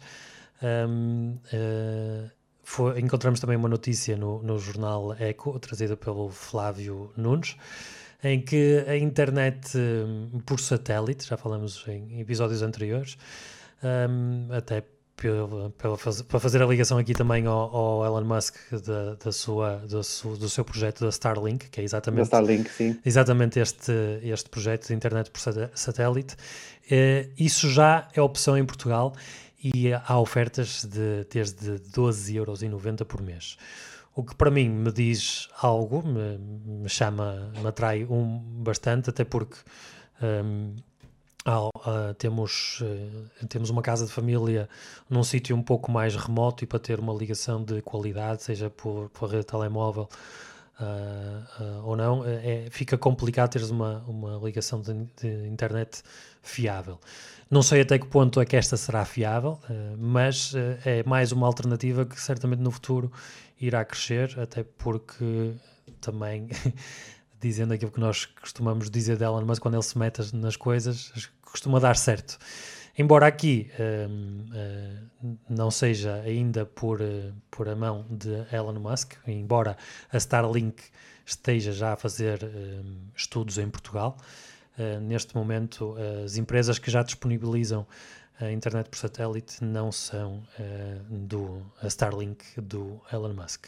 um, 0.62 1.38
uh, 1.45 2.28
ah, 2.28 2.32
foi, 2.64 2.99
encontramos 2.99 3.39
também 3.39 3.57
uma 3.57 3.68
notícia 3.68 4.16
no, 4.16 4.41
no 4.43 4.57
jornal 4.57 5.14
Eco, 5.20 5.59
trazida 5.59 5.97
pelo 5.97 6.30
Flávio 6.30 7.12
Nunes, 7.18 7.55
em 8.24 8.39
que 8.39 8.86
a 8.88 8.95
internet 8.97 9.78
um, 9.78 10.39
por 10.45 10.59
satélite, 10.59 11.28
já 11.28 11.38
falamos 11.38 11.84
em 11.88 12.22
episódios 12.22 12.62
anteriores, 12.62 13.18
um, 13.84 14.47
até 14.53 14.84
para 15.78 16.39
fazer 16.39 16.64
a 16.64 16.66
ligação 16.66 16.97
aqui 16.97 17.14
também 17.14 17.45
ao, 17.45 17.76
ao 17.76 18.05
Elon 18.05 18.24
Musk 18.24 18.55
da, 18.72 19.16
da 19.16 19.32
sua, 19.32 19.76
do, 19.88 20.01
do, 20.38 20.49
seu 20.49 20.66
projeto 20.66 21.01
da 21.01 21.09
Starlink, 21.09 21.70
que 21.70 21.80
é 21.80 21.84
exatamente, 21.84 22.26
Starlink, 22.26 22.70
sim. 22.72 22.99
exatamente 23.05 23.59
este, 23.59 23.91
este 24.24 24.49
projeto 24.49 24.88
de 24.88 24.93
internet 24.93 25.30
por 25.30 25.39
satélite. 25.76 26.36
Uh, 26.86 27.30
isso 27.38 27.70
já 27.70 28.07
é 28.16 28.22
opção 28.22 28.57
em 28.57 28.66
Portugal 28.66 29.14
e 29.64 29.93
há 29.93 30.20
ofertas 30.20 30.84
de 30.86 31.26
desde 31.30 31.80
12,90€ 31.91 33.05
por 33.05 33.22
mês 33.22 33.57
o 34.14 34.24
que 34.24 34.36
para 34.36 34.51
mim 34.51 34.70
me 34.70 34.91
diz 34.91 35.47
algo, 35.62 36.03
me, 36.05 36.38
me 36.38 36.89
chama, 36.89 37.51
me 37.62 37.68
atrai 37.68 38.05
um 38.05 38.39
bastante, 38.39 39.09
até 39.09 39.24
porque 39.24 39.57
um, 40.22 40.76
ao, 41.45 41.70
uh, 41.70 42.14
temos, 42.18 42.82
uh, 42.82 43.47
temos 43.47 43.70
uma 43.70 43.82
casa 43.82 44.05
de 44.05 44.12
família 44.12 44.70
num 45.09 45.24
sítio 45.24 45.55
um 45.55 45.64
pouco 45.64 45.91
mais 45.91 46.16
remoto 46.16 46.64
e 46.64 46.68
para 46.68 46.80
ter 46.80 46.99
uma 46.99 47.14
ligação 47.14 47.64
de 47.64 47.82
qualidade, 47.82 48.43
seja 48.43 48.70
por, 48.70 49.09
por 49.09 49.30
rede 49.30 49.45
telemóvel 49.45 50.09
uh, 50.80 51.84
ou 51.84 51.95
não, 51.95 52.24
é, 52.26 52.68
fica 52.70 52.97
complicado 52.97 53.51
teres 53.51 53.70
uma, 53.70 53.99
uma 54.07 54.38
ligação 54.43 54.82
de, 54.82 54.93
de, 55.20 55.47
internet 55.47 56.03
fiável. 56.41 56.99
Não 57.52 57.62
sei 57.62 57.82
até 57.82 57.99
que 57.99 58.08
ponto 58.08 58.39
é 58.39 58.45
que 58.45 58.56
esta 58.56 58.78
será 58.78 59.04
fiável, 59.04 59.60
mas 59.97 60.54
é 60.86 61.04
mais 61.04 61.34
uma 61.34 61.45
alternativa 61.45 62.06
que 62.06 62.20
certamente 62.20 62.60
no 62.60 62.72
futuro 62.72 63.12
irá 63.60 63.84
crescer, 63.84 64.39
até 64.39 64.64
porque 64.64 65.52
também, 65.99 66.47
dizendo 67.41 67.74
aquilo 67.74 67.91
que 67.91 67.99
nós 67.99 68.24
costumamos 68.26 68.89
dizer 68.89 69.18
dela, 69.18 69.43
mas 69.45 69.60
quando 69.60 69.74
ele 69.74 69.84
se 69.84 69.97
mete 69.97 70.34
nas 70.34 70.56
coisas, 70.56 71.12
costuma 71.41 71.78
dar 71.78 71.97
certo. 71.97 72.39
Embora 72.97 73.28
aqui 73.28 73.70
um, 74.10 74.45
uh, 74.54 75.38
não 75.49 75.70
seja 75.70 76.22
ainda 76.22 76.66
por, 76.66 77.02
por 77.49 77.68
a 77.68 77.76
mão 77.76 78.06
de 78.10 78.32
Elon 78.56 78.80
Musk, 78.80 79.16
embora 79.28 79.76
a 80.10 80.18
Starlink 80.18 80.82
esteja 81.26 81.74
já 81.74 81.93
a 81.93 81.97
fazer 81.97 82.43
um, 82.43 83.08
estudos 83.16 83.58
em 83.58 83.70
Portugal, 83.70 84.18
neste 85.01 85.36
momento 85.36 85.95
as 86.23 86.38
empresas 86.38 86.79
que 86.79 86.89
já 86.89 87.03
disponibilizam 87.03 87.86
a 88.41 88.51
internet 88.51 88.89
por 88.89 88.97
satélite 88.97 89.63
não 89.63 89.91
são 89.91 90.43
uh, 90.59 91.03
do 91.09 91.61
a 91.82 91.88
Starlink 91.88 92.43
do 92.59 92.99
Elon 93.11 93.34
Musk. 93.34 93.67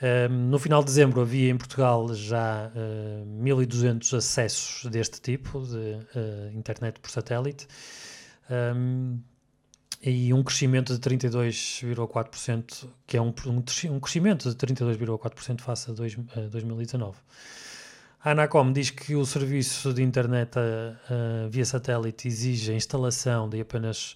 Um, 0.00 0.50
no 0.50 0.58
final 0.58 0.80
de 0.80 0.86
dezembro 0.86 1.20
havia 1.20 1.50
em 1.50 1.56
Portugal 1.56 2.12
já 2.12 2.68
uh, 2.68 3.22
eh, 3.22 3.24
1200 3.24 4.14
acessos 4.14 4.90
deste 4.90 5.20
tipo 5.20 5.60
de 5.60 6.56
internet 6.56 6.98
por 6.98 7.08
satélite 7.08 7.68
um, 8.50 9.20
e 10.02 10.34
um 10.34 10.42
crescimento 10.42 10.92
de 10.92 10.98
32,4%, 10.98 12.88
que 13.06 13.16
é 13.16 13.22
um, 13.22 13.32
um, 13.46 13.92
um 13.94 14.00
crescimento 14.00 14.52
de 14.52 14.56
32,4% 14.56 15.60
face 15.60 15.88
a, 15.88 15.94
dois, 15.94 16.16
a 16.36 16.40
2019. 16.48 17.16
A 18.24 18.30
Anacom 18.30 18.72
diz 18.72 18.90
que 18.90 19.16
o 19.16 19.26
serviço 19.26 19.92
de 19.92 20.00
internet 20.00 20.56
uh, 20.56 21.50
via 21.50 21.64
satélite 21.64 22.28
exige 22.28 22.70
a 22.70 22.74
instalação 22.76 23.48
de 23.48 23.60
apenas 23.60 24.14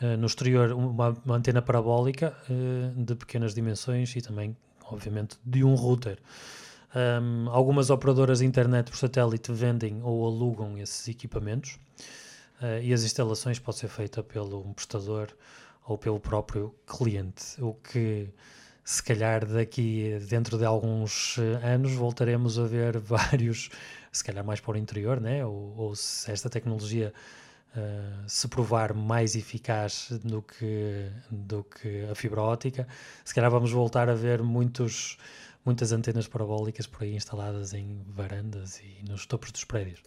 uh, 0.00 0.16
no 0.16 0.26
exterior 0.26 0.72
uma, 0.72 1.10
uma 1.22 1.36
antena 1.36 1.60
parabólica 1.60 2.34
uh, 2.48 3.04
de 3.04 3.14
pequenas 3.14 3.54
dimensões 3.54 4.16
e 4.16 4.22
também, 4.22 4.56
obviamente, 4.86 5.36
de 5.44 5.62
um 5.62 5.74
router. 5.74 6.18
Um, 6.96 7.50
algumas 7.50 7.90
operadoras 7.90 8.38
de 8.38 8.46
internet 8.46 8.90
por 8.90 8.96
satélite 8.96 9.52
vendem 9.52 10.00
ou 10.02 10.24
alugam 10.24 10.78
esses 10.78 11.08
equipamentos 11.08 11.78
e 12.82 12.92
as 12.92 13.02
instalações 13.02 13.58
podem 13.58 13.80
ser 13.80 13.88
feitas 13.88 14.24
pelo 14.24 14.62
prestador 14.74 15.28
ou 15.84 15.98
pelo 15.98 16.20
próprio 16.20 16.72
cliente, 16.86 17.60
o 17.60 17.74
que 17.74 18.28
se 18.84 19.02
calhar 19.02 19.46
daqui 19.46 20.18
dentro 20.28 20.58
de 20.58 20.64
alguns 20.64 21.38
eh, 21.38 21.66
anos 21.66 21.92
voltaremos 21.92 22.58
a 22.58 22.64
ver 22.64 22.98
vários, 23.00 23.70
se 24.10 24.24
calhar 24.24 24.44
mais 24.44 24.60
para 24.60 24.74
o 24.74 24.76
interior, 24.76 25.20
né? 25.20 25.44
ou, 25.44 25.74
ou 25.76 25.94
se 25.94 26.30
esta 26.30 26.50
tecnologia 26.50 27.12
uh, 27.76 28.28
se 28.28 28.48
provar 28.48 28.92
mais 28.92 29.36
eficaz 29.36 30.08
do 30.24 30.42
que, 30.42 31.08
do 31.30 31.64
que 31.64 32.04
a 32.10 32.14
fibra 32.14 32.42
óptica, 32.42 32.86
se 33.24 33.34
calhar 33.34 33.50
vamos 33.50 33.70
voltar 33.70 34.08
a 34.08 34.14
ver 34.14 34.42
muitos, 34.42 35.16
muitas 35.64 35.92
antenas 35.92 36.26
parabólicas 36.26 36.86
por 36.86 37.04
aí 37.04 37.14
instaladas 37.14 37.74
em 37.74 38.02
varandas 38.08 38.80
e 38.80 39.08
nos 39.08 39.26
topos 39.26 39.52
dos 39.52 39.64
prédios. 39.64 40.02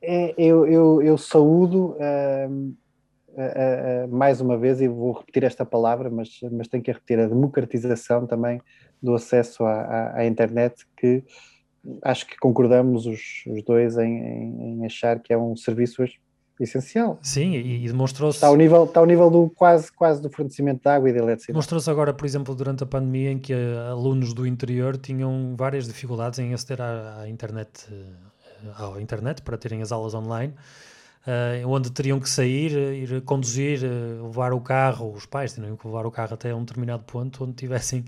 É, 0.00 0.34
eu, 0.38 0.66
eu, 0.66 1.02
eu 1.02 1.18
saúdo. 1.18 1.96
Uh, 1.96 2.76
mais 4.10 4.40
uma 4.40 4.56
vez, 4.56 4.80
e 4.80 4.88
vou 4.88 5.12
repetir 5.12 5.44
esta 5.44 5.64
palavra, 5.64 6.10
mas, 6.10 6.40
mas 6.50 6.68
tenho 6.68 6.82
que 6.82 6.90
repetir 6.90 7.18
a 7.20 7.26
democratização 7.26 8.26
também 8.26 8.60
do 9.02 9.14
acesso 9.14 9.64
à, 9.64 9.80
à, 9.80 10.18
à 10.18 10.26
internet, 10.26 10.86
que 10.96 11.22
acho 12.02 12.26
que 12.26 12.36
concordamos 12.38 13.06
os, 13.06 13.44
os 13.46 13.62
dois 13.62 13.96
em, 13.96 14.18
em, 14.18 14.62
em, 14.62 14.86
achar 14.86 15.20
que 15.20 15.32
é 15.32 15.38
um 15.38 15.56
serviço 15.56 16.02
essencial. 16.60 17.18
Sim, 17.22 17.54
e, 17.54 17.86
demonstrou-se. 17.86 18.38
Está 18.38 18.48
ao 18.48 18.56
nível, 18.56 18.84
está 18.84 19.00
ao 19.00 19.06
nível 19.06 19.30
do 19.30 19.48
quase, 19.50 19.92
quase 19.92 20.20
do 20.20 20.30
fornecimento 20.30 20.82
de 20.82 20.88
água 20.88 21.08
e 21.08 21.12
de 21.12 21.18
eletricidade. 21.18 21.52
Demonstrou-se 21.52 21.88
agora, 21.88 22.12
por 22.12 22.26
exemplo, 22.26 22.54
durante 22.54 22.82
a 22.82 22.86
pandemia, 22.86 23.30
em 23.30 23.38
que 23.38 23.54
alunos 23.88 24.34
do 24.34 24.46
interior 24.46 24.96
tinham 24.96 25.54
várias 25.56 25.86
dificuldades 25.86 26.38
em 26.38 26.52
aceder 26.52 26.82
à, 26.82 27.20
à 27.20 27.28
internet, 27.28 27.86
eh, 27.90 28.72
à 28.76 29.00
internet 29.00 29.42
para 29.42 29.56
terem 29.56 29.82
as 29.82 29.92
aulas 29.92 30.14
online. 30.14 30.52
Uh, 31.28 31.68
onde 31.68 31.92
teriam 31.92 32.18
que 32.18 32.26
sair, 32.26 32.72
ir 32.72 33.20
conduzir, 33.20 33.80
uh, 33.84 34.28
levar 34.28 34.54
o 34.54 34.60
carro, 34.62 35.12
os 35.12 35.26
pais 35.26 35.52
teriam 35.52 35.76
que 35.76 35.86
levar 35.86 36.06
o 36.06 36.10
carro 36.10 36.32
até 36.32 36.54
um 36.54 36.64
determinado 36.64 37.02
ponto 37.02 37.44
onde 37.44 37.52
tivessem 37.52 38.02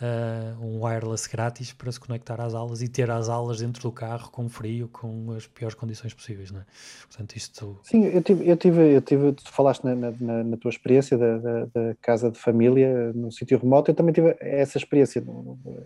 uh, 0.00 0.64
um 0.64 0.84
wireless 0.84 1.30
grátis 1.30 1.72
para 1.72 1.92
se 1.92 2.00
conectar 2.00 2.40
às 2.40 2.52
aulas 2.52 2.82
e 2.82 2.88
ter 2.88 3.08
as 3.08 3.28
aulas 3.28 3.60
dentro 3.60 3.82
do 3.82 3.92
carro 3.92 4.32
com 4.32 4.48
frio, 4.48 4.88
com 4.88 5.30
as 5.30 5.46
piores 5.46 5.76
condições 5.76 6.12
possíveis, 6.12 6.50
não 6.50 6.60
é? 6.60 6.64
Portanto, 7.06 7.36
isto... 7.36 7.78
Sim, 7.84 8.06
eu 8.06 8.20
tive, 8.20 8.48
eu 8.48 8.56
tive, 8.56 8.94
eu 8.96 9.00
tive 9.00 9.32
tu 9.32 9.52
falaste 9.52 9.84
na, 9.84 9.94
na, 9.94 10.42
na 10.42 10.56
tua 10.56 10.70
experiência 10.70 11.16
da, 11.16 11.38
da, 11.38 11.64
da, 11.66 11.94
casa 12.02 12.32
de 12.32 12.38
família 12.40 13.12
no 13.12 13.30
sítio 13.30 13.60
remoto, 13.60 13.92
eu 13.92 13.94
também 13.94 14.12
tive 14.12 14.36
essa 14.40 14.76
experiência 14.76 15.22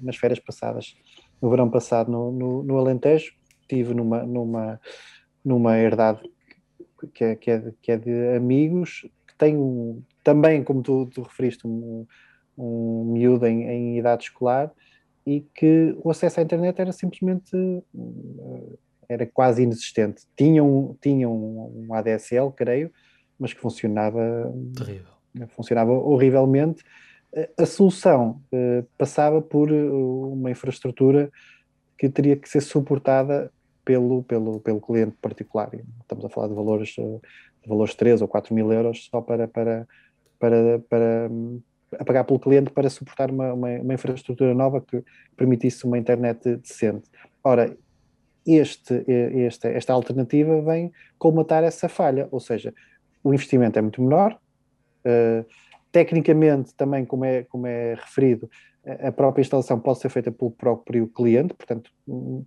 nas 0.01 0.17
férias 0.17 0.39
passadas, 0.39 0.97
no 1.43 1.51
verão 1.51 1.69
passado 1.69 2.11
no, 2.11 2.33
no, 2.33 2.63
no 2.63 2.79
Alentejo, 2.79 3.35
tive 3.69 3.93
numa, 3.93 4.23
numa, 4.23 4.81
numa 5.45 5.79
herdade 5.79 6.23
que 7.13 7.25
é, 7.25 7.37
que 7.37 7.51
é, 7.51 7.73
que 7.83 7.93
é 7.93 7.97
de 7.97 8.37
amigos 8.37 9.07
que 9.27 9.35
tem 9.37 9.57
um, 9.57 10.03
também, 10.23 10.63
como 10.63 10.83
tu, 10.83 11.07
tu 11.07 11.23
referiste, 11.23 11.67
um, 11.67 12.07
um 12.57 13.05
miúdo 13.13 13.47
em, 13.47 13.69
em, 13.69 13.99
idade 13.99 14.25
escolar 14.25 14.73
e 15.27 15.41
que 15.55 15.97
o 16.03 16.11
acesso 16.11 16.41
à 16.41 16.43
internet 16.43 16.81
era 16.81 16.93
simplesmente 16.93 17.57
eh, 17.57 18.77
era 19.09 19.27
quase 19.27 19.63
inexistente. 19.63 20.23
Tinham, 20.37 20.97
tinham 21.01 21.33
um 21.33 21.93
ADSL, 21.93 22.51
creio, 22.53 22.91
mas 23.39 23.53
que 23.53 23.61
funcionava 23.61 24.53
terrível. 24.77 25.13
Funcionava 25.49 25.93
horrivelmente. 25.93 26.83
A 27.59 27.67
solução 27.67 28.41
uh, 28.53 28.87
passava 28.97 29.43
por 29.43 29.71
uma 29.73 30.51
infraestrutura 30.51 31.31
que 31.99 32.09
teria 32.09 32.37
que 32.37 32.49
ser 32.49 32.61
suportada 32.61 33.51
pelo, 33.85 34.23
pelo, 34.23 34.61
pelo 34.61 34.81
cliente 34.81 35.17
particular. 35.21 35.71
Estamos 36.01 36.25
a 36.25 36.29
falar 36.29 36.49
de 36.49 36.55
valores, 36.55 36.89
de 36.91 37.69
valores 37.69 37.95
3 37.95 38.23
ou 38.23 38.29
4 38.29 38.55
mil 38.55 38.73
euros 38.73 39.09
só 39.11 39.21
para, 39.21 39.47
para, 39.47 39.87
para, 40.39 40.79
para 40.89 41.31
pagar 42.05 42.25
pelo 42.25 42.39
cliente 42.39 42.71
para 42.71 42.89
suportar 42.89 43.31
uma, 43.31 43.53
uma, 43.53 43.69
uma, 43.69 43.95
infraestrutura 43.95 44.55
nova 44.55 44.81
que 44.81 45.03
permitisse 45.37 45.85
uma 45.85 45.99
internet 45.99 46.57
decente. 46.57 47.09
Ora, 47.43 47.77
este, 48.47 49.05
este, 49.07 49.69
esta 49.69 49.93
alternativa 49.93 50.61
vem 50.63 50.93
colmatar 51.19 51.65
essa 51.65 51.89
falha, 51.89 52.29
ou 52.31 52.41
seja, 52.41 52.75
o 53.23 53.33
investimento 53.33 53.79
é 53.79 53.83
muito 53.83 54.03
menor, 54.03 54.39
uh, 55.07 55.47
tecnicamente 55.91 56.75
também, 56.75 57.05
como 57.05 57.25
é, 57.25 57.45
como 57.45 57.67
é 57.67 57.95
referido, 57.95 58.51
a 59.03 59.11
própria 59.11 59.41
instalação 59.41 59.81
pode 59.81 60.01
ser 60.01 60.11
feita 60.11 60.31
pelo 60.31 60.51
próprio 60.51 61.07
cliente, 61.07 61.55
portanto, 61.55 61.91
uh, 62.07 62.45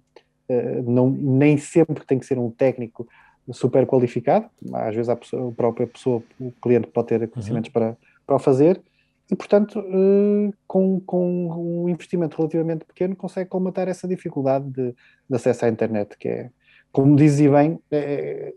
não, 0.86 1.10
nem 1.10 1.58
sempre 1.58 2.06
tem 2.06 2.20
que 2.20 2.26
ser 2.26 2.38
um 2.38 2.50
técnico 2.50 3.08
super 3.52 3.86
qualificado, 3.86 4.50
às 4.74 4.96
vezes 4.96 5.10
a, 5.10 5.16
pessoa, 5.16 5.50
a 5.50 5.52
própria 5.52 5.88
pessoa, 5.88 6.22
o 6.40 6.52
cliente 6.62 6.88
pode 6.88 7.08
ter 7.08 7.28
conhecimentos 7.30 7.70
uhum. 7.70 7.74
para, 7.74 7.98
para 8.26 8.36
o 8.36 8.40
fazer, 8.40 8.82
e, 9.30 9.36
portanto, 9.36 9.80
eh, 9.80 10.54
com, 10.66 11.02
com 11.02 11.84
um 11.84 11.90
investimento 11.90 12.38
relativamente 12.38 12.86
pequeno, 12.86 13.16
consegue 13.16 13.50
colmatar 13.50 13.88
essa 13.90 14.08
dificuldade 14.08 14.70
de, 14.70 14.96
de 15.30 15.36
acesso 15.36 15.66
à 15.66 15.70
internet, 15.70 16.18
que 16.18 16.30
é, 16.30 16.50
como 16.92 17.16
dizia 17.16 17.52
bem, 17.52 17.80
é, 17.92 18.54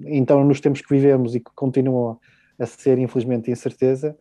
então 0.00 0.44
nos 0.44 0.60
tempos 0.60 0.82
que 0.82 0.94
vivemos 0.94 1.34
e 1.34 1.40
que 1.40 1.50
continuam 1.54 2.18
a 2.58 2.66
ser, 2.66 2.98
infelizmente, 2.98 3.50
incerteza, 3.50 4.16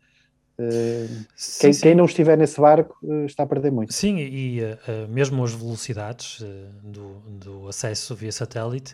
eh, 0.57 1.07
sim, 1.35 1.61
quem, 1.61 1.73
sim. 1.73 1.81
quem, 1.81 1.95
não 1.95 2.05
estiver 2.05 2.37
nesse 2.37 2.59
barco 2.59 2.97
eh, 3.03 3.25
está 3.25 3.43
a 3.43 3.47
perder 3.47 3.71
muito. 3.71 3.93
Sim, 3.93 4.17
e 4.17 4.61
uh, 4.61 5.07
mesmo 5.09 5.43
as 5.43 5.53
velocidades 5.53 6.39
uh, 6.39 6.45
do, 6.83 7.19
do 7.29 7.67
acesso 7.67 8.15
via 8.15 8.31
satélite 8.31 8.93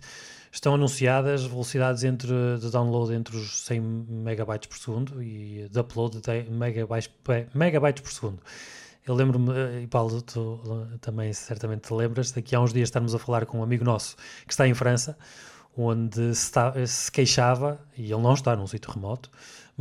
estão 0.51 0.73
anunciadas 0.73 1.45
velocidades 1.45 2.03
entre, 2.03 2.33
de 2.59 2.69
download 2.71 3.13
entre 3.13 3.37
os 3.37 3.61
100 3.65 3.79
megabytes 3.79 4.67
por 4.67 4.77
segundo 4.77 5.23
e 5.23 5.69
de 5.69 5.79
upload 5.79 6.19
de 6.19 6.49
megabytes, 6.49 7.09
megabytes 7.53 8.01
por 8.01 8.11
segundo. 8.11 8.39
Eu 9.07 9.15
lembro-me, 9.15 9.81
e 9.81 9.87
Paulo, 9.87 10.21
tu 10.21 10.59
também 10.99 11.31
certamente 11.31 11.87
te 11.87 11.93
lembras, 11.93 12.31
daqui 12.31 12.55
a 12.55 12.59
uns 12.59 12.73
dias 12.73 12.87
estamos 12.89 13.15
a 13.15 13.19
falar 13.19 13.45
com 13.45 13.59
um 13.59 13.63
amigo 13.63 13.83
nosso 13.83 14.15
que 14.45 14.51
está 14.51 14.67
em 14.67 14.73
França, 14.73 15.17
onde 15.75 16.35
se, 16.35 16.43
está, 16.43 16.73
se 16.85 17.11
queixava, 17.11 17.79
e 17.97 18.11
ele 18.11 18.21
não 18.21 18.33
está 18.33 18.55
num 18.55 18.67
sítio 18.67 18.91
remoto, 18.91 19.31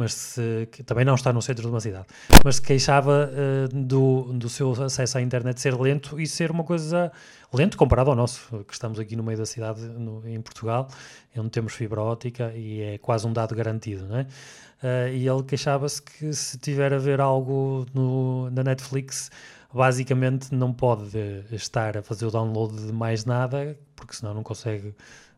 mas 0.01 0.15
se, 0.15 0.67
também 0.87 1.05
não 1.05 1.15
está 1.15 1.31
no 1.31 1.43
centro 1.43 1.63
de 1.63 1.69
uma 1.69 1.81
cidade, 1.81 2.07
mas 2.43 2.57
se 2.57 2.63
queixava 2.63 3.31
uh, 3.31 3.69
do, 3.69 4.33
do 4.33 4.49
seu 4.49 4.73
acesso 4.83 5.19
à 5.19 5.21
internet 5.21 5.61
ser 5.61 5.79
lento 5.79 6.19
e 6.19 6.27
ser 6.27 6.51
uma 6.51 6.65
coisa 6.65 7.13
lento 7.53 7.77
comparado 7.77 8.09
ao 8.09 8.17
nosso, 8.17 8.65
que 8.67 8.73
estamos 8.73 8.99
aqui 8.99 9.15
no 9.15 9.23
meio 9.23 9.37
da 9.37 9.45
cidade, 9.45 9.83
no, 9.83 10.27
em 10.27 10.41
Portugal, 10.41 10.89
onde 11.37 11.51
temos 11.51 11.75
fibra 11.75 12.01
ótica 12.01 12.51
e 12.55 12.81
é 12.81 12.99
quase 12.99 13.27
um 13.27 13.33
dado 13.33 13.55
garantido, 13.55 14.07
não 14.07 14.17
é? 14.17 14.23
Uh, 14.23 15.13
e 15.13 15.29
ele 15.29 15.43
queixava-se 15.43 16.01
que 16.01 16.33
se 16.33 16.57
tiver 16.57 16.95
a 16.95 16.99
ver 16.99 17.21
algo 17.21 17.85
no, 17.93 18.49
na 18.51 18.65
Netflix, 18.65 19.31
basicamente 19.71 20.55
não 20.55 20.73
pode 20.73 21.19
estar 21.53 21.99
a 21.99 22.03
fazer 22.03 22.25
o 22.25 22.31
download 22.31 22.87
de 22.87 22.93
mais 22.93 23.27
nada, 23.27 23.79
porque 23.95 24.15
senão 24.15 24.33
não 24.33 24.43
consegue 24.43 24.95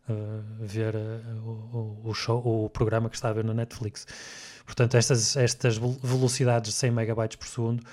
uh, 0.09 0.45
ver 0.61 0.95
uh, 0.95 0.99
o, 1.45 2.11
o, 2.11 2.15
show, 2.15 2.41
o 2.45 2.71
programa 2.71 3.11
que 3.11 3.17
está 3.17 3.31
a 3.31 3.33
ver 3.33 3.45
na 3.45 3.55
Netflix. 3.55 4.07
Portanto, 4.65 4.97
estas, 4.97 5.37
estas 5.37 5.77
velocidades 5.77 6.71
de 6.71 6.77
100 6.77 6.91
megabytes 6.91 7.37
por 7.37 7.49
segundo 7.49 7.85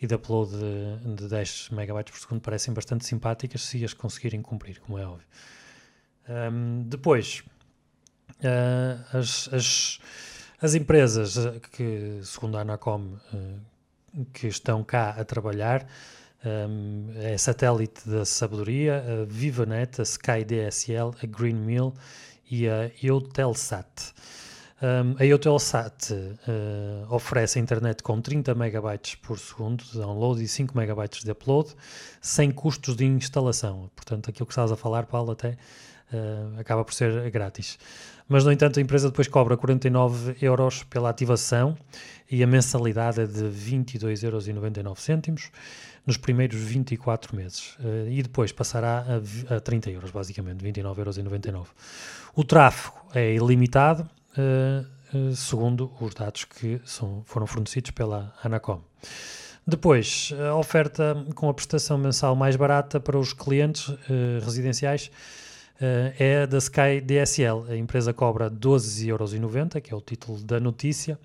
e 0.00 0.06
de 0.06 0.14
upload 0.14 0.52
de, 0.52 1.14
de 1.16 1.28
10 1.28 1.70
megabytes 1.70 2.12
por 2.12 2.20
segundo 2.20 2.40
parecem 2.40 2.72
bastante 2.72 3.04
simpáticas 3.04 3.62
se 3.62 3.84
as 3.84 3.92
conseguirem 3.92 4.40
cumprir, 4.40 4.78
como 4.80 4.98
é 4.98 5.06
óbvio. 5.06 5.26
Um, 6.28 6.82
depois, 6.86 7.42
uh, 8.40 9.16
as, 9.16 9.48
as, 9.52 10.00
as, 10.60 10.74
empresas 10.74 11.36
que, 11.72 12.20
segundo 12.22 12.58
a 12.58 12.60
Anacom, 12.60 13.16
uh, 13.32 14.24
que 14.32 14.46
estão 14.46 14.84
cá 14.84 15.10
a 15.10 15.24
trabalhar, 15.24 15.86
um, 16.44 17.10
é 17.16 17.36
Satélite 17.36 18.08
da 18.08 18.24
Sabedoria, 18.24 19.02
a 19.02 19.24
VivaNet, 19.24 20.00
a 20.00 20.04
Sky 20.04 20.44
DSL, 20.44 21.14
a 21.22 21.26
Green 21.26 21.54
Mill 21.54 21.94
e 22.48 22.68
a 22.68 22.90
Eutelsat. 23.02 24.14
Um, 24.80 25.16
a 25.18 25.26
Eutelsat 25.26 26.12
uh, 26.12 27.12
oferece 27.12 27.58
a 27.58 27.62
internet 27.62 28.00
com 28.00 28.20
30 28.20 28.54
megabytes 28.54 29.16
por 29.16 29.36
segundo 29.36 29.82
de 29.82 29.98
download 29.98 30.40
e 30.40 30.46
5 30.46 30.76
megabytes 30.76 31.24
de 31.24 31.32
upload, 31.32 31.70
sem 32.20 32.52
custos 32.52 32.94
de 32.94 33.04
instalação. 33.04 33.90
Portanto, 33.96 34.30
aquilo 34.30 34.46
que 34.46 34.52
estás 34.52 34.70
a 34.70 34.76
falar, 34.76 35.06
Paulo, 35.06 35.32
até 35.32 35.56
uh, 36.12 36.60
acaba 36.60 36.84
por 36.84 36.94
ser 36.94 37.28
grátis. 37.28 37.76
Mas, 38.28 38.44
no 38.44 38.52
entanto, 38.52 38.78
a 38.78 38.82
empresa 38.82 39.08
depois 39.08 39.26
cobra 39.26 39.56
49 39.56 40.36
euros 40.40 40.84
pela 40.84 41.10
ativação 41.10 41.76
e 42.30 42.44
a 42.44 42.46
mensalidade 42.46 43.22
é 43.22 43.26
de 43.26 43.44
22,99 43.44 45.08
euros 45.08 45.50
nos 46.06 46.16
primeiros 46.16 46.60
24 46.60 47.34
meses. 47.34 47.74
Uh, 47.80 48.08
e 48.08 48.22
depois 48.22 48.52
passará 48.52 49.04
a, 49.50 49.56
a 49.56 49.60
30 49.60 49.90
euros, 49.90 50.12
basicamente, 50.12 50.64
29,99 50.64 51.48
euros. 51.48 51.68
O 52.32 52.44
tráfego 52.44 52.94
é 53.12 53.34
ilimitado 53.34 54.08
segundo 55.34 55.90
os 56.00 56.14
dados 56.14 56.44
que 56.44 56.80
são, 56.84 57.22
foram 57.24 57.46
fornecidos 57.46 57.90
pela 57.92 58.34
Anacom. 58.42 58.80
Depois, 59.66 60.32
a 60.48 60.54
oferta 60.54 61.14
com 61.34 61.48
a 61.48 61.54
prestação 61.54 61.98
mensal 61.98 62.34
mais 62.34 62.56
barata 62.56 62.98
para 62.98 63.18
os 63.18 63.32
clientes 63.32 63.88
uh, 63.88 63.98
residenciais 64.42 65.10
é 66.18 66.46
da 66.46 66.58
Sky 66.58 67.00
DSL. 67.00 67.70
A 67.70 67.76
empresa 67.76 68.12
cobra 68.12 68.50
12,90€, 68.50 69.80
que 69.80 69.92
é 69.92 69.96
o 69.96 70.00
título 70.00 70.42
da 70.42 70.58
notícia, 70.58 71.18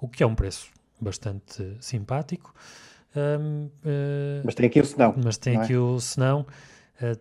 o 0.00 0.08
que 0.08 0.22
é 0.22 0.26
um 0.26 0.34
preço 0.34 0.70
bastante 1.00 1.76
simpático. 1.80 2.54
Um, 3.16 3.66
uh, 3.84 4.42
mas 4.44 4.54
tem 4.54 4.66
aqui 4.66 4.80
o 4.80 4.84
senão. 4.84 5.14
Mas 5.22 5.36
tem 5.38 5.56
aqui 5.56 5.72
é? 5.72 5.78
o 5.78 5.98
senão. 6.00 6.46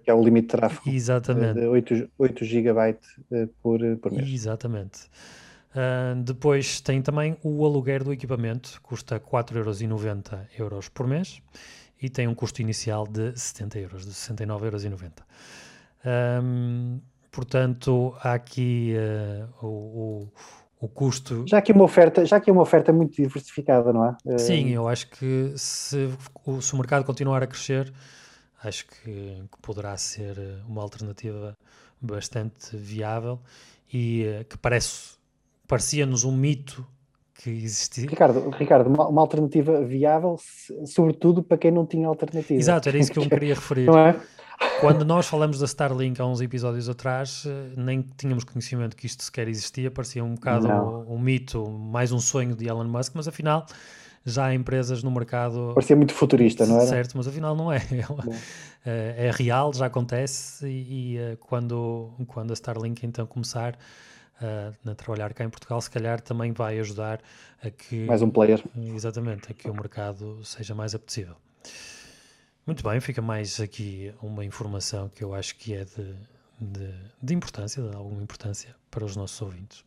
Que 0.03 0.09
é 0.09 0.13
o 0.13 0.23
limite 0.23 0.47
de 0.47 0.57
tráfego. 0.57 0.89
Exatamente. 0.89 1.59
De 1.59 1.67
8, 1.67 2.09
8 2.17 2.45
GB 2.45 2.97
por, 3.61 3.80
por 4.01 4.11
mês. 4.11 4.30
Exatamente. 4.30 5.09
Uh, 5.78 6.23
depois 6.23 6.82
tem 6.82 7.01
também 7.01 7.38
o 7.43 7.63
aluguer 7.63 8.03
do 8.03 8.11
equipamento, 8.11 8.80
custa 8.82 9.19
4,90€ 9.19 10.39
euros 10.57 10.89
por 10.89 11.05
mês 11.05 11.39
e 12.01 12.09
tem 12.09 12.28
um 12.28 12.34
custo 12.34 12.61
inicial 12.61 13.05
de 13.05 13.38
70 13.38 13.80
euros, 13.80 14.05
de 14.05 14.11
69,90€. 14.11 15.11
Um, 16.41 16.99
portanto, 17.32 18.15
há 18.21 18.34
aqui 18.34 18.95
uh, 19.61 19.65
o, 19.65 19.67
o, 19.67 20.86
o, 20.86 20.88
custo. 20.88 21.43
Já 21.47 21.61
que 21.61 21.71
uma 21.71 21.84
oferta, 21.84 22.25
já 22.25 22.39
que 22.39 22.49
é 22.49 22.53
uma 22.53 22.63
oferta 22.63 22.91
muito 22.91 23.15
diversificada, 23.15 23.93
não 23.93 24.05
é? 24.05 24.38
Sim, 24.39 24.69
eu 24.69 24.88
acho 24.88 25.09
que 25.09 25.53
se, 25.55 26.09
se 26.61 26.73
o 26.73 26.78
mercado 26.78 27.03
continuar 27.03 27.43
a 27.43 27.47
crescer, 27.47 27.93
acho 28.64 28.86
que, 28.88 29.43
que 29.51 29.62
poderá 29.62 29.95
ser 29.97 30.38
uma 30.68 30.82
alternativa 30.82 31.58
bastante 32.01 32.76
viável 32.76 33.39
e 33.91 34.26
uh, 34.41 34.45
que 34.45 34.58
parece 34.58 35.18
parecia-nos 35.68 36.24
um 36.24 36.32
mito 36.32 36.86
que 37.36 37.49
existia. 37.49 38.10
Ricardo, 38.10 38.49
Ricardo 38.51 38.88
uma, 38.88 39.08
uma, 39.08 39.22
alternativa 39.22 39.84
viável, 39.84 40.38
sobretudo 40.86 41.43
para 41.43 41.58
quem 41.58 41.72
não 41.72 41.86
tinha 41.86 42.08
alternativa. 42.08 42.60
Exato, 42.60 42.89
era 42.89 42.97
isso 42.97 43.12
que 43.12 43.20
eu 43.20 43.24
me 43.24 43.30
queria 43.30 43.53
referir. 43.55 43.89
É? 43.89 44.16
Quando 44.80 45.05
nós 45.05 45.28
falamos 45.28 45.60
da 45.60 45.66
Starlink 45.66 46.20
há 46.20 46.26
uns 46.26 46.41
episódios 46.41 46.89
atrás, 46.89 47.43
eh, 47.45 47.74
nem 47.78 48.01
tínhamos 48.18 48.43
conhecimento 48.43 48.95
que 48.95 49.05
isto 49.05 49.24
sequer 49.24 49.47
existia, 49.47 49.91
parecia 49.91 50.24
um 50.24 50.34
bocado 50.34 50.68
um, 50.68 51.14
um, 51.14 51.20
mito, 51.20 51.70
mais 51.70 52.12
um 52.12 52.20
sonho 52.20 52.55
de 52.55 52.68
Elon 52.68 52.86
Musk, 52.86 53.14
mas 53.14 53.28
afinal 53.28 53.68
já 54.28 54.47
há 54.47 54.53
empresas 54.53 55.01
no 55.01 55.09
mercado. 55.09 55.71
Parecia 55.73 55.95
muito 55.95 56.13
futurista, 56.13 56.65
não 56.65 56.75
era? 56.75 56.86
Certo, 56.86 57.17
mas 57.17 57.28
afinal 57.28 57.55
não 57.55 57.71
é. 57.71 57.82
É, 58.86 59.28
é 59.28 59.32
real, 59.32 59.73
já 59.73 59.88
acontece 59.88 60.65
e, 60.65 61.15
e, 61.15 61.17
eh, 61.17 61.38
quando, 61.41 62.13
quando 62.25 62.51
a 62.51 62.53
Starlink 62.53 63.05
então 63.05 63.25
começar 63.25 63.78
uh, 64.41 64.89
a 64.89 64.95
trabalhar 64.95 65.34
cá 65.34 65.43
em 65.43 65.49
Portugal, 65.49 65.82
se 65.82 65.91
calhar 65.91 66.21
também 66.21 66.53
vai 66.53 66.80
ajudar 66.80 67.19
a 67.61 67.69
que. 67.69 68.05
Mais 68.05 68.21
um 68.21 68.30
player. 68.30 68.63
Exatamente, 68.95 69.51
a 69.51 69.53
que 69.53 69.69
o 69.69 69.73
mercado 69.73 70.39
seja 70.45 70.73
mais 70.73 70.95
apetecível. 70.95 71.36
Muito 72.65 72.82
bem, 72.82 72.97
fica 73.01 73.21
mais 73.21 73.59
aqui 73.59 74.13
uma 74.21 74.45
informação 74.45 75.09
que 75.09 75.21
eu 75.21 75.34
acho 75.34 75.57
que 75.57 75.73
é 75.73 75.84
de, 75.84 76.15
de, 76.61 76.93
de 77.21 77.34
importância, 77.34 77.84
de 77.84 77.93
alguma 77.93 78.23
importância 78.23 78.73
para 78.89 79.03
os 79.03 79.17
nossos 79.17 79.41
ouvintes. 79.41 79.84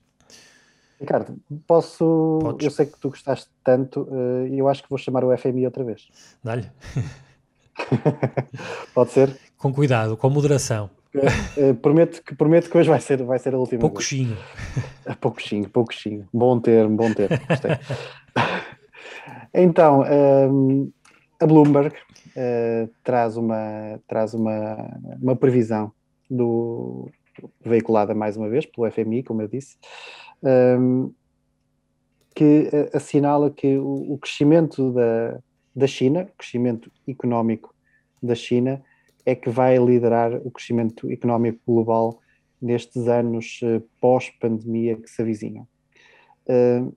Ricardo, 1.01 1.38
posso. 1.66 2.38
Podes. 2.42 2.64
Eu 2.64 2.70
sei 2.70 2.86
que 2.86 2.98
tu 3.01 3.09
gostaste 3.09 3.48
tanto 3.64 4.07
e 4.46 4.53
uh, 4.53 4.59
eu 4.59 4.68
acho 4.68 4.82
que 4.82 4.90
vou 4.90 4.98
chamar 4.98 5.24
o 5.24 5.36
FMI 5.36 5.64
outra 5.64 5.82
vez. 5.82 6.09
Dá-lhe. 6.44 6.70
Pode 8.94 9.11
ser? 9.11 9.34
Com 9.57 9.72
cuidado, 9.72 10.16
com 10.16 10.28
moderação. 10.28 10.90
Uh, 11.14 11.74
prometo, 11.74 12.22
que, 12.22 12.34
prometo 12.34 12.70
que 12.70 12.76
hoje 12.76 12.88
vai 12.88 13.01
ser, 13.01 13.22
vai 13.22 13.38
ser 13.38 13.55
a 13.55 13.59
última. 13.59 13.80
Pouquinho. 13.80 14.36
Pouquinho, 15.20 15.68
pouquinho. 15.70 16.28
Bom 16.32 16.61
termo, 16.61 16.96
bom 16.96 17.12
termo. 17.12 17.38
Gostei. 17.48 17.72
então, 19.55 20.03
um, 20.03 20.92
a 21.40 21.46
Bloomberg 21.46 21.96
uh, 21.96 22.90
traz, 23.03 23.36
uma, 23.38 23.98
traz 24.07 24.34
uma, 24.34 25.01
uma 25.20 25.34
previsão 25.34 25.90
do, 26.30 27.11
veiculada 27.64 28.14
mais 28.14 28.36
uma 28.36 28.48
vez 28.48 28.66
pelo 28.66 28.90
FMI, 28.90 29.22
como 29.22 29.42
eu 29.42 29.48
disse, 29.48 29.76
um, 30.43 31.12
que 32.34 32.70
assinala 32.95 33.51
que 33.51 33.76
o, 33.76 34.14
o, 34.14 34.18
crescimento 34.18 34.93
da, 34.93 35.38
da 35.74 35.86
China, 35.86 36.22
o 36.22 36.36
crescimento 36.38 36.91
económico 37.07 37.74
da 38.22 38.34
China, 38.34 38.82
é 39.26 39.34
que 39.34 39.51
vai 39.51 39.78
liderar 39.78 40.34
o 40.47 40.51
crescimento 40.51 41.11
económico 41.11 41.61
global 41.66 42.20
nestes 42.61 43.09
anos 43.09 43.61
uh, 43.62 43.82
pós-pandemia 44.01 44.97
que 44.97 45.09
se 45.09 45.22
avizinham. 45.22 45.66
Uh, 46.47 46.95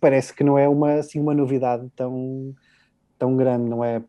parece 0.00 0.34
que 0.34 0.42
não 0.42 0.58
é 0.58 0.68
uma, 0.68 0.94
assim, 0.94 1.20
uma 1.20 1.34
novidade 1.34 1.88
tão, 1.94 2.54
tão 3.18 3.36
grande, 3.36 3.68
não 3.68 3.84
é? 3.84 4.02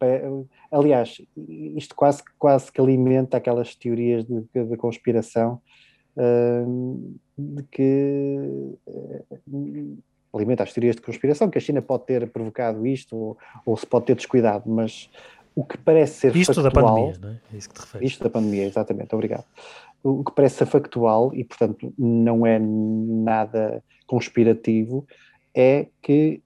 Aliás, 0.72 1.22
isto 1.38 1.96
quase, 1.96 2.24
quase 2.40 2.72
que 2.72 2.82
alimenta 2.82 3.38
aquelas 3.38 3.76
teorias 3.76 4.26
de, 4.26 4.42
de 4.52 4.78
conspiração 4.78 5.62
uh, 6.18 7.16
de 7.38 7.64
que 7.64 8.78
uh, 8.88 9.98
alimenta 10.34 10.64
as 10.64 10.74
teorias 10.74 10.96
de 10.96 11.02
conspiração 11.02 11.50
que 11.50 11.58
a 11.58 11.62
China 11.62 11.82
pode 11.82 12.06
ter 12.06 12.30
provocado 12.30 12.86
isto 12.86 13.16
ou, 13.16 13.38
ou 13.66 13.78
se 13.78 13.86
pode 13.86 14.06
ter 14.06 14.16
descuidado, 14.16 14.70
mas 14.70 15.10
o 15.56 15.64
que 15.64 15.78
parece 15.78 16.20
ser 16.20 16.36
isto 16.36 16.54
factual, 16.54 16.74
da 16.74 16.82
pandemia, 16.82 17.20
não 17.22 17.30
é? 17.30 17.40
é 17.54 17.58
isso 17.58 17.70
que 17.70 17.76
te 17.76 17.82
referes. 17.82 18.12
Isto 18.12 18.24
da 18.24 18.30
pandemia, 18.30 18.66
exatamente, 18.66 19.14
obrigado. 19.14 19.46
O 20.04 20.24
que 20.24 20.32
parece 20.32 20.56
ser 20.56 20.66
factual 20.66 21.32
e, 21.34 21.44
portanto, 21.44 21.94
não 21.98 22.46
é 22.46 22.60
nada 22.60 23.84
conspirativo, 24.08 25.08
é 25.54 25.88
que 26.02 26.42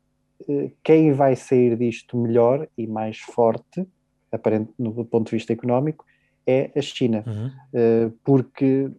eh, 0.47 0.71
quem 0.83 1.11
vai 1.13 1.35
sair 1.35 1.77
disto 1.77 2.17
melhor 2.17 2.67
e 2.77 2.85
mais 2.85 3.19
forte, 3.19 3.87
aparente 4.31 4.71
no 4.77 5.05
ponto 5.05 5.29
de 5.29 5.37
vista 5.37 5.53
económico, 5.53 6.05
é 6.45 6.71
a 6.75 6.81
China, 6.81 7.23
uhum. 7.25 7.51
Eh, 7.73 8.11
porque 8.23 8.91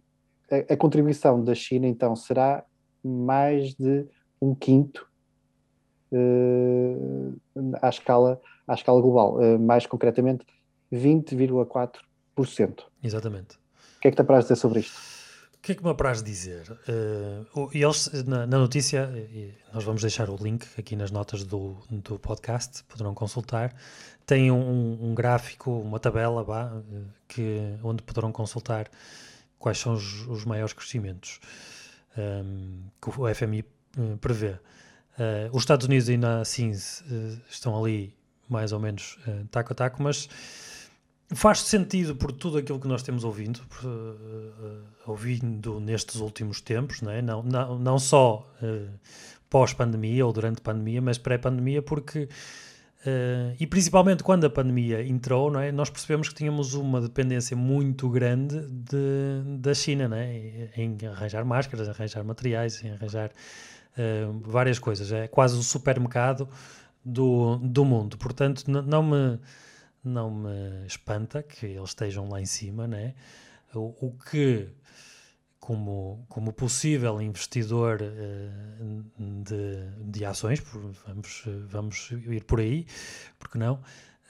a, 0.51 0.73
a, 0.73 0.77
contribuição 0.77 1.43
da 1.43 1.53
China 1.53 1.87
então 1.87 2.15
será 2.15 2.63
mais 3.03 3.73
de 3.75 4.05
um 4.41 4.53
quinto 4.55 5.07
uh, 6.11 7.39
à, 7.81 7.89
escala, 7.89 8.41
à 8.67 8.73
escala 8.73 9.01
global, 9.01 9.37
uh, 9.37 9.59
mais 9.59 9.85
concretamente 9.85 10.45
20,4%. 10.91 12.83
Exatamente. 13.03 13.55
O 13.97 14.01
que 14.01 14.07
é 14.07 14.11
que 14.11 14.15
te 14.15 14.21
apraz 14.21 14.45
dizer 14.45 14.55
sobre 14.55 14.79
isto? 14.79 14.97
O 15.55 15.61
que 15.61 15.73
é 15.73 15.75
que 15.75 15.83
me 15.83 15.89
apraz 15.89 16.23
dizer? 16.23 16.71
Uh, 16.87 17.69
eles, 17.73 18.09
na, 18.25 18.47
na, 18.47 18.57
notícia, 18.57 19.09
nós 19.73 19.83
vamos 19.83 20.01
deixar 20.01 20.29
o 20.29 20.37
link 20.37 20.65
aqui 20.77 20.95
nas 20.95 21.11
notas 21.11 21.43
do, 21.43 21.75
do 21.89 22.17
podcast, 22.17 22.81
poderão 22.85 23.13
consultar. 23.13 23.75
Tem 24.25 24.51
um, 24.51 24.97
um 25.01 25.13
gráfico, 25.13 25.69
uma 25.69 25.99
tabela 25.99 26.45
bah, 26.45 26.81
que, 27.27 27.75
onde 27.83 28.01
poderão 28.03 28.31
consultar 28.31 28.89
quais 29.59 29.77
são 29.77 29.93
os, 29.93 30.25
os 30.27 30.45
maiores 30.45 30.73
crescimentos 30.73 31.39
um, 32.17 32.81
que 33.01 33.09
o 33.09 33.35
FMI 33.35 33.63
uh, 33.97 34.17
prevê. 34.17 34.51
Uh, 34.51 35.49
os 35.51 35.63
Estados 35.63 35.85
Unidos 35.85 36.09
ainda 36.09 36.41
assim 36.41 36.71
uh, 36.71 37.41
estão 37.49 37.83
ali 37.83 38.15
mais 38.47 38.71
ou 38.71 38.79
menos 38.79 39.19
taco 39.51 39.73
a 39.73 39.75
taco, 39.75 40.01
mas 40.01 40.27
faz 41.35 41.59
sentido 41.59 42.15
por 42.15 42.31
tudo 42.31 42.57
aquilo 42.57 42.79
que 42.79 42.87
nós 42.87 43.03
temos 43.03 43.23
ouvindo, 43.23 43.61
por, 43.67 43.85
uh, 43.85 44.83
ouvindo 45.05 45.79
nestes 45.79 46.15
últimos 46.15 46.61
tempos, 46.61 47.01
não, 47.01 47.11
é? 47.11 47.21
não, 47.21 47.43
não, 47.43 47.77
não 47.77 47.99
só 47.99 48.49
uh, 48.61 48.89
pós-pandemia 49.49 50.25
ou 50.25 50.33
durante 50.33 50.61
pandemia, 50.61 51.01
mas 51.01 51.17
pré-pandemia, 51.17 51.81
porque 51.81 52.27
uh, 53.05 53.55
e 53.59 53.67
principalmente 53.67 54.23
quando 54.23 54.45
a 54.45 54.49
pandemia 54.49 55.05
entrou, 55.05 55.51
não 55.51 55.59
é? 55.59 55.71
nós 55.71 55.89
percebemos 55.89 56.29
que 56.29 56.35
tínhamos 56.35 56.73
uma 56.73 57.01
dependência 57.01 57.55
muito 57.55 58.09
grande 58.09 58.61
de, 58.67 59.57
da 59.59 59.73
China 59.73 60.07
não 60.07 60.17
é? 60.17 60.69
em 60.75 60.97
arranjar 61.07 61.43
máscaras, 61.45 61.89
arranjar 61.89 62.23
materiais, 62.23 62.83
em 62.83 62.91
arranjar 62.91 63.31
várias 64.43 64.79
coisas. 64.79 65.11
É 65.11 65.27
quase 65.27 65.57
o 65.57 65.61
supermercado 65.61 66.47
do, 67.03 67.57
do 67.57 67.83
mundo. 67.83 68.17
Portanto, 68.17 68.63
não 68.67 69.03
me 69.03 69.39
não 70.03 70.31
me 70.31 70.85
espanta 70.87 71.43
que 71.43 71.65
eles 71.65 71.89
estejam 71.89 72.29
lá 72.29 72.41
em 72.41 72.45
cima, 72.45 72.87
né? 72.87 73.13
O, 73.73 74.07
o 74.07 74.11
que, 74.11 74.67
como, 75.69 76.25
como 76.27 76.51
possível 76.51 77.21
investidor 77.21 77.99
uh, 78.01 79.43
de, 79.43 80.09
de 80.09 80.25
ações, 80.25 80.63
vamos, 81.05 81.43
vamos 81.67 82.11
ir 82.11 82.43
por 82.45 82.59
aí, 82.59 82.87
porque 83.37 83.59
não? 83.59 83.75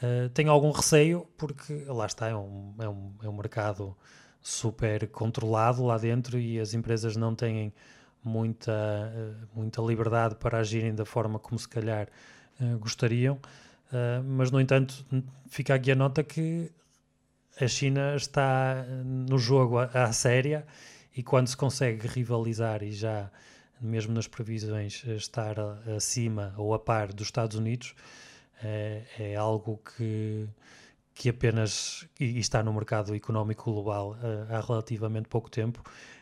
Uh, 0.04 0.28
tenho 0.34 0.52
algum 0.52 0.70
receio, 0.70 1.26
porque 1.38 1.86
lá 1.88 2.08
está, 2.08 2.28
é 2.28 2.36
um, 2.36 2.76
é, 2.78 2.90
um, 2.90 3.14
é 3.24 3.30
um 3.30 3.38
mercado 3.38 3.96
super 4.42 5.08
controlado 5.08 5.82
lá 5.86 5.98
dentro 5.98 6.38
e 6.38 6.60
as 6.60 6.74
empresas 6.74 7.16
não 7.16 7.34
têm 7.34 7.74
muita, 8.22 8.74
uh, 8.74 9.48
muita 9.58 9.82
liberdade 9.82 10.36
para 10.36 10.58
agirem 10.58 10.94
da 10.94 11.06
forma 11.06 11.40
como 11.40 11.58
se 11.58 11.70
calhar 11.70 12.10
gostariam. 12.82 13.40
Mas, 14.26 14.52
no 14.52 14.60
entanto, 14.60 15.06
fica 15.48 15.74
aqui 15.74 15.94
a 15.94 15.96
nota 15.96 16.22
que 16.22 16.70
a 17.60 17.66
China 17.66 18.14
está 18.18 18.86
no 19.06 19.38
jogo 19.38 19.80
à, 19.80 20.12
séria 20.12 20.66
e 21.16 21.24
quando 21.24 21.48
se 21.48 21.58
consegue 21.58 22.08
rivalizar 22.08 22.84
e 22.84 22.92
já, 22.92 23.32
mesmo 23.80 24.14
nas 24.14 24.28
previsões, 24.28 25.04
estar 25.06 25.60
acima 25.96 26.54
ou 26.58 26.74
a 26.74 26.80
par 26.80 27.14
dos 27.14 27.28
Estados 27.28 27.58
Unidos, 27.58 27.96
é, 28.64 29.04
é 29.18 29.36
algo 29.36 29.80
que, 29.96 30.48
que 31.14 31.30
apenas 31.30 32.08
e 32.20 32.40
está 32.40 32.62
no 32.64 32.74
mercado 32.74 33.16
económico 33.16 33.72
global 33.72 34.16
há 34.50 34.60
relativamente 34.60 35.28
pouco 35.28 35.50
tempo, 35.50 35.82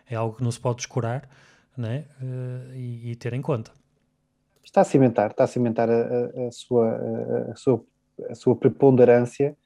é 0.10 0.16
algo 0.16 0.38
que 0.38 0.44
não 0.44 0.52
se 0.52 0.60
pode 0.60 0.78
descurar 0.78 1.28
né? 1.76 2.06
E, 2.74 3.12
e 3.12 3.16
ter 3.16 3.34
em 3.34 3.42
conta 3.42 3.72
está 4.68 4.82
a 4.82 4.84
cimentar, 4.84 5.32
está 5.32 5.46
a 5.46 5.48
cimentar 5.48 5.90
a, 5.90 5.94
a, 5.94 6.48
a 6.48 6.52
sua, 6.52 6.90
a, 6.90 7.52
a, 7.52 7.56
sua, 7.56 7.86
a 8.30 8.36
sua 8.36 8.56
preponderância 8.56 9.58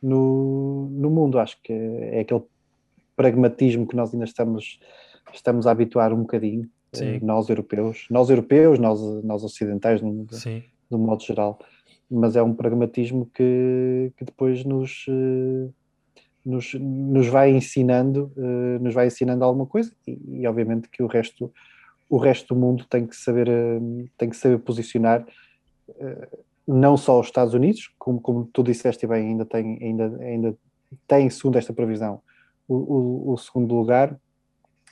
no, 0.00 0.88
no 0.90 1.10
mundo. 1.10 1.38
Acho 1.38 1.60
que 1.62 1.72
é 1.72 2.20
aquele 2.20 2.42
pragmatismo 3.16 3.86
que 3.86 3.96
nós 3.96 4.12
ainda 4.12 4.26
estamos, 4.26 4.78
estamos 5.32 5.66
a 5.66 5.70
habituar 5.70 6.12
um 6.12 6.20
bocadinho, 6.20 6.68
eh, 6.92 7.18
nós 7.22 7.48
europeus, 7.48 8.06
nós 8.10 8.30
europeus, 8.30 8.78
nós, 8.78 9.00
nós 9.24 9.42
ocidentais, 9.42 10.00
no, 10.02 10.26
no 10.90 10.98
modo 10.98 11.22
geral, 11.22 11.58
mas 12.10 12.36
é 12.36 12.42
um 12.42 12.54
pragmatismo 12.54 13.28
que, 13.34 14.12
que 14.16 14.24
depois 14.24 14.64
nos, 14.64 15.06
eh, 15.08 15.68
nos, 16.44 16.74
nos 16.74 17.26
vai 17.26 17.50
ensinando, 17.50 18.30
eh, 18.36 18.78
nos 18.78 18.94
vai 18.94 19.08
ensinando 19.08 19.44
alguma 19.44 19.66
coisa 19.66 19.92
e, 20.06 20.42
e 20.42 20.46
obviamente 20.46 20.88
que 20.88 21.02
o 21.02 21.06
resto 21.06 21.52
o 22.08 22.18
resto 22.18 22.54
do 22.54 22.60
mundo 22.60 22.84
tem 22.88 23.04
que 23.04 23.16
saber, 23.16 23.48
tem 24.16 24.30
que 24.30 24.36
saber 24.36 24.58
posicionar. 24.58 25.26
Não 26.64 26.96
só 26.96 27.18
os 27.18 27.26
Estados 27.26 27.52
Unidos, 27.52 27.92
como, 27.98 28.20
como 28.20 28.44
tu 28.44 28.62
disseste 28.62 29.08
bem, 29.08 29.30
ainda 29.30 29.44
tem, 29.44 29.76
ainda, 29.82 30.16
ainda 30.20 30.56
tem, 31.08 31.28
segundo 31.28 31.58
esta 31.58 31.72
previsão, 31.72 32.22
o, 32.68 32.74
o, 32.74 33.32
o 33.32 33.38
segundo 33.38 33.74
lugar. 33.74 34.18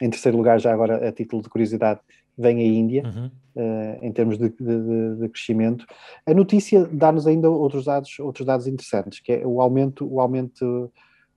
Em 0.00 0.10
terceiro 0.10 0.36
lugar, 0.36 0.58
já 0.58 0.72
agora 0.72 1.08
a 1.08 1.12
título 1.12 1.42
de 1.42 1.48
curiosidade, 1.48 2.00
vem 2.36 2.58
a 2.58 2.64
Índia, 2.64 3.02
uhum. 3.04 3.26
uh, 3.56 3.98
em 4.04 4.12
termos 4.12 4.36
de, 4.36 4.48
de, 4.48 5.16
de, 5.20 5.28
crescimento. 5.28 5.86
A 6.26 6.34
notícia 6.34 6.84
dá-nos 6.90 7.26
ainda 7.26 7.48
outros 7.48 7.84
dados, 7.84 8.18
outros 8.18 8.44
dados 8.46 8.66
interessantes, 8.66 9.20
que 9.20 9.32
é 9.32 9.46
o 9.46 9.60
aumento, 9.60 10.06
o 10.12 10.20
aumento, 10.20 10.92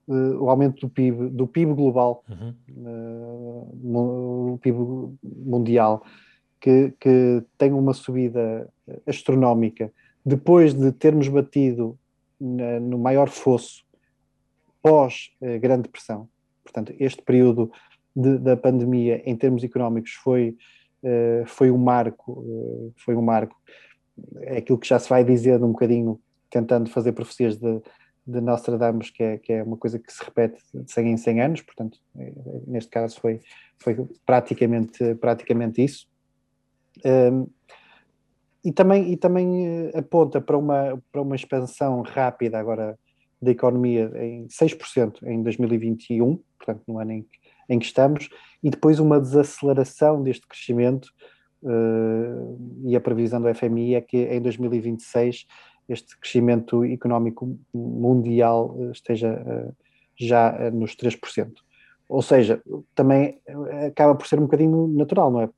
uh, 0.08 0.42
o 0.42 0.50
aumento 0.50 0.80
do 0.80 0.88
PIB, 0.88 1.28
do 1.30 1.46
PIB 1.46 1.72
global, 1.74 2.24
uhum. 2.28 2.54
uh, 2.84 4.54
o 4.54 4.58
PIB 4.58 4.78
mundial, 5.22 6.02
que, 6.60 6.92
que 6.98 7.44
tem 7.56 7.72
uma 7.72 7.94
subida 7.94 8.68
astronómica 9.06 9.92
depois 10.24 10.74
de 10.74 10.90
termos 10.92 11.28
batido 11.28 11.96
na, 12.40 12.80
no 12.80 12.98
maior 12.98 13.28
fosso 13.28 13.84
pós 14.82 15.30
Grande 15.60 15.82
Depressão. 15.82 16.28
Portanto, 16.62 16.94
este 16.98 17.22
período 17.22 17.70
de, 18.14 18.38
da 18.38 18.56
pandemia, 18.56 19.22
em 19.24 19.36
termos 19.36 19.64
económicos, 19.64 20.12
foi 20.12 20.56
eh, 21.02 21.44
foi 21.46 21.70
um 21.70 21.78
marco, 21.78 22.44
eh, 22.46 22.92
foi 23.04 23.14
um 23.14 23.22
marco. 23.22 23.56
É 24.40 24.58
aquilo 24.58 24.78
que 24.78 24.88
já 24.88 24.98
se 24.98 25.08
vai 25.08 25.24
dizer 25.24 25.62
um 25.62 25.72
bocadinho, 25.72 26.20
tentando 26.50 26.90
fazer 26.90 27.12
profecias 27.12 27.56
de, 27.56 27.80
de 28.26 28.40
Nostradamus, 28.40 29.10
que 29.10 29.22
é, 29.22 29.38
que 29.38 29.52
é 29.52 29.62
uma 29.62 29.76
coisa 29.76 29.98
que 29.98 30.12
se 30.12 30.24
repete 30.24 30.60
de 30.74 30.90
100 30.90 31.08
em 31.08 31.16
100 31.16 31.40
anos, 31.40 31.62
portanto, 31.62 31.98
eh, 32.18 32.32
neste 32.66 32.90
caso 32.90 33.20
foi, 33.20 33.40
foi 33.78 33.96
praticamente, 34.26 35.14
praticamente 35.16 35.84
isso. 35.84 36.08
Um, 37.04 37.46
e 38.64 38.72
também, 38.72 39.12
e 39.12 39.16
também 39.16 39.90
aponta 39.94 40.40
para 40.40 40.58
uma, 40.58 41.00
para 41.12 41.22
uma 41.22 41.36
expansão 41.36 42.02
rápida 42.02 42.58
agora 42.58 42.98
da 43.40 43.50
economia 43.50 44.10
em 44.16 44.46
6% 44.46 45.22
em 45.24 45.42
2021, 45.42 46.38
portanto, 46.58 46.82
no 46.86 46.98
ano 46.98 47.12
em 47.12 47.22
que 47.22 47.38
em 47.68 47.78
que 47.78 47.84
estamos, 47.84 48.28
e 48.62 48.70
depois 48.70 48.98
uma 48.98 49.20
desaceleração 49.20 50.22
deste 50.22 50.46
crescimento, 50.46 51.08
uh, 51.62 52.58
e 52.84 52.96
a 52.96 53.00
previsão 53.00 53.40
do 53.40 53.54
FMI 53.54 53.94
é 53.94 54.00
que 54.00 54.16
em 54.16 54.40
2026 54.40 55.46
este 55.88 56.18
crescimento 56.18 56.84
económico 56.84 57.58
mundial 57.72 58.76
eh, 58.78 58.90
esteja 58.90 59.32
uh, 59.32 59.74
já 60.14 60.70
nos 60.70 60.94
3%. 60.94 61.50
Ou 62.06 62.20
seja, 62.20 62.62
também 62.94 63.40
acaba 63.86 64.14
por 64.14 64.26
ser 64.26 64.38
um 64.38 64.42
bocadinho 64.42 64.86
natural, 64.88 65.30
não 65.30 65.40
é? 65.42 65.48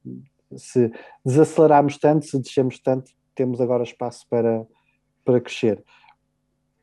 Se 0.57 0.93
desacelerarmos 1.25 1.97
tanto, 1.99 2.27
se 2.27 2.39
descemos 2.41 2.79
tanto, 2.79 3.11
temos 3.35 3.61
agora 3.61 3.83
espaço 3.83 4.25
para, 4.29 4.65
para 5.25 5.41
crescer. 5.41 5.83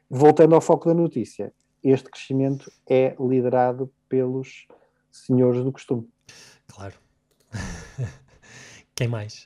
Voltando 0.09 0.55
ao 0.55 0.61
foco 0.61 0.87
da 0.87 0.93
notícia, 0.93 1.53
este 1.83 2.09
crescimento 2.09 2.71
é 2.89 3.15
liderado 3.19 3.91
pelos 4.07 4.67
senhores 5.11 5.63
do 5.63 5.71
costume. 5.71 6.07
Claro. 6.67 6.95
Quem 8.95 9.07
mais? 9.07 9.43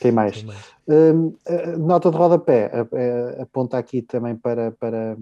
Quem 0.00 0.12
mais? 0.12 0.36
Quem 0.36 0.44
mais? 0.44 0.72
Um, 0.86 1.34
nota 1.78 2.10
de 2.10 2.16
rodapé 2.16 2.70
aponta 3.40 3.76
aqui 3.76 4.02
também 4.02 4.36
para, 4.36 4.70
para, 4.72 5.16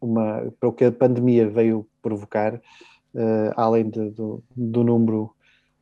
uma, 0.00 0.52
para 0.58 0.68
o 0.68 0.72
que 0.72 0.84
a 0.84 0.92
pandemia 0.92 1.48
veio 1.48 1.88
provocar, 2.02 2.56
uh, 2.56 3.52
além 3.56 3.88
de, 3.88 4.10
do, 4.10 4.42
do 4.54 4.84
número 4.84 5.34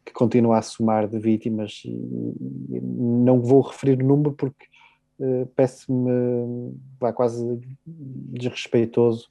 que 0.04 0.12
continua 0.12 0.58
a 0.58 0.62
somar 0.62 1.08
de 1.08 1.18
vítimas. 1.18 1.82
E, 1.84 2.80
não 2.80 3.40
vou 3.40 3.60
referir 3.62 4.00
o 4.00 4.06
número 4.06 4.32
porque 4.32 4.66
parece-me 5.54 6.74
quase 7.14 7.60
desrespeitoso 7.84 9.28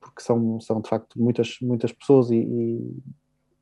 porque 0.00 0.22
são, 0.22 0.60
são 0.60 0.80
de 0.80 0.88
facto 0.88 1.20
muitas, 1.20 1.58
muitas 1.60 1.92
pessoas 1.92 2.30
e, 2.30 2.36
e 2.36 2.96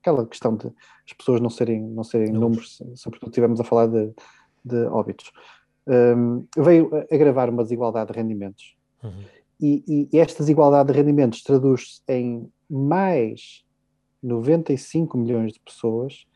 aquela 0.00 0.26
questão 0.26 0.56
de 0.56 0.66
as 0.66 1.12
pessoas 1.12 1.40
não 1.40 1.50
serem, 1.50 1.82
não 1.82 2.04
serem 2.04 2.32
números, 2.32 2.82
sobretudo 2.94 3.30
estivemos 3.30 3.60
a 3.60 3.64
falar 3.64 3.86
de, 3.86 4.12
de 4.64 4.84
óbitos. 4.86 5.32
Um, 5.86 6.46
veio 6.56 6.90
agravar 7.10 7.50
uma 7.50 7.62
desigualdade 7.62 8.12
de 8.12 8.18
rendimentos. 8.18 8.76
Uhum. 9.02 9.24
E, 9.60 10.08
e, 10.12 10.18
esta 10.18 10.42
desigualdade 10.42 10.92
de 10.92 10.98
rendimentos 10.98 11.42
traduz-se 11.42 12.02
em 12.08 12.50
mais 12.68 13.64
95 14.22 15.16
milhões 15.16 15.52
de 15.52 15.60
pessoas 15.60 16.26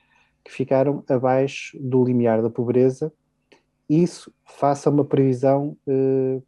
que 0.44 0.52
ficaram 0.52 1.04
abaixo 1.08 1.76
do 1.80 2.04
limiar 2.04 2.42
da 2.42 2.48
pobreza, 2.48 3.12
isso 3.90 4.32
faça 4.44 4.88
uma 4.88 5.04
previsão 5.04 5.76
uh, 5.86 6.42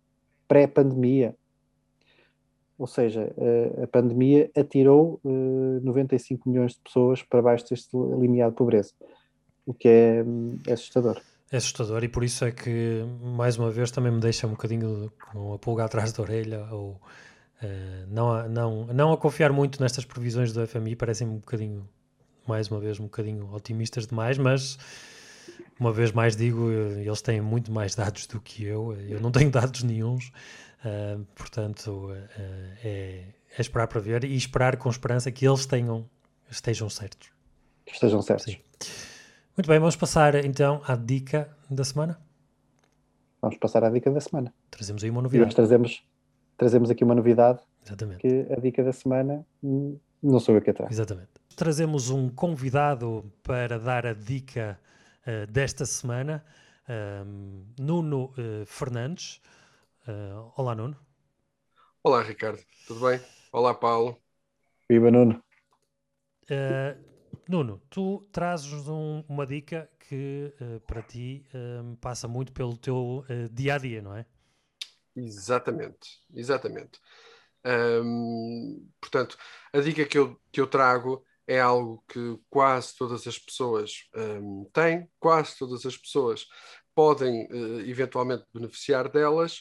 pré-pandemia, 0.47 1.35
ou 2.79 2.87
seja, 2.87 3.33
a 3.81 3.87
pandemia 3.87 4.51
atirou 4.57 5.21
95 5.25 6.43
eh, 6.43 6.51
milhões 6.51 6.73
de 6.73 6.81
pessoas 6.81 7.23
para 7.23 7.41
baixo 7.41 7.69
deste 7.71 7.97
limiar 7.97 8.51
de 8.51 8.57
pobreza, 8.57 8.93
o 9.65 9.73
que 9.73 9.87
é, 9.89 10.25
é 10.67 10.73
assustador. 10.73 11.21
É 11.53 11.59
assustador 11.59 12.03
e 12.03 12.09
por 12.09 12.25
isso 12.25 12.45
é 12.45 12.51
que, 12.51 13.05
mais 13.23 13.57
uma 13.57 13.71
vez, 13.71 13.91
também 13.93 14.11
me 14.11 14.21
deixa 14.21 14.47
um 14.47 14.51
bocadinho 14.51 15.13
com 15.31 15.53
a 15.53 15.59
pulga 15.59 15.85
atrás 15.85 16.13
da 16.13 16.23
orelha 16.23 16.67
ou 16.73 16.93
uh, 17.63 18.07
não, 18.09 18.33
a, 18.33 18.49
não, 18.49 18.87
não 18.87 19.13
a 19.13 19.17
confiar 19.17 19.53
muito 19.53 19.81
nestas 19.81 20.05
previsões 20.05 20.53
do 20.53 20.67
FMI, 20.67 20.97
parecem 20.97 21.29
um 21.29 21.37
bocadinho, 21.37 21.89
mais 22.49 22.69
uma 22.69 22.81
vez, 22.81 22.99
um 22.99 23.05
bocadinho 23.05 23.49
otimistas 23.55 24.07
demais, 24.09 24.39
mas 24.39 24.77
uma 25.79 25.93
vez 25.93 26.13
mais 26.13 26.37
digo, 26.37 26.71
eles 26.71 27.23
têm 27.23 27.41
muito 27.41 27.73
mais 27.73 27.95
dados 27.95 28.27
do 28.27 28.41
que 28.41 28.65
eu, 28.65 28.93
eu 29.09 29.21
não 29.21 29.31
tenho 29.31 29.51
dados 29.53 29.83
nenhums. 29.83 30.33
Uh, 30.85 31.25
portanto, 31.37 32.11
uh, 32.11 32.29
é, 32.85 33.25
é, 33.57 33.61
esperar 33.61 33.87
para 33.87 34.01
ver 34.01 34.25
e 34.25 34.37
esperar 34.37 34.77
com 34.77 34.89
esperança 34.91 35.31
que 35.31 35.47
eles 35.47 35.65
tenham, 35.65 36.09
estejam 36.51 36.91
certos. 36.91 37.31
Estejam 37.87 38.21
certos. 38.23 38.47
Sim. 38.47 38.59
Muito 39.57 39.69
bem, 39.69 39.79
vamos 39.79 39.97
passar 39.97 40.35
então 40.45 40.81
à 40.87 40.97
dica 40.97 41.49
da 41.71 41.85
semana. 41.85 42.19
Vamos 43.41 43.59
passar 43.59 43.85
à 43.85 43.91
dica 43.91 44.11
da 44.11 44.21
semana. 44.21 44.53
Trazemos 44.71 45.05
aí 45.05 45.11
uma 45.11 45.23
novidade. 45.23 45.53
E 45.53 45.55
trazemos, 45.55 46.03
trazemos 46.57 46.91
aqui 46.91 47.05
uma 47.05 47.15
novidade. 47.15 47.61
Exatamente. 47.85 48.21
Que 48.21 48.47
a 48.53 48.61
dica 48.61 48.83
da 48.83 48.93
semana 48.93 49.45
não 50.23 50.41
sou 50.41 50.55
eu 50.55 50.63
que 50.63 50.71
a 50.71 50.75
trago. 50.75 50.93
Exatamente. 50.93 51.29
Trazemos 51.55 52.09
um 52.09 52.29
convidado 52.29 53.31
para 53.43 53.79
dar 53.79 54.07
a 54.07 54.15
dica 54.15 54.79
uh, 55.27 55.47
desta 55.51 55.87
semana, 55.87 56.45
um, 57.25 57.67
Nuno 57.79 58.35
uh, 58.39 58.67
Fernandes. 58.67 59.41
Uh, 60.07 60.53
olá, 60.57 60.75
Nuno. 60.75 60.97
Olá, 62.03 62.23
Ricardo. 62.23 62.61
Tudo 62.87 63.01
bem? 63.09 63.21
Olá, 63.53 63.75
Paulo. 63.75 64.21
Viva, 64.89 65.11
Nuno. 65.11 65.43
Uh, 66.51 67.13
Nuno, 67.49 67.81
tu 67.89 68.29
trazes 68.33 68.89
um, 68.89 69.25
uma 69.29 69.47
dica 69.47 69.91
que 70.09 70.53
uh, 70.61 70.81
para 70.81 71.03
ti 71.03 71.47
passa 72.01 72.27
muito 72.27 72.53
pelo 72.53 72.77
teu 72.77 73.25
dia 73.51 73.75
a 73.77 73.79
dia, 73.79 74.03
não 74.03 74.17
é? 74.17 74.27
Exatamente, 75.15 76.21
exatamente. 76.35 77.01
Um, 77.65 78.89
portanto, 79.01 79.37
a 79.73 79.79
dica 79.81 80.05
que 80.05 80.19
eu, 80.19 80.41
que 80.51 80.61
eu 80.61 80.67
trago 80.67 81.25
é 81.53 81.61
algo 81.61 82.03
que 82.09 82.39
quase 82.49 82.97
todas 82.97 83.27
as 83.27 83.39
pessoas 83.39 84.09
um, 84.17 84.65
têm, 84.73 85.07
quase 85.21 85.59
todas 85.59 85.85
as 85.85 85.97
pessoas 85.97 86.47
podem 86.95 87.47
uh, 87.47 87.81
eventualmente 87.81 88.45
beneficiar 88.55 89.11
delas 89.11 89.59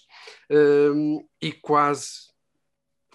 uh, 0.49 1.29
e 1.41 1.51
quase 1.51 2.31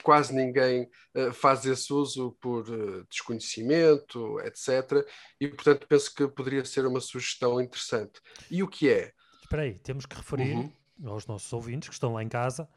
quase 0.02 0.34
ninguém 0.34 0.88
uh, 1.16 1.32
faz 1.32 1.64
esse 1.64 1.92
uso 1.92 2.36
por 2.40 2.68
uh, 2.68 3.04
desconhecimento, 3.08 4.38
etc. 4.40 5.04
E, 5.40 5.48
portanto, 5.48 5.86
penso 5.88 6.14
que 6.14 6.28
poderia 6.28 6.64
ser 6.64 6.86
uma 6.86 7.00
sugestão 7.00 7.60
interessante. 7.60 8.20
E 8.48 8.62
o 8.62 8.68
que 8.68 8.88
é? 8.88 9.12
Espera 9.42 9.62
aí, 9.62 9.78
temos 9.78 10.06
que 10.06 10.14
referir 10.14 10.54
uhum. 10.54 10.72
aos 11.06 11.26
nossos 11.26 11.52
ouvintes 11.52 11.88
que 11.88 11.94
estão 11.94 12.12
lá 12.12 12.22
em 12.22 12.28
casa 12.28 12.68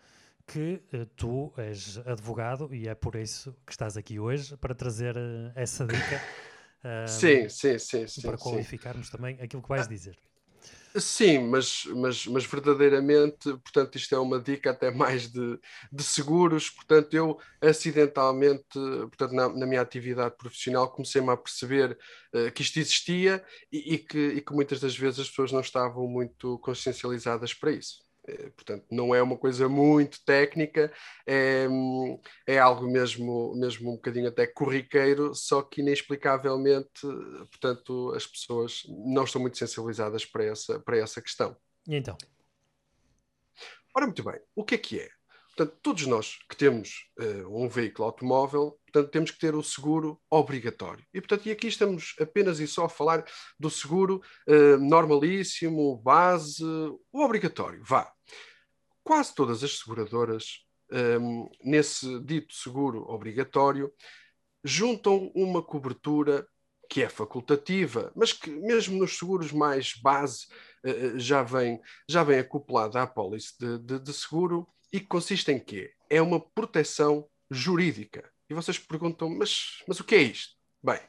que 0.49 0.81
uh, 0.93 1.05
tu 1.15 1.53
és 1.57 1.99
advogado 1.99 2.73
e 2.73 2.87
é 2.87 2.95
por 2.95 3.15
isso 3.15 3.55
que 3.65 3.71
estás 3.71 3.95
aqui 3.95 4.19
hoje 4.19 4.57
para 4.57 4.73
trazer 4.73 5.15
essa 5.55 5.85
dica. 5.85 6.21
sim, 7.07 7.47
sim, 7.47 7.77
sim, 7.77 8.07
sim. 8.07 8.21
Para 8.23 8.37
qualificarmos 8.37 9.07
sim. 9.07 9.11
também 9.11 9.39
aquilo 9.39 9.61
que 9.61 9.69
vais 9.69 9.87
dizer. 9.87 10.17
Sim, 10.97 11.49
mas, 11.49 11.85
mas, 11.85 12.25
mas 12.25 12.45
verdadeiramente, 12.45 13.49
portanto, 13.57 13.95
isto 13.95 14.15
é 14.15 14.17
uma 14.17 14.39
dica 14.39 14.71
até 14.71 14.89
mais 14.89 15.31
de, 15.31 15.59
de 15.91 16.03
seguros. 16.03 16.71
Portanto, 16.71 17.13
eu 17.13 17.39
acidentalmente, 17.61 18.73
portanto, 18.73 19.31
na, 19.33 19.49
na 19.49 19.67
minha 19.67 19.81
atividade 19.81 20.35
profissional, 20.35 20.91
comecei-me 20.91 21.29
a 21.29 21.37
perceber 21.37 21.95
uh, 22.33 22.51
que 22.51 22.63
isto 22.63 22.79
existia 22.79 23.43
e, 23.71 23.93
e, 23.93 23.97
que, 23.99 24.17
e 24.17 24.41
que 24.41 24.51
muitas 24.51 24.79
das 24.79 24.97
vezes 24.97 25.19
as 25.19 25.29
pessoas 25.29 25.51
não 25.51 25.61
estavam 25.61 26.07
muito 26.07 26.57
consciencializadas 26.57 27.53
para 27.53 27.71
isso. 27.71 28.08
Eh, 28.29 28.49
portanto, 28.51 28.85
não 28.91 29.15
é 29.15 29.21
uma 29.21 29.37
coisa 29.37 29.67
muito 29.67 30.23
técnica, 30.23 30.93
é, 31.25 31.67
é 32.45 32.59
algo 32.59 32.85
mesmo, 32.85 33.55
mesmo 33.55 33.89
um 33.91 33.95
bocadinho 33.95 34.27
até 34.27 34.45
corriqueiro, 34.45 35.33
só 35.33 35.61
que 35.61 35.81
inexplicavelmente, 35.81 37.01
portanto, 37.01 38.13
as 38.15 38.27
pessoas 38.27 38.83
não 38.87 39.23
estão 39.23 39.41
muito 39.41 39.57
sensibilizadas 39.57 40.25
para 40.25 40.43
essa, 40.43 40.79
para 40.79 40.97
essa 40.97 41.21
questão. 41.21 41.57
E 41.87 41.95
então? 41.95 42.15
Ora, 43.95 44.05
muito 44.05 44.23
bem, 44.23 44.39
o 44.55 44.63
que 44.63 44.75
é 44.75 44.77
que 44.77 44.99
é? 44.99 45.09
Portanto, 45.59 45.77
todos 45.81 46.05
nós 46.05 46.37
que 46.49 46.55
temos 46.55 47.09
uh, 47.19 47.63
um 47.63 47.67
veículo 47.67 48.05
automóvel, 48.05 48.79
portanto, 48.85 49.11
temos 49.11 49.29
que 49.31 49.39
ter 49.39 49.55
o 49.55 49.61
seguro 49.61 50.17
obrigatório. 50.29 51.05
E, 51.13 51.19
portanto, 51.19 51.47
e 51.47 51.51
aqui 51.51 51.67
estamos 51.67 52.15
apenas 52.17 52.61
e 52.61 52.67
só 52.67 52.85
a 52.85 52.89
falar 52.89 53.25
do 53.59 53.69
seguro 53.69 54.21
uh, 54.47 54.77
normalíssimo, 54.77 55.97
base, 55.97 56.63
o 56.63 57.21
obrigatório, 57.21 57.83
vá. 57.83 58.09
Quase 59.09 59.33
todas 59.33 59.63
as 59.63 59.79
seguradoras, 59.79 60.63
um, 61.19 61.49
nesse 61.63 62.19
dito 62.19 62.53
seguro 62.53 63.09
obrigatório, 63.09 63.91
juntam 64.63 65.31
uma 65.33 65.63
cobertura 65.63 66.47
que 66.87 67.01
é 67.01 67.09
facultativa, 67.09 68.11
mas 68.15 68.33
que 68.33 68.51
mesmo 68.51 68.99
nos 68.99 69.17
seguros 69.17 69.51
mais 69.51 69.95
base 69.95 70.45
uh, 70.85 71.17
já 71.17 71.41
vem, 71.41 71.81
já 72.07 72.23
vem 72.23 72.37
acoplada 72.37 73.01
à 73.01 73.07
pólice 73.07 73.55
de, 73.59 73.79
de, 73.79 73.97
de 73.99 74.13
seguro, 74.13 74.67
e 74.93 74.99
que 74.99 75.07
consiste 75.07 75.51
em 75.51 75.59
quê? 75.59 75.91
É 76.07 76.21
uma 76.21 76.39
proteção 76.39 77.27
jurídica. 77.49 78.31
E 78.47 78.53
vocês 78.53 78.77
perguntam, 78.77 79.27
mas, 79.27 79.83
mas 79.87 79.99
o 79.99 80.03
que 80.03 80.13
é 80.13 80.21
isto? 80.21 80.53
Bem, 80.83 80.99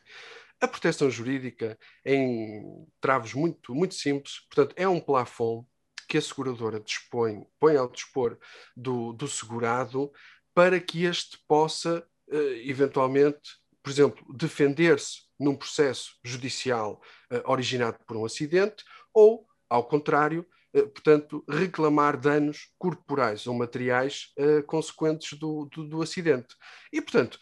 a 0.58 0.66
proteção 0.66 1.10
jurídica, 1.10 1.78
em 2.02 2.86
travos 2.98 3.34
muito, 3.34 3.74
muito 3.74 3.94
simples, 3.94 4.40
portanto, 4.48 4.74
é 4.74 4.88
um 4.88 5.00
plafond 5.00 5.66
que 6.10 6.18
a 6.18 6.22
seguradora 6.22 6.80
dispõe, 6.80 7.46
põe 7.60 7.76
ao 7.76 7.88
dispor 7.88 8.36
do, 8.76 9.12
do 9.12 9.28
segurado 9.28 10.10
para 10.52 10.80
que 10.80 11.04
este 11.04 11.38
possa, 11.46 12.04
uh, 12.26 12.36
eventualmente, 12.64 13.56
por 13.80 13.90
exemplo, 13.90 14.34
defender-se 14.34 15.20
num 15.38 15.54
processo 15.54 16.16
judicial 16.24 17.00
uh, 17.30 17.48
originado 17.48 17.96
por 18.08 18.16
um 18.16 18.24
acidente 18.24 18.84
ou, 19.14 19.46
ao 19.68 19.84
contrário, 19.86 20.44
eh, 20.72 20.82
portanto, 20.82 21.44
reclamar 21.48 22.18
danos 22.18 22.72
corporais 22.76 23.46
ou 23.46 23.54
materiais 23.54 24.32
uh, 24.36 24.64
consequentes 24.64 25.38
do, 25.38 25.66
do, 25.66 25.84
do, 25.84 26.02
acidente. 26.02 26.56
E, 26.92 27.00
portanto, 27.00 27.38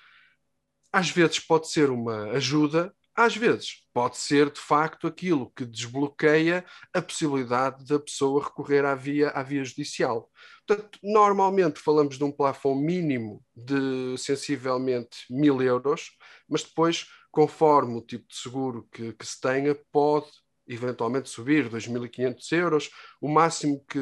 às 0.92 1.08
vezes 1.10 1.40
pode 1.40 1.70
ser 1.70 1.90
uma 1.90 2.32
ajuda, 2.32 2.94
às 3.18 3.36
vezes 3.36 3.82
pode 3.92 4.16
ser, 4.16 4.48
de 4.48 4.60
facto, 4.60 5.08
aquilo 5.08 5.50
que 5.50 5.64
desbloqueia 5.64 6.64
a 6.94 7.02
possibilidade 7.02 7.84
da 7.84 7.98
pessoa 7.98 8.44
recorrer 8.44 8.84
à 8.84 8.94
via, 8.94 9.30
à 9.30 9.42
via 9.42 9.64
judicial. 9.64 10.30
Portanto, 10.64 11.00
normalmente 11.02 11.80
falamos 11.80 12.16
de 12.16 12.22
um 12.22 12.30
plafond 12.30 12.80
mínimo 12.80 13.44
de 13.56 14.16
sensivelmente 14.16 15.26
mil 15.28 15.60
euros, 15.60 16.12
mas 16.48 16.62
depois, 16.62 17.08
conforme 17.32 17.96
o 17.96 18.02
tipo 18.02 18.28
de 18.28 18.36
seguro 18.36 18.88
que, 18.92 19.12
que 19.12 19.26
se 19.26 19.40
tenha, 19.40 19.74
pode 19.90 20.30
eventualmente 20.68 21.28
subir 21.28 21.68
2.500 21.68 22.52
euros. 22.52 22.90
O 23.20 23.28
máximo 23.28 23.84
que, 23.88 23.98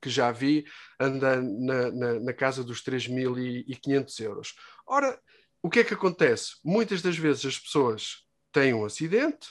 que 0.00 0.08
já 0.08 0.30
vi 0.30 0.64
anda 1.00 1.42
na, 1.42 1.90
na, 1.90 2.20
na 2.20 2.32
casa 2.32 2.62
dos 2.62 2.84
3.500 2.84 4.20
euros. 4.20 4.54
Ora, 4.86 5.20
o 5.60 5.68
que 5.68 5.80
é 5.80 5.84
que 5.84 5.94
acontece? 5.94 6.52
Muitas 6.64 7.02
das 7.02 7.18
vezes 7.18 7.44
as 7.44 7.58
pessoas 7.58 8.27
têm 8.52 8.74
um 8.74 8.84
acidente, 8.84 9.48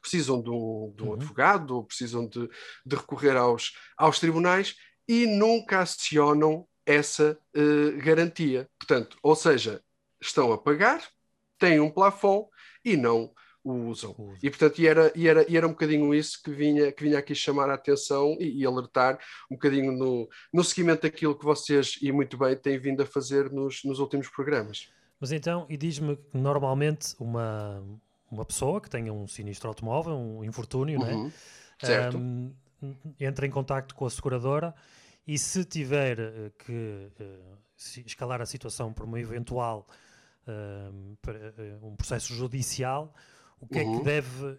precisam 0.00 0.42
de 0.42 0.50
um, 0.50 0.92
de 0.96 1.02
um 1.02 1.08
uhum. 1.08 1.14
advogado 1.14 1.76
ou 1.76 1.84
precisam 1.84 2.26
de, 2.26 2.48
de, 2.84 2.96
recorrer 2.96 3.36
aos, 3.36 3.72
aos 3.96 4.18
tribunais 4.18 4.76
e 5.06 5.26
nunca 5.26 5.80
acionam 5.80 6.66
essa 6.84 7.38
uh, 7.56 8.02
garantia. 8.02 8.68
Portanto, 8.78 9.18
ou 9.22 9.34
seja, 9.34 9.82
estão 10.20 10.52
a 10.52 10.58
pagar, 10.58 11.02
têm 11.58 11.80
um 11.80 11.90
plafond 11.90 12.48
e 12.84 12.96
não 12.96 13.32
o 13.64 13.88
usam. 13.88 14.14
E 14.42 14.48
portanto, 14.48 14.78
e 14.78 14.86
era, 14.86 15.12
e, 15.14 15.28
era, 15.28 15.50
e 15.50 15.56
era 15.56 15.66
um 15.66 15.70
bocadinho 15.70 16.14
isso 16.14 16.42
que 16.42 16.50
vinha, 16.50 16.90
que 16.90 17.02
vinha 17.02 17.18
aqui 17.18 17.34
chamar 17.34 17.68
a 17.68 17.74
atenção 17.74 18.36
e, 18.40 18.62
e, 18.62 18.66
alertar 18.66 19.18
um 19.50 19.56
bocadinho 19.56 19.92
no, 19.92 20.28
no 20.52 20.64
seguimento 20.64 21.02
daquilo 21.02 21.36
que 21.36 21.44
vocês, 21.44 21.98
e 22.00 22.10
muito 22.10 22.38
bem, 22.38 22.56
têm 22.56 22.78
vindo 22.78 23.02
a 23.02 23.06
fazer 23.06 23.50
nos, 23.50 23.82
nos 23.84 23.98
últimos 23.98 24.28
programas. 24.28 24.90
Mas 25.20 25.32
então, 25.32 25.66
e 25.68 25.76
diz-me 25.76 26.16
que 26.16 26.38
normalmente 26.38 27.14
uma, 27.18 27.84
uma 28.30 28.44
pessoa 28.44 28.80
que 28.80 28.90
tenha 28.90 29.12
um 29.12 29.26
sinistro 29.26 29.68
automóvel, 29.68 30.14
um 30.16 30.44
infortúnio, 30.44 31.00
uhum. 31.00 31.24
né? 31.24 31.32
Um, 32.14 32.54
entra 33.18 33.46
em 33.46 33.50
contato 33.50 33.94
com 33.94 34.06
a 34.06 34.10
seguradora 34.10 34.74
e 35.26 35.38
se 35.38 35.64
tiver 35.64 36.18
uh, 36.18 36.52
que 36.58 37.10
uh, 37.20 37.58
escalar 38.06 38.40
a 38.40 38.46
situação 38.46 38.92
por 38.92 39.04
uma 39.04 39.20
eventual 39.20 39.86
uh, 40.46 41.86
um 41.86 41.96
processo 41.96 42.32
judicial, 42.34 43.14
o 43.60 43.66
que 43.66 43.80
uhum. 43.80 43.94
é 43.94 43.98
que 43.98 44.04
deve 44.04 44.58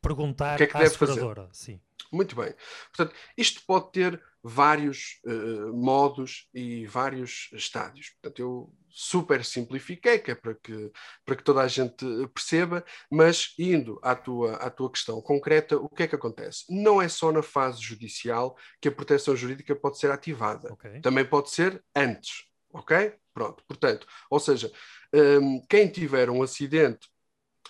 perguntar 0.00 0.56
que 0.56 0.64
é 0.64 0.66
que 0.66 0.76
à 0.76 0.80
deve 0.80 0.92
seguradora? 0.92 1.48
Sim. 1.52 1.80
Muito 2.12 2.36
bem. 2.36 2.54
Portanto, 2.94 3.16
isto 3.36 3.62
pode 3.66 3.90
ter 3.90 4.22
vários 4.42 5.20
uh, 5.24 5.72
modos 5.74 6.48
e 6.54 6.86
vários 6.86 7.50
estádios. 7.52 8.10
Portanto, 8.10 8.38
eu 8.38 8.72
super 8.98 9.44
simplifiquei, 9.44 10.18
que 10.18 10.30
é 10.30 10.34
para 10.34 10.54
que, 10.54 10.90
para 11.22 11.36
que 11.36 11.44
toda 11.44 11.60
a 11.60 11.68
gente 11.68 12.06
perceba, 12.32 12.82
mas 13.10 13.52
indo 13.58 14.00
à 14.02 14.14
tua, 14.14 14.54
à 14.54 14.70
tua 14.70 14.90
questão 14.90 15.20
concreta, 15.20 15.76
o 15.76 15.86
que 15.86 16.04
é 16.04 16.08
que 16.08 16.14
acontece? 16.14 16.64
Não 16.70 17.02
é 17.02 17.06
só 17.06 17.30
na 17.30 17.42
fase 17.42 17.78
judicial 17.82 18.56
que 18.80 18.88
a 18.88 18.92
proteção 18.92 19.36
jurídica 19.36 19.76
pode 19.76 19.98
ser 19.98 20.10
ativada. 20.10 20.72
Okay. 20.72 21.02
Também 21.02 21.26
pode 21.26 21.50
ser 21.50 21.84
antes. 21.94 22.46
Ok? 22.72 23.12
Pronto. 23.34 23.62
Portanto, 23.68 24.06
ou 24.30 24.40
seja, 24.40 24.72
um, 25.12 25.60
quem 25.68 25.88
tiver 25.88 26.30
um 26.30 26.42
acidente 26.42 27.06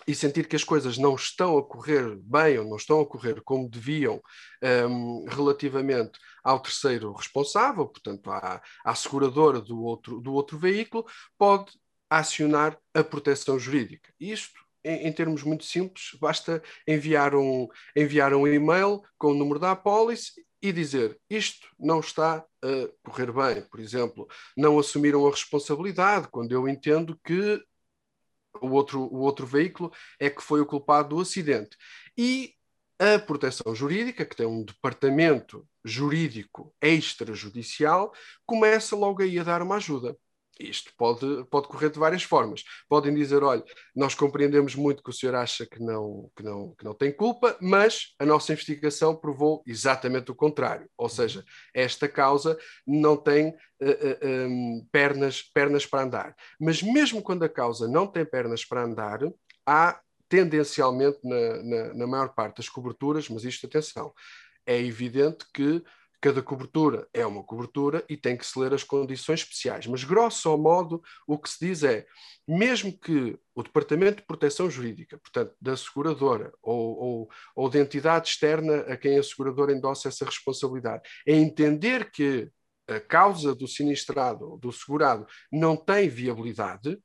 e 0.06 0.14
sentir 0.14 0.46
que 0.46 0.54
as 0.54 0.62
coisas 0.62 0.96
não 0.96 1.16
estão 1.16 1.58
a 1.58 1.64
correr 1.64 2.16
bem 2.22 2.58
ou 2.58 2.64
não 2.64 2.76
estão 2.76 3.00
a 3.00 3.06
correr 3.06 3.40
como 3.42 3.68
deviam 3.68 4.22
um, 4.88 5.24
relativamente 5.28 6.20
ao 6.46 6.60
terceiro 6.60 7.12
responsável, 7.12 7.88
portanto, 7.88 8.30
à, 8.30 8.62
à 8.84 8.94
seguradora 8.94 9.60
do 9.60 9.82
outro, 9.82 10.20
do 10.20 10.32
outro 10.32 10.56
veículo, 10.56 11.04
pode 11.36 11.72
acionar 12.08 12.78
a 12.94 13.02
proteção 13.02 13.58
jurídica. 13.58 14.14
Isto, 14.20 14.60
em, 14.84 15.08
em, 15.08 15.12
termos 15.12 15.42
muito 15.42 15.64
simples, 15.64 16.16
basta 16.20 16.62
enviar 16.86 17.34
um, 17.34 17.66
enviar 17.96 18.32
um 18.32 18.46
e-mail 18.46 19.02
com 19.18 19.32
o 19.32 19.34
número 19.34 19.58
da 19.58 19.72
apólice 19.72 20.46
e 20.62 20.72
dizer 20.72 21.18
isto 21.28 21.66
não 21.76 21.98
está 21.98 22.36
a 22.62 22.88
correr 23.02 23.32
bem. 23.32 23.62
Por 23.68 23.80
exemplo, 23.80 24.28
não 24.56 24.78
assumiram 24.78 25.26
a 25.26 25.30
responsabilidade 25.30 26.28
quando 26.28 26.52
eu 26.52 26.68
entendo 26.68 27.18
que 27.24 27.60
o 28.60 28.68
outro, 28.68 29.00
o 29.00 29.18
outro 29.18 29.44
veículo 29.44 29.92
é 30.20 30.30
que 30.30 30.40
foi 30.40 30.60
o 30.60 30.66
culpado 30.66 31.08
do 31.08 31.20
acidente. 31.20 31.76
E 32.16 32.54
a 32.98 33.18
proteção 33.18 33.74
jurídica, 33.74 34.24
que 34.24 34.36
tem 34.36 34.46
um 34.46 34.64
departamento 34.64 35.66
jurídico 35.84 36.74
extrajudicial, 36.80 38.12
começa 38.44 38.96
logo 38.96 39.22
aí 39.22 39.38
a 39.38 39.44
dar 39.44 39.62
uma 39.62 39.76
ajuda. 39.76 40.16
Isto 40.58 40.90
pode, 40.96 41.44
pode 41.50 41.68
correr 41.68 41.90
de 41.90 41.98
várias 41.98 42.22
formas. 42.22 42.64
Podem 42.88 43.14
dizer: 43.14 43.42
olha, 43.42 43.62
nós 43.94 44.14
compreendemos 44.14 44.74
muito 44.74 45.02
que 45.02 45.10
o 45.10 45.12
senhor 45.12 45.34
acha 45.34 45.66
que 45.66 45.78
não, 45.78 46.30
que, 46.34 46.42
não, 46.42 46.74
que 46.74 46.84
não 46.84 46.94
tem 46.94 47.12
culpa, 47.12 47.56
mas 47.60 48.14
a 48.18 48.24
nossa 48.24 48.52
investigação 48.52 49.14
provou 49.14 49.62
exatamente 49.66 50.30
o 50.30 50.34
contrário. 50.34 50.88
Ou 50.96 51.08
seja, 51.08 51.44
esta 51.74 52.08
causa 52.08 52.58
não 52.86 53.16
tem 53.16 53.50
uh, 53.50 53.54
uh, 53.84 54.48
um, 54.48 54.88
pernas, 54.90 55.42
pernas 55.42 55.84
para 55.84 56.04
andar. 56.04 56.36
Mas 56.58 56.82
mesmo 56.82 57.22
quando 57.22 57.42
a 57.42 57.48
causa 57.48 57.86
não 57.86 58.06
tem 58.06 58.24
pernas 58.24 58.64
para 58.64 58.82
andar, 58.82 59.20
há 59.66 60.00
tendencialmente, 60.28 61.18
na, 61.22 61.62
na, 61.62 61.94
na 61.94 62.06
maior 62.06 62.34
parte 62.34 62.58
das 62.58 62.68
coberturas, 62.68 63.28
mas 63.28 63.44
isto, 63.44 63.66
atenção, 63.66 64.12
é 64.66 64.80
evidente 64.80 65.46
que 65.52 65.82
Cada 66.20 66.42
cobertura 66.42 67.06
é 67.12 67.26
uma 67.26 67.42
cobertura 67.44 68.04
e 68.08 68.16
tem 68.16 68.36
que 68.36 68.46
se 68.46 68.58
ler 68.58 68.72
as 68.72 68.82
condições 68.82 69.40
especiais. 69.40 69.86
Mas, 69.86 70.02
grosso 70.02 70.56
modo, 70.56 71.02
o 71.26 71.38
que 71.38 71.48
se 71.48 71.66
diz 71.66 71.82
é, 71.82 72.06
mesmo 72.48 72.96
que 72.98 73.38
o 73.54 73.62
Departamento 73.62 74.16
de 74.16 74.26
Proteção 74.26 74.70
Jurídica, 74.70 75.18
portanto, 75.18 75.54
da 75.60 75.76
seguradora 75.76 76.52
ou, 76.62 76.98
ou, 76.98 77.30
ou 77.54 77.68
da 77.68 77.78
entidade 77.78 78.28
externa 78.28 78.80
a 78.92 78.96
quem 78.96 79.18
a 79.18 79.22
seguradora 79.22 79.72
endossa 79.72 80.08
essa 80.08 80.24
responsabilidade, 80.24 81.08
é 81.26 81.34
entender 81.34 82.10
que 82.10 82.50
a 82.88 82.98
causa 82.98 83.54
do 83.54 83.68
sinistrado, 83.68 84.58
do 84.58 84.72
segurado, 84.72 85.26
não 85.52 85.76
tem 85.76 86.08
viabilidade, 86.08 86.98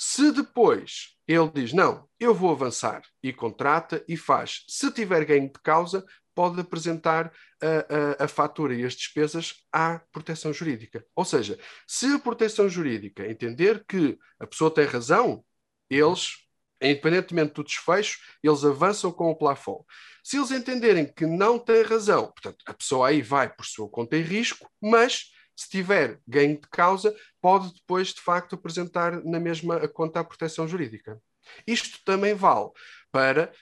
se 0.00 0.30
depois 0.30 1.16
ele 1.26 1.50
diz, 1.52 1.72
não, 1.72 2.08
eu 2.20 2.32
vou 2.32 2.52
avançar 2.52 3.02
e 3.20 3.32
contrata 3.32 4.04
e 4.06 4.16
faz, 4.16 4.64
se 4.68 4.92
tiver 4.92 5.24
ganho 5.24 5.48
de 5.48 5.58
causa, 5.60 6.06
pode 6.36 6.60
apresentar 6.60 7.32
a, 7.60 8.22
a, 8.22 8.24
a, 8.24 8.28
fatura 8.28 8.72
e 8.76 8.84
as 8.84 8.94
despesas 8.94 9.56
à 9.72 10.00
proteção 10.12 10.52
jurídica. 10.52 11.04
Ou 11.16 11.24
seja, 11.24 11.58
se 11.84 12.06
a 12.14 12.18
proteção 12.20 12.68
jurídica 12.68 13.28
entender 13.28 13.84
que 13.88 14.16
a 14.38 14.46
pessoa 14.46 14.70
tem 14.70 14.84
razão, 14.84 15.44
eles, 15.90 16.46
independentemente 16.80 17.54
do 17.54 17.64
desfecho, 17.64 18.20
eles 18.40 18.64
avançam 18.64 19.10
com 19.10 19.32
o 19.32 19.36
plafond. 19.36 19.84
Se 20.22 20.36
eles 20.36 20.52
entenderem 20.52 21.12
que 21.12 21.26
não 21.26 21.58
tem 21.58 21.82
razão, 21.82 22.26
portanto, 22.26 22.64
a 22.68 22.72
pessoa 22.72 23.08
aí 23.08 23.20
vai 23.20 23.52
por 23.52 23.66
sua 23.66 23.88
conta 23.88 24.16
em 24.16 24.22
risco, 24.22 24.70
mas 24.80 25.32
se 25.58 25.68
tiver 25.68 26.20
ganho 26.24 26.56
de 26.56 26.68
causa, 26.68 27.12
pode 27.40 27.74
depois, 27.74 28.14
de 28.14 28.20
facto, 28.20 28.54
apresentar 28.54 29.24
na 29.24 29.40
mesma 29.40 29.88
conta 29.88 30.20
a 30.20 30.24
proteção 30.24 30.68
jurídica. 30.68 31.20
Isto 31.66 31.98
também 32.04 32.32
vale 32.32 32.70
para 33.10 33.52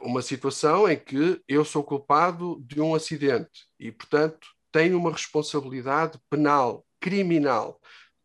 uma 0.00 0.22
situação 0.22 0.88
em 0.90 0.98
que 0.98 1.40
eu 1.46 1.64
sou 1.64 1.84
culpado 1.84 2.60
de 2.66 2.80
um 2.80 2.96
acidente 2.96 3.68
e, 3.78 3.92
portanto, 3.92 4.48
tem 4.72 4.92
uma 4.92 5.12
responsabilidade 5.12 6.18
penal, 6.28 6.84
criminal, 7.00 7.80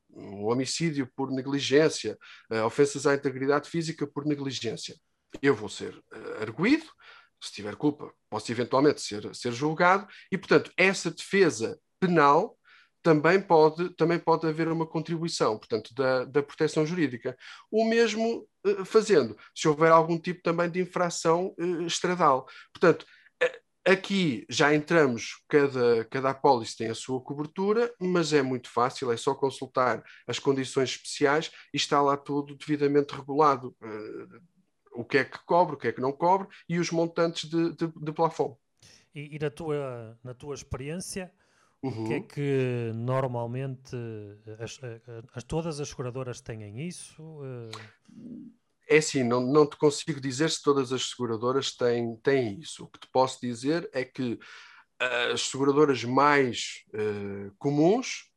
um 0.09 0.45
homicídio 0.45 1.07
por 1.15 1.30
negligência, 1.30 2.17
uh, 2.51 2.65
ofensas 2.65 3.05
à 3.05 3.13
integridade 3.13 3.69
física 3.69 4.07
por 4.07 4.26
negligência. 4.26 4.95
Eu 5.43 5.53
vou 5.53 5.69
ser 5.69 5.95
uh, 5.95 6.41
arguído, 6.41 6.86
se 7.39 7.51
tiver 7.51 7.76
culpa, 7.76 8.11
posso 8.32 8.51
eventualmente 8.51 8.99
ser, 8.99 9.34
ser 9.36 9.51
julgado, 9.51 10.07
e, 10.32 10.39
portanto, 10.39 10.72
essa 10.76 11.11
defesa 11.11 11.80
penal 11.99 12.57
também 13.04 13.41
pode, 13.41 13.89
também 13.95 14.20
pode 14.20 14.47
haver 14.47 14.68
uma 14.68 14.86
contribuição, 14.86 15.58
portanto, 15.58 15.93
da, 15.93 16.26
da 16.26 16.43
proteção 16.43 16.86
jurídica. 16.86 17.38
O 17.72 17.86
mesmo 17.86 18.47
uh, 18.66 18.86
fazendo, 18.86 19.38
se 19.56 19.68
houver 19.68 19.91
algum 19.91 20.20
tipo 20.20 20.41
também 20.41 20.70
de 20.70 20.82
infração 20.82 21.56
uh, 21.60 21.82
estradal. 21.86 22.47
Portanto, 22.74 23.06
Aqui 23.84 24.45
já 24.47 24.76
entramos, 24.76 25.43
cada, 25.49 26.06
cada 26.06 26.30
apólice 26.30 26.78
tem 26.78 26.88
a 26.89 26.95
sua 26.95 27.20
cobertura, 27.20 27.91
mas 27.99 28.32
é 28.32 28.43
muito 28.43 28.70
fácil, 28.70 29.12
é 29.12 29.18
só 29.18 29.34
consultar 29.34 30.04
as 30.28 30.38
condições 30.38 30.91
especiais 30.91 31.52
e 31.74 31.78
está 31.78 31.99
lá 31.99 32.16
tudo 32.16 32.56
devidamente 32.56 33.16
regulado. 33.16 33.76
Uh, 33.82 34.39
o 34.93 35.04
que 35.04 35.18
é 35.18 35.26
que 35.26 35.39
cobre, 35.45 35.76
o 35.76 35.80
que 35.80 35.88
é 35.88 35.91
que 35.91 36.02
não 36.02 36.12
cobre 36.12 36.47
e 36.70 36.78
os 36.78 36.91
montantes 36.91 37.49
de, 37.49 37.76
de, 37.76 37.88
de 37.88 38.12
plafond. 38.12 38.56
E, 39.16 39.36
e, 39.36 39.39
na, 39.39 39.49
tua, 39.49 40.20
na 40.24 40.34
tua 40.36 40.54
experiência, 40.54 41.34
uhum. 41.84 42.06
que 42.06 42.14
é 42.14 42.18
uhum. 42.18 42.28
que 42.28 42.92
normalmente 42.96 43.96
as, 44.60 44.80
as, 45.34 45.44
todas 45.44 45.80
as 45.80 45.90
seguradoras 45.90 46.42
têm 46.42 46.88
isso? 46.88 47.40
É 48.90 48.98
assim, 48.98 49.24
não, 49.24 49.40
não 49.40 49.66
te 49.66 49.78
consigo 49.78 50.20
dizer 50.20 50.50
se 50.50 50.62
todas 50.62 50.92
as 50.92 51.10
seguradoras 51.10 51.76
têm, 51.76 52.18
têm 52.18 52.60
isso. 52.60 52.84
O 52.84 52.88
que 52.88 53.00
te 53.00 53.08
posso 53.12 53.40
dizer 53.42 53.90
é 53.94 54.04
que 54.04 54.38
as 55.34 55.42
seguradoras 55.42 56.04
mais 56.04 56.84
uh, 56.94 57.52
comuns 57.58 58.30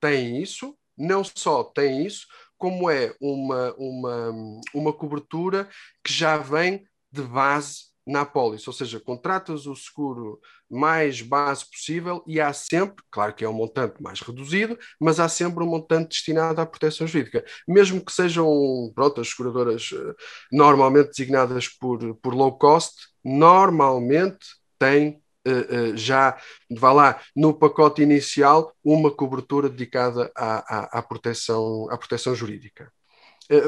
têm 0.00 0.42
isso, 0.42 0.76
não 0.96 1.22
só 1.24 1.64
têm 1.64 2.04
isso, 2.04 2.26
como 2.58 2.90
é 2.90 3.14
uma, 3.20 3.74
uma, 3.76 4.32
uma 4.74 4.92
cobertura 4.92 5.68
que 6.04 6.12
já 6.12 6.36
vem 6.36 6.86
de 7.10 7.22
base 7.22 7.89
na 8.06 8.22
apólice, 8.22 8.68
ou 8.68 8.72
seja, 8.72 8.98
contratas 8.98 9.66
o 9.66 9.74
seguro 9.74 10.40
mais 10.68 11.20
base 11.20 11.68
possível 11.68 12.22
e 12.26 12.40
há 12.40 12.52
sempre, 12.52 13.04
claro 13.10 13.34
que 13.34 13.44
é 13.44 13.48
um 13.48 13.52
montante 13.52 14.02
mais 14.02 14.20
reduzido, 14.20 14.78
mas 15.00 15.20
há 15.20 15.28
sempre 15.28 15.62
um 15.62 15.66
montante 15.66 16.10
destinado 16.10 16.60
à 16.60 16.66
proteção 16.66 17.06
jurídica, 17.06 17.44
mesmo 17.66 18.04
que 18.04 18.12
sejam, 18.12 18.46
pronto, 18.94 19.20
as 19.20 19.28
seguradoras 19.28 19.90
eh, 19.92 20.14
normalmente 20.52 21.10
designadas 21.10 21.68
por, 21.68 22.14
por 22.16 22.34
low 22.34 22.56
cost, 22.58 22.94
normalmente 23.24 24.46
têm 24.78 25.20
uh, 25.46 25.92
uh, 25.92 25.96
já, 25.96 26.38
vá 26.70 26.92
lá, 26.92 27.20
no 27.36 27.52
pacote 27.52 28.02
inicial, 28.02 28.72
uma 28.82 29.10
cobertura 29.10 29.68
dedicada 29.68 30.30
à, 30.34 30.96
à, 30.96 30.98
à 30.98 31.02
proteção, 31.02 31.88
à 31.90 31.98
proteção 31.98 32.34
jurídica. 32.34 32.90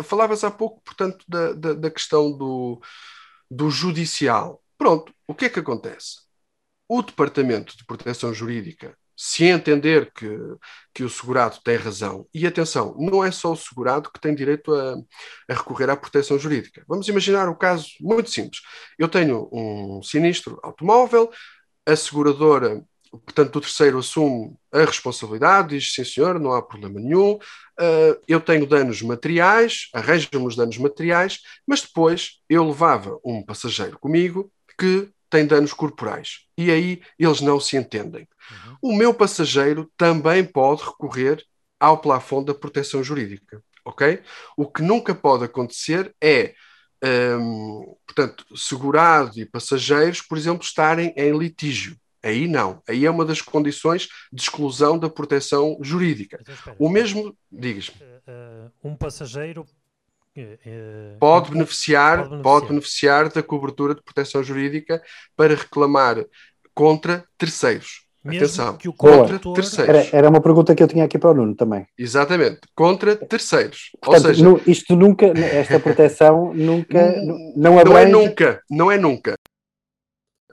Falavas 0.05 0.45
há 0.45 0.51
pouco, 0.51 0.81
portanto, 0.85 1.25
da, 1.27 1.53
da, 1.55 1.73
da 1.73 1.91
questão 1.91 2.31
do, 2.31 2.81
do 3.53 3.71
judicial. 3.71 4.63
Pronto, 4.79 5.13
o 5.27 5.35
que 5.35 5.45
é 5.45 5.49
que 5.51 5.61
acontece? 5.61 6.23
O 6.89 7.03
Departamento 7.03 7.77
de 7.77 7.85
Proteção 7.85 8.33
Jurídica, 8.33 8.97
se 9.15 9.45
entender 9.45 10.11
que, 10.13 10.27
que 10.95 11.05
o 11.05 11.11
segurado 11.11 11.59
tem 11.63 11.77
razão, 11.77 12.27
e 12.33 12.47
atenção, 12.47 12.97
não 12.99 13.23
é 13.23 13.31
só 13.31 13.53
o 13.53 13.57
segurado 13.57 14.11
que 14.11 14.21
tem 14.21 14.35
direito 14.35 14.75
a, 14.75 14.95
a 15.51 15.55
recorrer 15.55 15.91
à 15.91 15.97
proteção 15.97 16.39
jurídica. 16.39 16.83
Vamos 16.89 17.07
imaginar 17.09 17.47
um 17.49 17.55
caso 17.55 17.89
muito 18.01 18.31
simples. 18.31 18.63
Eu 18.99 19.09
tenho 19.09 19.49
um 19.53 20.03
sinistro 20.03 20.59
automóvel, 20.63 21.31
a 21.87 21.95
seguradora 21.95 22.83
portanto, 23.19 23.57
o 23.57 23.61
terceiro 23.61 23.99
assume 23.99 24.57
a 24.73 24.85
responsabilidade, 24.85 25.77
diz 25.77 25.95
sim 25.95 26.05
senhor, 26.05 26.41
não 26.41 26.53
há 26.53 26.63
problema 26.63 26.99
nenhum, 26.99 27.35
uh, 27.35 28.21
eu 28.27 28.41
tenho 28.41 28.67
danos 28.67 29.03
materiais, 29.03 29.89
arranjo-me 29.93 30.47
os 30.47 30.57
danos 30.57 30.79
materiais, 30.79 31.41
mas 31.67 31.83
depois 31.83 32.41
eu 32.49 32.67
levava 32.67 33.19
um 33.25 33.43
passageiro 33.43 33.99
comigo 33.99 34.51
que 34.79 35.09
tem 35.29 35.47
danos 35.47 35.73
corporais. 35.73 36.41
E 36.59 36.71
aí 36.71 37.03
eles 37.19 37.41
não 37.41 37.59
se 37.59 37.77
entendem. 37.77 38.29
Uhum. 38.51 38.77
O 38.83 38.97
meu 38.97 39.15
passageiro 39.15 39.91
também 39.97 40.45
pode 40.45 40.83
recorrer 40.83 41.43
ao 41.81 41.99
plafond 41.99 42.47
da 42.47 42.55
proteção 42.55 43.03
jurídica, 43.03 43.63
ok? 43.85 44.23
O 44.57 44.67
que 44.67 44.83
nunca 44.83 45.15
pode 45.15 45.45
acontecer 45.45 46.15
é 46.23 46.55
um, 47.05 47.97
portanto, 48.07 48.45
segurado 48.57 49.39
e 49.39 49.47
passageiros, 49.47 50.23
por 50.23 50.39
exemplo, 50.39 50.63
estarem 50.63 51.13
em 51.17 51.37
litígio. 51.37 51.97
Aí 52.23 52.47
não. 52.47 52.81
Aí 52.89 53.05
é 53.05 53.11
uma 53.11 53.25
das 53.25 53.43
condições 53.43 54.09
de 54.33 54.43
exclusão 54.43 54.99
da 54.99 55.09
proteção 55.09 55.77
jurídica. 55.81 56.39
Então, 56.41 56.77
o 56.79 56.89
mesmo, 56.89 57.37
digas 57.51 57.89
uh, 57.89 58.71
um 58.83 58.95
passageiro 58.95 59.67
uh, 60.37 61.19
pode, 61.19 61.51
beneficiar, 61.51 62.19
pode, 62.19 62.29
beneficiar, 62.29 62.43
pode 62.43 62.69
beneficiar 62.69 63.29
da 63.29 63.43
cobertura 63.43 63.95
de 63.95 64.03
proteção 64.03 64.43
jurídica 64.43 65.03
para 65.37 65.55
reclamar 65.55 66.25
contra 66.75 67.25
terceiros. 67.37 68.03
Mesmo 68.25 68.45
Atenção, 68.45 68.77
que 68.77 68.89
o 68.89 68.93
contra 68.93 69.37
terceiros. 69.37 69.89
Era, 69.89 70.17
era, 70.17 70.31
uma 70.31 70.41
pergunta 70.41 70.77
que 70.77 70.83
eu 70.83 70.87
tinha 70.87 71.05
aqui 71.05 71.19
para 71.19 71.31
o 71.31 71.35
Nuno 71.35 71.57
também. 71.57 71.89
Exatamente, 71.99 72.61
contra 72.73 73.17
terceiros. 73.17 73.91
Portanto, 74.01 74.29
Ou 74.29 74.59
seja, 74.59 74.71
isto 74.71 74.95
nunca, 74.95 75.27
esta 75.27 75.81
proteção 75.81 76.55
nunca, 76.55 77.21
não, 77.57 77.75
não 77.85 77.99
é 77.99 78.07
nunca, 78.07 78.63
não 78.71 78.93
é 78.93 78.97
nunca 78.97 79.35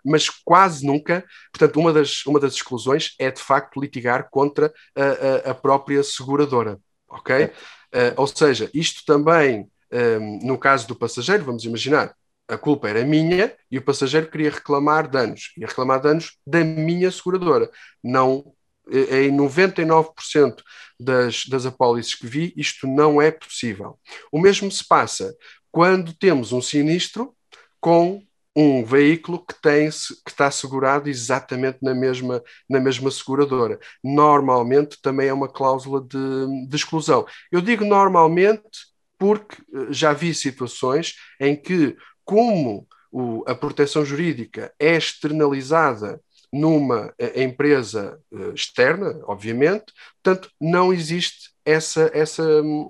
mas 0.10 0.30
quase 0.30 0.86
nunca. 0.86 1.24
Portanto, 1.54 1.80
uma 1.80 1.94
das, 1.94 2.26
uma 2.26 2.40
das 2.40 2.54
exclusões 2.54 3.16
é 3.20 3.30
de 3.30 3.42
facto 3.42 3.80
litigar 3.80 4.30
contra 4.30 4.74
a, 4.96 5.50
a, 5.50 5.52
a 5.52 5.54
própria 5.56 6.04
seguradora. 6.04 6.80
Ok? 7.08 7.36
É. 7.36 8.10
Uh, 8.10 8.14
ou 8.18 8.28
seja, 8.28 8.70
isto 8.74 9.04
também, 9.06 9.62
um, 9.92 9.98
ehm, 9.98 10.40
no 10.44 10.58
caso 10.58 10.88
do 10.88 10.96
passageiro, 10.96 11.44
vamos 11.44 11.64
imaginar, 11.64 12.14
a 12.48 12.58
culpa 12.58 12.90
era 12.90 13.06
minha 13.06 13.56
e 13.70 13.78
o 13.78 13.82
passageiro 13.82 14.30
queria 14.30 14.50
reclamar 14.50 15.10
danos, 15.10 15.54
ia 15.58 15.68
reclamar 15.68 16.02
danos 16.02 16.38
da 16.46 16.64
minha 16.64 17.12
seguradora. 17.12 17.70
Não, 18.04 18.54
eh, 18.92 19.26
em 19.26 19.32
99% 19.32 20.64
das, 21.00 21.46
das 21.46 21.66
apólices 21.66 22.16
que 22.16 22.28
vi, 22.28 22.54
isto 22.58 22.88
não 22.88 23.22
é 23.22 23.32
possível. 23.32 24.00
O 24.32 24.40
mesmo 24.40 24.72
se 24.72 24.88
passa 24.88 25.36
quando 25.72 26.14
temos 26.14 26.52
um 26.52 26.62
sinistro 26.62 27.36
com 27.80 28.24
um 28.62 28.84
veículo 28.84 29.40
que, 29.46 29.54
tem, 29.62 29.90
que 29.90 30.30
está 30.30 30.52
segurado 30.52 31.10
exatamente 31.10 31.80
na 31.82 31.94
mesma, 31.96 32.44
na 32.70 32.80
mesma 32.80 33.10
seguradora. 33.10 33.80
Normalmente 34.04 35.02
também 35.02 35.30
é 35.30 35.34
uma 35.34 35.48
cláusula 35.48 36.02
de, 36.02 36.68
de 36.68 36.76
exclusão. 36.76 37.26
Eu 37.50 37.62
digo 37.62 37.86
normalmente 37.86 38.90
porque 39.18 39.56
eh, 39.74 39.88
já 39.92 40.12
vi 40.12 40.34
situações 40.34 41.16
em 41.40 41.56
que, 41.56 41.96
como 42.26 42.86
o, 43.12 43.44
a 43.48 43.56
proteção 43.56 44.04
jurídica 44.04 44.74
é 44.78 44.98
externalizada 44.98 46.22
numa 46.52 47.14
eh, 47.18 47.44
empresa 47.44 48.20
uh, 48.32 48.54
externa, 48.54 49.22
obviamente, 49.24 49.94
portanto, 50.22 50.52
não 50.60 50.92
existe 50.92 51.52
essa, 51.64 52.12
essa, 52.14 52.44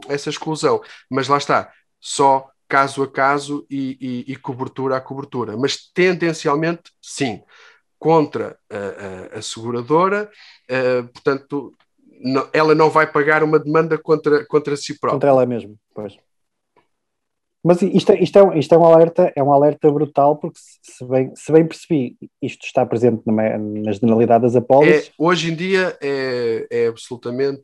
essa 0.08 0.30
exclusão. 0.30 0.82
Mas 1.10 1.28
lá 1.28 1.38
está, 1.38 1.72
só 2.00 2.50
caso 2.70 3.02
a 3.02 3.12
caso 3.12 3.66
e, 3.70 3.98
e, 4.00 4.34
e 4.34 4.36
cobertura 4.36 4.96
a 4.96 5.02
cobertura, 5.02 5.58
mas 5.58 5.92
tendencialmente 5.92 6.92
sim, 7.02 7.42
contra 7.98 8.58
a, 8.70 9.36
a, 9.36 9.40
a 9.40 9.42
seguradora, 9.42 10.30
uh, 10.70 11.08
portanto, 11.10 11.74
não, 12.22 12.48
ela 12.54 12.76
não 12.76 12.90
vai 12.90 13.12
pagar 13.12 13.44
uma 13.44 13.60
demanda 13.60 13.98
contra, 13.98 14.46
contra 14.46 14.78
si 14.78 15.00
própria. 15.00 15.16
Contra 15.16 15.30
ela 15.30 15.46
mesma, 15.46 15.74
pois. 15.94 16.16
Mas 17.64 17.82
isto, 17.82 18.12
é, 18.14 18.24
isto, 18.24 18.40
é, 18.40 18.58
isto 18.58 18.74
é 18.74 18.78
um 18.78 18.86
alerta, 18.86 19.34
é 19.36 19.44
um 19.44 19.52
alerta 19.52 19.92
brutal, 19.92 20.38
porque 20.38 20.58
se 20.82 21.06
bem, 21.06 21.32
se 21.36 21.52
bem 21.52 21.68
percebi, 21.68 22.18
isto 22.42 22.66
está 22.66 22.86
presente 22.86 23.22
na, 23.26 23.58
na 23.58 23.92
generalidade 23.92 24.44
das 24.44 24.56
apólices. 24.56 25.08
É, 25.08 25.12
hoje 25.18 25.52
em 25.52 25.56
dia 25.56 25.98
é, 26.02 26.68
é 26.72 26.88
absolutamente, 26.88 27.62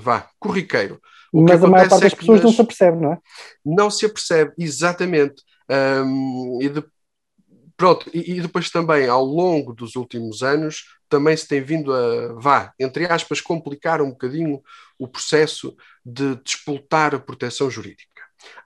vá, 0.00 0.28
corriqueiro. 0.38 1.00
O 1.32 1.42
Mas 1.42 1.64
a 1.64 1.68
maior 1.68 1.88
parte 1.88 2.02
das 2.02 2.12
é 2.12 2.16
pessoas 2.16 2.40
nas... 2.40 2.44
não 2.44 2.52
se 2.52 2.60
apercebe, 2.60 3.00
não 3.00 3.12
é? 3.12 3.18
Não 3.64 3.90
se 3.90 4.04
apercebe, 4.04 4.52
exatamente. 4.58 5.42
Um, 5.70 6.58
e, 6.60 6.68
de, 6.68 6.84
pronto, 7.76 8.10
e, 8.12 8.32
e, 8.32 8.40
depois 8.42 8.68
também, 8.68 9.08
ao 9.08 9.24
longo 9.24 9.72
dos 9.72 9.96
últimos 9.96 10.42
anos, 10.42 10.84
também 11.08 11.36
se 11.36 11.48
tem 11.48 11.62
vindo 11.62 11.94
a, 11.94 12.34
vá, 12.34 12.72
entre 12.78 13.06
aspas, 13.06 13.40
complicar 13.40 14.02
um 14.02 14.10
bocadinho 14.10 14.60
o 14.98 15.08
processo 15.08 15.74
de 16.04 16.36
disputar 16.44 17.14
a 17.14 17.18
proteção 17.18 17.70
jurídica. 17.70 18.09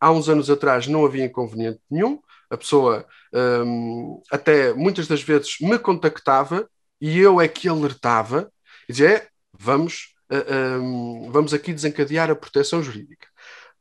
Há 0.01 0.11
uns 0.11 0.29
anos 0.29 0.51
atrás 0.51 0.87
não 0.87 1.05
havia 1.05 1.25
inconveniente 1.25 1.81
nenhum, 1.91 2.21
a 2.51 2.57
pessoa 2.57 3.07
um, 3.33 4.23
até 4.31 4.73
muitas 4.73 5.07
das 5.09 5.23
vezes 5.23 5.57
me 5.61 5.79
contactava 5.79 6.69
e 7.01 7.19
eu 7.19 7.41
é 7.41 7.49
que 7.49 7.69
alertava 7.69 8.51
e 8.89 8.93
dizia: 8.93 9.17
é, 9.17 9.29
vamos, 9.53 10.15
uh, 10.31 10.81
um, 10.81 11.31
vamos 11.31 11.53
aqui 11.53 11.73
desencadear 11.73 12.31
a 12.31 12.37
proteção 12.37 12.83
jurídica. 12.83 13.27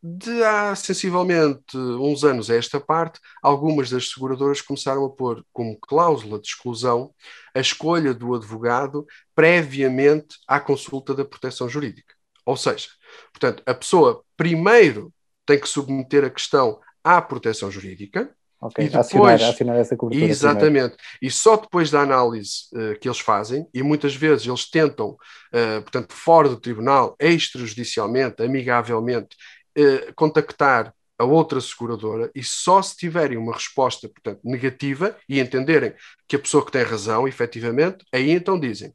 De 0.02 0.44
há 0.44 0.76
sensivelmente 0.76 1.78
uns 1.78 2.26
anos 2.26 2.50
a 2.50 2.56
esta 2.56 2.78
parte, 2.80 3.22
algumas 3.42 3.90
das 3.90 4.10
seguradoras 4.10 4.60
começaram 4.60 5.06
a 5.06 5.10
pôr 5.10 5.46
como 5.54 5.80
cláusula 5.80 6.40
de 6.40 6.48
exclusão 6.48 7.14
a 7.56 7.60
escolha 7.62 8.14
do 8.14 8.36
advogado 8.36 9.06
previamente 9.34 10.36
à 10.46 10.60
consulta 10.60 11.14
da 11.14 11.24
proteção 11.24 11.70
jurídica. 11.70 12.14
Ou 12.46 12.58
seja, 12.58 12.90
portanto, 13.32 13.64
a 13.66 13.74
pessoa 13.74 14.24
primeiro 14.36 15.14
tem 15.46 15.60
que 15.60 15.68
submeter 15.68 16.24
a 16.24 16.30
questão 16.30 16.80
à 17.04 17.22
proteção 17.22 17.70
jurídica, 17.70 18.34
Ok, 18.64 18.86
e 18.86 18.88
depois, 18.88 19.06
acionar, 19.06 19.50
acionar 19.50 19.76
essa 19.76 19.98
cobertura. 19.98 20.32
Exatamente. 20.32 20.96
Primeiro. 20.96 20.96
E 21.22 21.30
só 21.30 21.58
depois 21.58 21.92
da 21.92 22.00
análise 22.00 22.70
uh, 22.74 22.98
que 22.98 23.10
eles 23.10 23.20
fazem, 23.20 23.68
e 23.74 23.84
muitas 23.84 24.16
vezes 24.16 24.48
eles 24.48 24.70
tentam, 24.70 25.10
uh, 25.10 25.82
portanto, 25.82 26.14
fora 26.14 26.48
do 26.48 26.58
tribunal, 26.58 27.14
extrajudicialmente, 27.20 28.42
amigavelmente, 28.42 29.36
uh, 29.78 30.14
contactar 30.16 30.94
a 31.18 31.26
outra 31.26 31.60
seguradora 31.60 32.32
e 32.34 32.42
só 32.42 32.82
se 32.82 32.96
tiverem 32.96 33.38
uma 33.38 33.54
resposta, 33.54 34.08
portanto, 34.08 34.40
negativa 34.44 35.16
e 35.28 35.40
entenderem 35.40 35.94
que 36.28 36.38
a 36.38 36.40
pessoa 36.40 36.66
que 36.66 36.72
tem 36.72 36.84
razão, 36.84 37.28
efetivamente, 37.28 38.06
aí 38.12 38.32
então 38.32 38.60
dizem, 38.60 38.94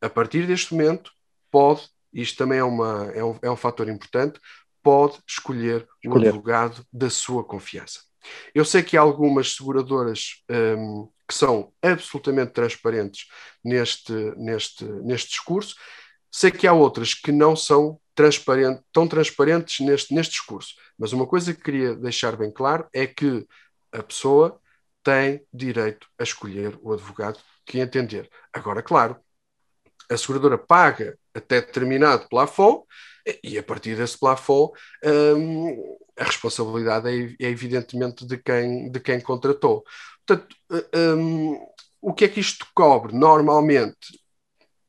a 0.00 0.08
partir 0.08 0.46
deste 0.46 0.72
momento, 0.72 1.10
pode, 1.50 1.88
isto 2.12 2.38
também 2.38 2.58
é, 2.60 2.64
uma, 2.64 3.10
é, 3.12 3.24
um, 3.24 3.38
é 3.42 3.50
um 3.50 3.56
fator 3.56 3.88
importante, 3.88 4.40
pode 4.88 5.18
escolher, 5.28 5.86
escolher. 6.02 6.24
o 6.24 6.28
advogado 6.28 6.82
da 6.90 7.10
sua 7.10 7.44
confiança. 7.44 8.00
Eu 8.54 8.64
sei 8.64 8.82
que 8.82 8.96
há 8.96 9.02
algumas 9.02 9.54
seguradoras 9.54 10.42
um, 10.50 11.10
que 11.28 11.34
são 11.34 11.74
absolutamente 11.82 12.52
transparentes 12.52 13.26
neste, 13.62 14.14
neste, 14.38 14.84
neste 14.84 15.28
discurso, 15.28 15.76
sei 16.32 16.50
que 16.50 16.66
há 16.66 16.72
outras 16.72 17.12
que 17.12 17.30
não 17.30 17.54
são 17.54 18.00
transparente, 18.14 18.80
tão 18.90 19.06
transparentes 19.06 19.84
neste, 19.84 20.14
neste 20.14 20.32
discurso. 20.32 20.74
Mas 20.98 21.12
uma 21.12 21.26
coisa 21.26 21.52
que 21.52 21.60
queria 21.60 21.94
deixar 21.94 22.34
bem 22.34 22.50
claro 22.50 22.88
é 22.90 23.06
que 23.06 23.46
a 23.92 24.02
pessoa 24.02 24.58
tem 25.02 25.46
direito 25.52 26.08
a 26.18 26.22
escolher 26.22 26.78
o 26.80 26.94
advogado 26.94 27.38
que 27.66 27.78
entender. 27.78 28.26
Agora, 28.54 28.82
claro, 28.82 29.20
a 30.10 30.16
seguradora 30.16 30.56
paga 30.56 31.18
até 31.34 31.60
determinado 31.60 32.26
plafond 32.30 32.84
e 33.42 33.58
a 33.58 33.62
partir 33.62 33.96
desse 33.96 34.18
plafond 34.18 34.72
um, 35.04 35.96
a 36.18 36.24
responsabilidade 36.24 37.08
é, 37.08 37.46
é, 37.46 37.50
evidentemente 37.50 38.26
de 38.26 38.38
quem, 38.38 38.90
de 38.90 39.00
quem 39.00 39.20
contratou. 39.20 39.84
Portanto, 40.26 40.56
um, 40.94 41.58
o 42.00 42.12
que 42.12 42.24
é 42.24 42.28
que 42.28 42.40
isto 42.40 42.66
cobre? 42.74 43.14
Normalmente, 43.14 44.18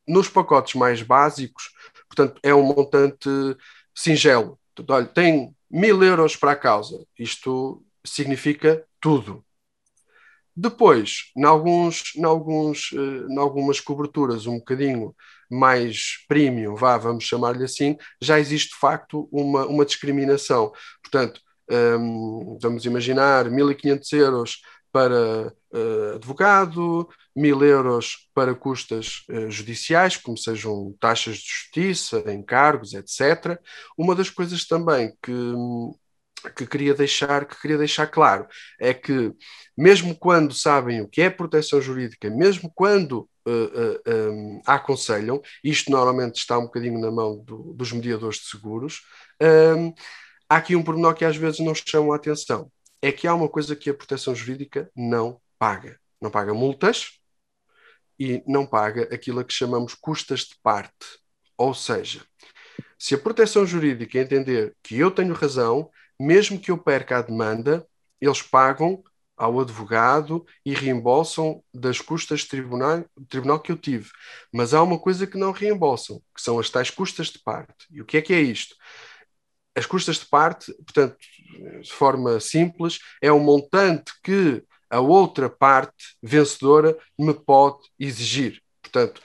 nos 0.07 0.27
pacotes 0.27 0.75
mais 0.75 1.01
básicos, 1.01 1.71
portanto, 2.07 2.39
é 2.43 2.53
um 2.53 2.63
montante 2.63 3.29
singelo. 3.93 4.59
Portanto, 4.75 4.95
olha, 4.95 5.05
tem 5.05 5.55
mil 5.69 6.03
euros 6.03 6.35
para 6.35 6.53
a 6.53 6.55
causa. 6.55 7.05
Isto 7.17 7.83
significa 8.05 8.83
tudo. 8.99 9.45
Depois, 10.55 11.31
em, 11.37 11.43
alguns, 11.45 12.15
em, 12.15 12.23
alguns, 12.23 12.91
em 12.93 13.35
eh, 13.35 13.39
algumas 13.39 13.79
coberturas 13.79 14.45
um 14.45 14.57
bocadinho 14.57 15.15
mais 15.49 16.23
premium, 16.27 16.75
vá, 16.75 16.97
vamos 16.97 17.23
chamar-lhe 17.23 17.63
assim, 17.63 17.97
já 18.21 18.39
existe 18.39 18.71
de 18.71 18.79
facto 18.79 19.27
uma, 19.31 19.65
uma 19.65 19.85
discriminação. 19.85 20.71
Portanto, 21.01 21.41
um, 21.69 22.57
vamos 22.61 22.85
imaginar 22.85 23.49
1.500 23.49 24.13
euros 24.17 24.61
para 24.91 25.53
uh, 25.71 26.15
advogado, 26.15 27.07
1.000 27.37 27.63
euros 27.63 28.27
para 28.33 28.55
custas 28.55 29.23
uh, 29.29 29.49
judiciais, 29.49 30.17
como 30.17 30.37
sejam 30.37 30.95
taxas 30.99 31.37
de 31.37 31.47
justiça, 31.47 32.23
encargos, 32.31 32.93
etc. 32.93 33.59
Uma 33.97 34.15
das 34.15 34.29
coisas 34.29 34.65
também 34.65 35.13
que, 35.21 35.31
que 36.55 36.65
queria 36.65 36.93
deixar 36.93 37.45
que 37.45 37.59
queria 37.59 37.77
deixar 37.77 38.07
claro 38.07 38.47
é 38.79 38.93
que 38.93 39.33
mesmo 39.77 40.15
quando 40.15 40.53
sabem 40.53 41.01
o 41.01 41.07
que 41.07 41.21
é 41.21 41.29
proteção 41.29 41.81
jurídica, 41.81 42.29
mesmo 42.29 42.71
quando 42.73 43.29
uh, 43.47 43.51
uh, 43.51 44.31
um, 44.31 44.61
aconselham, 44.65 45.41
isto 45.63 45.91
normalmente 45.91 46.35
está 46.35 46.57
um 46.57 46.63
bocadinho 46.63 46.99
na 46.99 47.09
mão 47.09 47.37
do, 47.43 47.73
dos 47.73 47.91
mediadores 47.91 48.39
de 48.39 48.49
seguros, 48.49 49.01
um, 49.41 49.93
há 50.49 50.57
aqui 50.57 50.75
um 50.75 50.83
pormenor 50.83 51.13
que 51.13 51.25
às 51.25 51.37
vezes 51.37 51.59
não 51.59 51.73
chamam 51.73 52.11
a 52.11 52.17
atenção. 52.17 52.71
É 53.01 53.11
que 53.11 53.27
há 53.27 53.33
uma 53.33 53.47
coisa 53.47 53.75
que 53.75 53.89
a 53.89 53.93
proteção 53.93 54.35
jurídica 54.35 54.91
não 54.95 55.39
paga. 55.57 55.97
Não 56.21 56.29
paga 56.29 56.53
multas 56.53 57.19
e 58.19 58.43
não 58.45 58.65
paga 58.65 59.03
aquilo 59.13 59.39
a 59.39 59.43
que 59.45 59.53
chamamos 59.53 59.95
custas 59.95 60.41
de 60.41 60.55
parte. 60.61 61.07
Ou 61.57 61.73
seja, 61.73 62.21
se 62.97 63.15
a 63.15 63.17
proteção 63.17 63.65
jurídica 63.65 64.19
entender 64.19 64.75
que 64.83 64.97
eu 64.97 65.09
tenho 65.09 65.33
razão, 65.33 65.89
mesmo 66.19 66.59
que 66.59 66.71
eu 66.71 66.77
perca 66.77 67.17
a 67.17 67.21
demanda, 67.21 67.87
eles 68.19 68.41
pagam 68.41 69.03
ao 69.37 69.59
advogado 69.61 70.45
e 70.65 70.73
reembolsam 70.73 71.63
das 71.73 72.01
custas 72.01 72.41
de 72.41 72.49
tribunal, 72.49 73.05
tribunal 73.29 73.59
que 73.59 73.71
eu 73.71 73.77
tive. 73.77 74.09
Mas 74.53 74.73
há 74.73 74.83
uma 74.83 74.99
coisa 74.99 75.25
que 75.25 75.37
não 75.37 75.53
reembolsam, 75.53 76.21
que 76.35 76.41
são 76.41 76.59
as 76.59 76.69
tais 76.69 76.89
custas 76.89 77.27
de 77.27 77.39
parte. 77.39 77.87
E 77.89 78.01
o 78.01 78.05
que 78.05 78.17
é 78.17 78.21
que 78.21 78.33
é 78.33 78.41
isto? 78.41 78.75
As 79.75 79.85
custas 79.85 80.17
de 80.17 80.25
parte, 80.25 80.73
portanto, 80.83 81.15
de 81.81 81.91
forma 81.91 82.39
simples, 82.41 82.99
é 83.21 83.31
o 83.31 83.39
montante 83.39 84.11
que 84.21 84.61
a 84.89 84.99
outra 84.99 85.49
parte 85.49 86.17
vencedora 86.21 86.97
me 87.17 87.33
pode 87.33 87.79
exigir. 87.97 88.61
Portanto, 88.91 89.21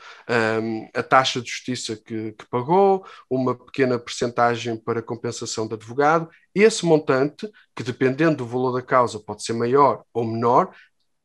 um, 0.63 0.89
a 0.95 1.03
taxa 1.03 1.41
de 1.41 1.49
justiça 1.49 1.97
que, 1.97 2.33
que, 2.33 2.47
pagou, 2.51 3.05
uma 3.29 3.55
pequena 3.55 3.99
percentagem 3.99 4.77
para 4.77 5.03
compensação 5.03 5.67
de 5.67 5.75
advogado, 5.75 6.29
esse 6.55 6.85
montante, 6.85 7.51
que 7.75 7.83
dependendo 7.83 8.37
do 8.37 8.47
valor 8.47 8.73
da 8.73 8.83
causa 8.83 9.19
pode 9.19 9.43
ser 9.43 9.55
maior 9.55 10.05
ou 10.13 10.25
menor, 10.25 10.75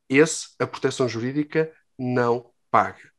esse 0.09 0.49
a 0.57 0.65
proteção 0.65 1.07
jurídica 1.07 1.71
não 1.97 2.45
paga. 2.71 3.11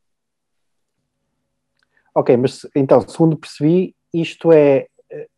Ok, 2.13 2.35
mas 2.35 2.67
então, 2.75 3.07
segundo 3.07 3.37
percebi, 3.37 3.95
isto 4.13 4.51
é 4.51 4.87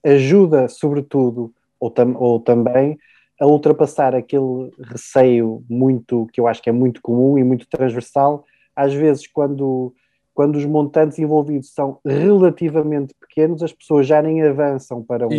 ajuda, 0.04 0.68
sobretudo, 0.68 1.54
ou, 1.80 1.92
tam, 1.92 2.16
ou 2.16 2.40
também, 2.40 2.98
a 3.40 3.46
ultrapassar 3.46 4.16
aquele 4.16 4.72
receio 4.80 5.64
muito, 5.70 6.28
que 6.32 6.40
eu 6.40 6.48
acho 6.48 6.62
que 6.62 6.70
é 6.70 6.74
muito 6.74 7.02
comum 7.02 7.38
e 7.38 7.44
muito 7.44 7.68
transversal, 7.68 8.46
às 8.76 8.94
vezes 8.94 9.28
quando, 9.28 9.94
quando 10.34 10.56
os 10.56 10.66
montantes 10.66 11.20
envolvidos 11.20 11.74
são 11.74 12.00
relativamente 12.06 13.14
pequenos, 13.20 13.62
as 13.64 13.74
pessoas 13.74 14.08
já 14.08 14.22
nem 14.22 14.42
avançam 14.42 15.04
para, 15.04 15.28
um, 15.28 15.32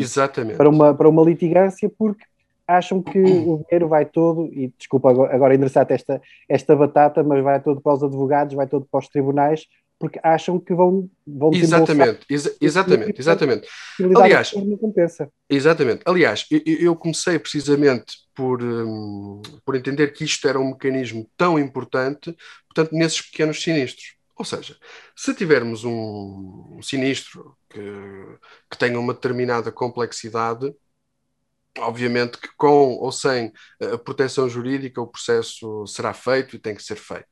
para, 0.56 0.68
uma, 0.68 0.94
para 0.94 1.08
uma 1.08 1.22
litigância 1.22 1.90
porque 1.98 2.24
acham 2.66 3.02
que 3.02 3.18
o 3.18 3.62
dinheiro 3.64 3.88
vai 3.88 4.06
todo, 4.06 4.46
e 4.46 4.72
desculpa 4.78 5.10
agora, 5.10 5.34
agora 5.34 5.54
endereçar 5.54 5.86
esta, 5.90 6.20
esta 6.48 6.74
batata, 6.74 7.22
mas 7.22 7.42
vai 7.42 7.60
todo 7.60 7.80
para 7.80 7.94
os 7.94 8.02
advogados, 8.02 8.54
vai 8.54 8.66
todo 8.66 8.86
para 8.90 9.00
os 9.00 9.08
tribunais, 9.08 9.66
porque 10.04 10.20
acham 10.22 10.60
que 10.60 10.74
vão, 10.74 11.08
vão 11.26 11.50
exatamente, 11.54 12.26
exa 12.28 12.54
exatamente, 12.60 13.18
exatamente. 13.18 13.66
Aliás, 14.14 14.52
exatamente. 15.48 16.02
Aliás, 16.04 16.46
eu, 16.50 16.60
eu, 16.66 16.94
comecei 16.94 17.38
precisamente 17.38 18.18
por, 18.34 18.62
um, 18.62 19.40
por 19.64 19.74
entender 19.74 20.12
que 20.12 20.22
isto 20.22 20.46
era 20.46 20.60
um 20.60 20.72
mecanismo 20.72 21.26
tão 21.38 21.58
importante, 21.58 22.36
portanto, 22.68 22.94
nesses 22.94 23.22
pequenos 23.22 23.62
sinistros. 23.62 24.14
Ou 24.36 24.44
seja, 24.44 24.76
se 25.16 25.32
tivermos 25.32 25.84
um, 25.84 26.76
um 26.76 26.82
sinistro 26.82 27.56
que, 27.70 27.80
que 28.70 28.76
tenha 28.76 29.00
uma 29.00 29.14
determinada 29.14 29.72
complexidade, 29.72 30.70
Obviamente 31.78 32.38
que 32.38 32.48
com 32.56 32.94
ou 32.98 33.10
sem 33.10 33.52
a 33.92 33.98
proteção 33.98 34.48
jurídica 34.48 35.00
o 35.00 35.08
processo 35.08 35.84
será 35.88 36.14
feito 36.14 36.54
e 36.54 36.58
tem 36.58 36.72
que 36.72 36.82
ser 36.82 36.94
feito. 36.94 37.26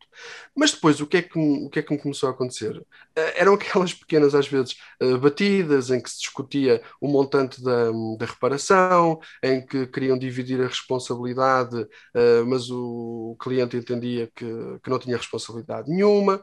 Mas 0.54 0.72
depois 0.72 1.00
o 1.00 1.06
que 1.06 1.18
é 1.18 1.22
que, 1.22 1.38
o 1.38 1.70
que, 1.70 1.78
é 1.78 1.82
que 1.82 1.92
me 1.92 2.00
começou 2.00 2.28
a 2.28 2.32
acontecer? 2.32 2.80
Eh, 3.16 3.40
eram 3.40 3.54
aquelas 3.54 3.94
pequenas, 3.94 4.34
às 4.34 4.48
vezes, 4.48 4.76
eh, 5.00 5.16
batidas 5.16 5.90
em 5.90 6.00
que 6.00 6.10
se 6.10 6.18
discutia 6.18 6.82
o 7.00 7.08
montante 7.08 7.62
da, 7.62 7.90
da 8.18 8.26
reparação, 8.26 9.20
em 9.42 9.64
que 9.64 9.86
queriam 9.86 10.18
dividir 10.18 10.60
a 10.60 10.66
responsabilidade, 10.66 11.86
eh, 12.14 12.42
mas 12.42 12.68
o 12.70 13.36
cliente 13.40 13.76
entendia 13.76 14.30
que, 14.34 14.44
que 14.82 14.90
não 14.90 14.98
tinha 14.98 15.16
responsabilidade 15.16 15.88
nenhuma. 15.88 16.42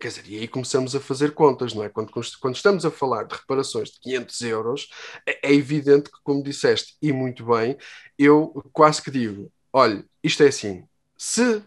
Quer 0.00 0.08
dizer, 0.08 0.24
e 0.28 0.38
aí 0.38 0.48
começamos 0.48 0.94
a 0.94 1.00
fazer 1.00 1.32
contas, 1.34 1.74
não 1.74 1.82
é? 1.82 1.88
Quando, 1.88 2.10
quando 2.40 2.54
estamos 2.54 2.84
a 2.84 2.90
falar 2.90 3.24
de 3.24 3.34
reparações 3.34 3.90
de 3.90 4.00
500 4.00 4.40
euros, 4.42 4.88
é, 5.26 5.48
é 5.50 5.54
evidente 5.54 6.10
que, 6.10 6.18
como 6.22 6.42
disseste, 6.42 6.96
e 7.02 7.12
muito 7.12 7.44
bem, 7.44 7.76
eu 8.18 8.52
quase 8.72 9.02
que 9.02 9.10
digo: 9.10 9.52
olha, 9.72 10.04
isto 10.22 10.42
é 10.42 10.48
assim, 10.48 10.84
se 11.16 11.62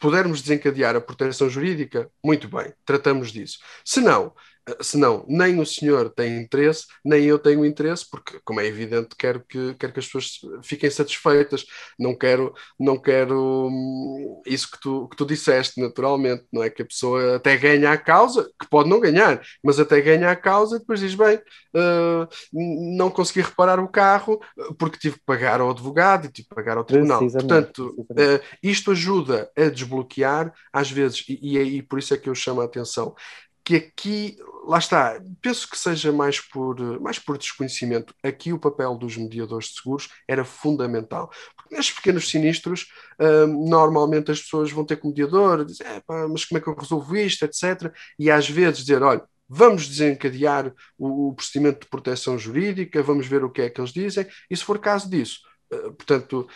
pudermos 0.00 0.40
desencadear 0.42 0.96
a 0.96 1.00
proteção 1.00 1.48
jurídica, 1.50 2.10
muito 2.24 2.48
bem, 2.48 2.72
tratamos 2.84 3.30
disso. 3.30 3.58
Se 3.84 4.00
não, 4.00 4.34
senão 4.80 5.24
nem 5.28 5.58
o 5.58 5.66
senhor 5.66 6.10
tem 6.10 6.38
interesse, 6.40 6.86
nem 7.04 7.24
eu 7.24 7.38
tenho 7.38 7.64
interesse, 7.64 8.06
porque, 8.10 8.40
como 8.44 8.60
é 8.60 8.66
evidente, 8.66 9.16
quero 9.16 9.44
que, 9.48 9.74
quero 9.74 9.92
que 9.92 10.00
as 10.00 10.06
pessoas 10.06 10.40
fiquem 10.62 10.90
satisfeitas, 10.90 11.64
não 11.98 12.16
quero, 12.16 12.54
não 12.78 13.00
quero 13.00 13.68
hum, 13.68 14.42
isso 14.46 14.70
que 14.70 14.80
tu, 14.80 15.08
que 15.08 15.16
tu 15.16 15.26
disseste, 15.26 15.80
naturalmente, 15.80 16.44
não 16.52 16.62
é? 16.62 16.70
Que 16.70 16.82
a 16.82 16.86
pessoa 16.86 17.36
até 17.36 17.56
ganha 17.56 17.92
a 17.92 17.98
causa, 17.98 18.50
que 18.60 18.68
pode 18.68 18.88
não 18.88 19.00
ganhar, 19.00 19.40
mas 19.62 19.78
até 19.78 20.00
ganha 20.00 20.30
a 20.30 20.36
causa 20.36 20.76
e 20.76 20.78
depois 20.80 21.00
diz, 21.00 21.14
bem, 21.14 21.36
uh, 21.36 22.28
não 22.52 23.10
consegui 23.10 23.42
reparar 23.42 23.80
o 23.80 23.88
carro 23.88 24.40
porque 24.78 24.98
tive 24.98 25.16
que 25.16 25.24
pagar 25.24 25.60
ao 25.60 25.70
advogado 25.70 26.26
e 26.26 26.32
tive 26.32 26.48
que 26.48 26.54
pagar 26.54 26.76
ao 26.76 26.84
tribunal. 26.84 27.20
Portanto, 27.20 27.94
uh, 27.98 28.40
isto 28.62 28.90
ajuda 28.90 29.50
a 29.56 29.68
desbloquear, 29.68 30.52
às 30.72 30.90
vezes, 30.90 31.24
e, 31.28 31.58
e, 31.58 31.58
e 31.78 31.82
por 31.82 31.98
isso 31.98 32.14
é 32.14 32.16
que 32.16 32.28
eu 32.28 32.34
chamo 32.34 32.60
a 32.60 32.64
atenção, 32.64 33.14
que 33.64 33.76
aqui, 33.76 34.36
lá 34.66 34.78
está, 34.78 35.20
penso 35.40 35.68
que 35.68 35.78
seja 35.78 36.12
mais 36.12 36.40
por, 36.40 37.00
mais 37.00 37.18
por 37.18 37.38
desconhecimento. 37.38 38.14
Aqui 38.22 38.52
o 38.52 38.58
papel 38.58 38.96
dos 38.96 39.16
mediadores 39.16 39.68
de 39.68 39.74
seguros 39.74 40.08
era 40.26 40.44
fundamental. 40.44 41.30
Porque 41.56 41.74
nestes 41.74 41.94
pequenos 41.94 42.28
sinistros, 42.28 42.86
hum, 43.20 43.68
normalmente 43.68 44.30
as 44.30 44.40
pessoas 44.40 44.70
vão 44.70 44.84
ter 44.84 44.96
como 44.96 45.12
mediador, 45.12 45.64
dizer, 45.64 46.02
pá, 46.06 46.26
mas 46.28 46.44
como 46.44 46.58
é 46.58 46.60
que 46.60 46.68
eu 46.68 46.74
resolvo 46.74 47.16
isto, 47.16 47.44
etc. 47.44 47.92
E 48.18 48.30
às 48.30 48.48
vezes 48.48 48.80
dizer, 48.80 49.02
olha, 49.02 49.22
vamos 49.48 49.88
desencadear 49.88 50.72
o, 50.96 51.28
o 51.28 51.34
procedimento 51.34 51.80
de 51.80 51.88
proteção 51.88 52.38
jurídica, 52.38 53.02
vamos 53.02 53.26
ver 53.26 53.44
o 53.44 53.50
que 53.50 53.62
é 53.62 53.70
que 53.70 53.80
eles 53.80 53.92
dizem, 53.92 54.26
e 54.48 54.56
se 54.56 54.64
for 54.64 54.78
caso 54.78 55.10
disso, 55.10 55.40
portanto, 55.70 56.48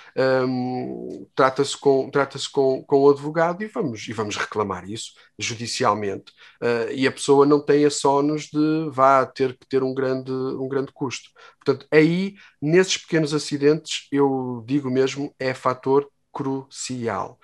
um, 0.47 1.27
trata-se 1.35 1.79
com, 1.79 2.11
trata 2.11 2.39
com, 2.53 2.83
com 2.85 3.01
o 3.03 3.11
advogado 3.11 3.63
e 3.63 3.67
vamos, 3.67 4.09
e 4.09 4.13
vamos 4.13 4.37
reclamar 4.37 4.89
isso 4.89 5.13
judicialmente. 5.39 6.33
Uh, 6.61 6.93
e 6.93 7.07
a 7.07 7.13
pessoa 7.13 7.47
não 7.47 7.65
tem 7.65 7.85
a 7.85 7.91
sonos 7.91 8.45
de 8.47 8.89
vá 8.91 9.25
ter 9.27 9.57
que 9.57 9.67
ter 9.67 9.83
um 9.83 9.95
grande, 9.95 10.33
um 10.33 10.69
grande 10.69 10.93
custo. 10.93 11.31
Portanto, 11.65 11.87
aí, 11.91 12.35
nesses 12.61 12.99
pequenos 12.99 13.33
acidentes, 13.33 14.09
eu 14.11 14.65
digo 14.67 14.91
mesmo, 14.91 15.35
é 15.39 15.55
fator 15.55 16.09
crucial. 16.33 17.39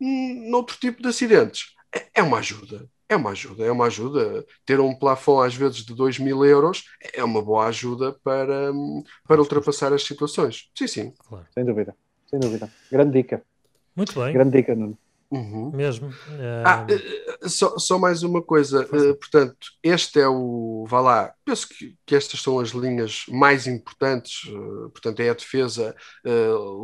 Noutro 0.00 0.76
tipo 0.78 1.02
de 1.02 1.08
acidentes, 1.08 1.74
é, 1.94 2.08
é 2.16 2.22
uma 2.22 2.38
ajuda 2.38 2.88
é 3.08 3.16
uma 3.16 3.30
ajuda, 3.30 3.64
é 3.64 3.70
uma 3.70 3.86
ajuda. 3.86 4.44
Ter 4.64 4.80
um 4.80 4.94
plafond 4.94 5.46
às 5.46 5.54
vezes 5.54 5.84
de 5.84 5.94
2 5.94 6.18
mil 6.18 6.44
euros 6.44 6.84
é 7.14 7.22
uma 7.22 7.42
boa 7.42 7.66
ajuda 7.66 8.12
para, 8.24 8.72
para 9.26 9.40
ultrapassar 9.40 9.92
as 9.92 10.02
situações. 10.02 10.70
Sim, 10.74 10.86
sim. 10.86 11.14
Claro. 11.28 11.46
Sem 11.52 11.64
dúvida, 11.64 11.96
sem 12.26 12.40
dúvida. 12.40 12.70
Grande 12.90 13.12
dica. 13.12 13.42
Muito 13.94 14.18
bem. 14.18 14.32
Grande 14.32 14.58
dica, 14.58 14.74
Nuno. 14.74 14.98
Uhum. 15.30 15.70
Mesmo. 15.72 16.12
Ah, 16.64 16.86
uh... 16.88 17.48
só, 17.48 17.76
só 17.78 17.98
mais 17.98 18.22
uma 18.22 18.40
coisa. 18.40 18.84
Uh, 18.86 19.16
portanto, 19.16 19.56
este 19.82 20.20
é 20.20 20.28
o. 20.28 20.84
Vá 20.88 21.00
lá. 21.00 21.34
Penso 21.44 21.68
que, 21.68 21.96
que 22.06 22.14
estas 22.14 22.40
são 22.40 22.58
as 22.60 22.70
linhas 22.70 23.24
mais 23.28 23.66
importantes. 23.66 24.44
Uh, 24.44 24.90
portanto, 24.90 25.20
é 25.20 25.30
a 25.30 25.34
defesa 25.34 25.94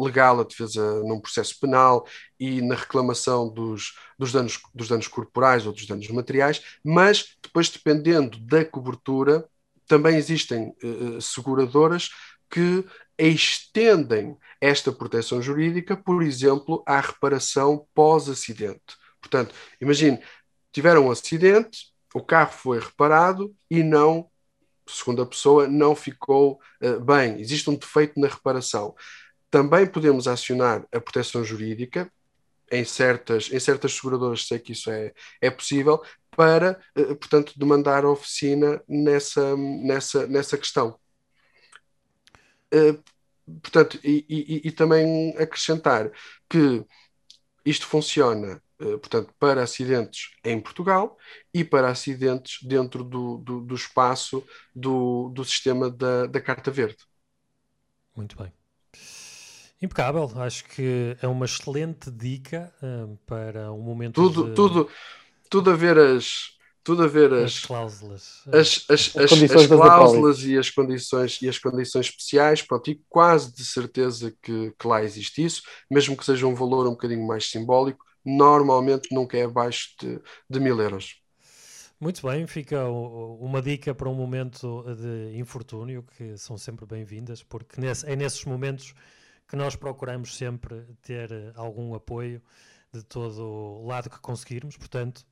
legal, 0.01 0.40
a 0.40 0.44
defesa 0.44 1.02
num 1.05 1.20
processo 1.20 1.59
penal 1.60 2.06
e 2.39 2.60
na 2.60 2.74
reclamação 2.74 3.48
dos, 3.48 3.94
dos, 4.19 4.32
danos, 4.32 4.60
dos 4.74 4.89
danos 4.89 5.09
corporais 5.09 5.66
ou 5.66 5.73
dos 5.73 5.86
danos 5.86 6.09
materiais. 6.09 6.62
Mas, 6.85 7.36
depois, 7.43 7.69
dependendo 7.69 8.39
da 8.40 8.64
cobertura, 8.64 9.47
também 9.86 10.16
existem 10.16 10.74
seguradoras 11.20 12.10
que 12.52 12.85
estendem 13.28 14.36
esta 14.61 14.93
proteção 14.93 15.43
jurídica, 15.43 15.97
por 15.97 16.23
exemplo, 16.23 16.82
à 16.86 17.01
reparação 17.01 17.86
pós-acidente. 17.94 18.97
Portanto, 19.20 19.55
imagine, 19.81 20.23
tiveram 20.73 21.07
um 21.07 21.11
acidente, 21.11 21.93
o 22.15 22.20
carro 22.20 22.53
foi 22.53 22.81
reparado 22.81 23.55
e 23.70 23.82
não, 23.82 24.28
segundo 24.86 25.23
a 25.23 25.27
pessoa, 25.27 25.69
não 25.69 25.94
ficou 25.94 26.61
uh, 26.82 27.01
bem. 27.01 27.40
Existe 27.40 27.70
um 27.70 27.77
defeito 27.77 28.19
na 28.19 28.28
reparação. 28.28 28.94
Também 29.51 29.86
podemos 29.86 30.27
acionar 30.27 30.86
a 30.93 31.01
proteção 31.01 31.44
jurídica, 31.44 32.11
em 32.70 32.85
certas, 32.85 33.51
em 33.53 33.61
certas 33.61 33.93
seguradoras 33.93 34.47
sei 34.47 34.59
que 34.59 34.73
isso 34.73 34.90
é, 34.90 35.12
é 35.40 35.51
possível, 35.51 36.03
para, 36.31 36.81
uh, 36.97 37.16
portanto, 37.16 37.53
demandar 37.57 38.05
a 38.05 38.11
oficina 38.11 38.82
nessa, 38.89 39.57
nessa, 39.57 40.27
nessa 40.27 40.59
questão. 40.59 40.99
Uh, 42.74 43.03
portanto, 43.60 43.98
e, 44.02 44.24
e, 44.28 44.68
e, 44.68 44.72
também 44.72 45.34
acrescentar 45.36 46.10
que 46.48 46.84
isto 47.64 47.86
funciona, 47.86 48.62
uh, 48.80 48.98
portanto, 48.98 49.32
para 49.38 49.62
acidentes 49.62 50.30
em 50.44 50.60
Portugal 50.60 51.16
e 51.52 51.64
para 51.64 51.88
acidentes 51.88 52.58
dentro 52.62 53.04
do, 53.04 53.38
do, 53.38 53.60
do 53.60 53.74
espaço 53.74 54.44
do, 54.74 55.28
do 55.30 55.44
sistema 55.44 55.90
da, 55.90 56.26
da 56.26 56.40
Carta 56.40 56.70
Verde. 56.70 56.98
Muito 58.14 58.36
bem. 58.36 58.52
Impecável, 59.80 60.30
acho 60.36 60.64
que 60.66 61.16
é 61.20 61.26
uma 61.26 61.44
excelente 61.44 62.10
dica 62.10 62.72
uh, 62.80 63.18
para 63.26 63.72
um 63.72 63.80
momento 63.80 64.14
tudo, 64.14 64.48
de... 64.48 64.54
tudo, 64.54 64.88
tudo 65.50 65.70
a 65.70 65.74
ver 65.74 65.98
as, 65.98 66.56
tudo 66.84 67.04
a 67.04 67.06
ver 67.06 67.32
as, 67.32 67.42
as 67.42 67.59
cláusulas, 67.60 68.42
as, 68.46 68.84
as, 68.88 69.16
as, 69.16 69.32
as 69.32 69.66
cláusulas 69.66 70.42
e 70.42 70.59
as 70.59 70.68
condições 70.70 71.40
e 71.40 71.48
as 71.48 71.59
condições 71.59 72.06
especiais, 72.06 72.62
pronto, 72.62 72.90
e 72.90 73.00
quase 73.09 73.54
de 73.54 73.64
certeza 73.64 74.34
que, 74.42 74.72
que 74.78 74.86
lá 74.86 75.02
existe 75.02 75.44
isso, 75.44 75.62
mesmo 75.90 76.16
que 76.16 76.24
seja 76.24 76.46
um 76.46 76.54
valor 76.54 76.86
um 76.86 76.90
bocadinho 76.90 77.26
mais 77.26 77.48
simbólico, 77.48 78.04
normalmente 78.24 79.14
nunca 79.14 79.36
é 79.36 79.44
abaixo 79.44 79.90
de, 80.00 80.20
de 80.48 80.60
mil 80.60 80.80
euros. 80.80 81.20
Muito 82.00 82.26
bem, 82.26 82.44
fica 82.48 82.88
uma 82.88 83.62
dica 83.62 83.94
para 83.94 84.09
um 84.09 84.14
momento 84.14 84.84
de 84.96 85.38
infortúnio, 85.38 86.04
que 86.16 86.36
são 86.36 86.59
sempre 86.59 86.84
bem-vindas, 86.84 87.44
porque 87.44 87.80
nesse, 87.80 88.04
é 88.10 88.16
nesses 88.16 88.44
momentos 88.44 88.92
que 89.46 89.54
nós 89.54 89.76
procuramos 89.76 90.36
sempre 90.36 90.82
ter 91.00 91.30
algum 91.54 91.94
apoio 91.94 92.42
de 92.92 93.04
todo 93.04 93.40
o 93.40 93.86
lado 93.86 94.10
que 94.10 94.18
conseguirmos, 94.18 94.76
portanto, 94.76 95.24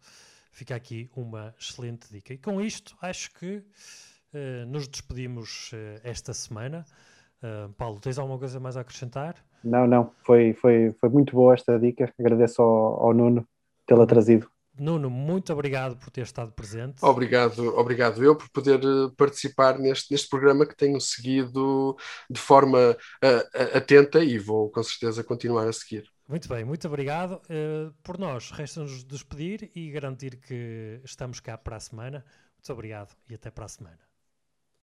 Fica 0.50 0.74
aqui 0.74 1.10
uma 1.14 1.54
excelente 1.58 2.10
dica. 2.10 2.34
E 2.34 2.38
com 2.38 2.60
isto, 2.60 2.96
acho 3.00 3.32
que 3.34 3.56
uh, 3.56 4.66
nos 4.66 4.88
despedimos 4.88 5.72
uh, 5.72 6.00
esta 6.02 6.34
semana. 6.34 6.84
Uh, 7.42 7.72
Paulo, 7.72 8.00
tens 8.00 8.18
alguma 8.18 8.38
coisa 8.38 8.60
mais 8.60 8.76
a 8.76 8.80
acrescentar? 8.80 9.36
Não, 9.62 9.86
não. 9.86 10.12
Foi, 10.24 10.52
foi, 10.52 10.92
foi 10.98 11.08
muito 11.08 11.34
boa 11.34 11.54
esta 11.54 11.78
dica. 11.78 12.12
Agradeço 12.18 12.60
ao, 12.60 13.06
ao 13.06 13.14
Nuno 13.14 13.46
tê-la 13.86 14.06
trazido. 14.06 14.50
Nuno, 14.78 15.10
muito 15.10 15.52
obrigado 15.52 15.96
por 15.96 16.10
ter 16.10 16.22
estado 16.22 16.52
presente. 16.52 17.04
Obrigado, 17.04 17.76
obrigado 17.76 18.24
eu 18.24 18.34
por 18.34 18.48
poder 18.50 18.80
participar 19.16 19.78
neste, 19.78 20.10
neste 20.10 20.28
programa 20.28 20.64
que 20.64 20.76
tenho 20.76 20.98
seguido 21.00 21.96
de 22.30 22.40
forma 22.40 22.92
uh, 22.92 23.76
atenta 23.76 24.24
e 24.24 24.38
vou 24.38 24.70
com 24.70 24.82
certeza 24.82 25.22
continuar 25.22 25.68
a 25.68 25.72
seguir. 25.72 26.04
Muito 26.30 26.48
bem, 26.48 26.64
muito 26.64 26.86
obrigado. 26.86 27.42
Uh, 27.50 27.92
por 28.04 28.16
nós, 28.16 28.52
resta-nos 28.52 29.02
despedir 29.02 29.68
e 29.74 29.90
garantir 29.90 30.36
que 30.36 31.00
estamos 31.02 31.40
cá 31.40 31.58
para 31.58 31.74
a 31.74 31.80
semana. 31.80 32.24
Muito 32.56 32.72
obrigado 32.72 33.16
e 33.28 33.34
até 33.34 33.50
para 33.50 33.64
a 33.64 33.68
semana. 33.68 34.09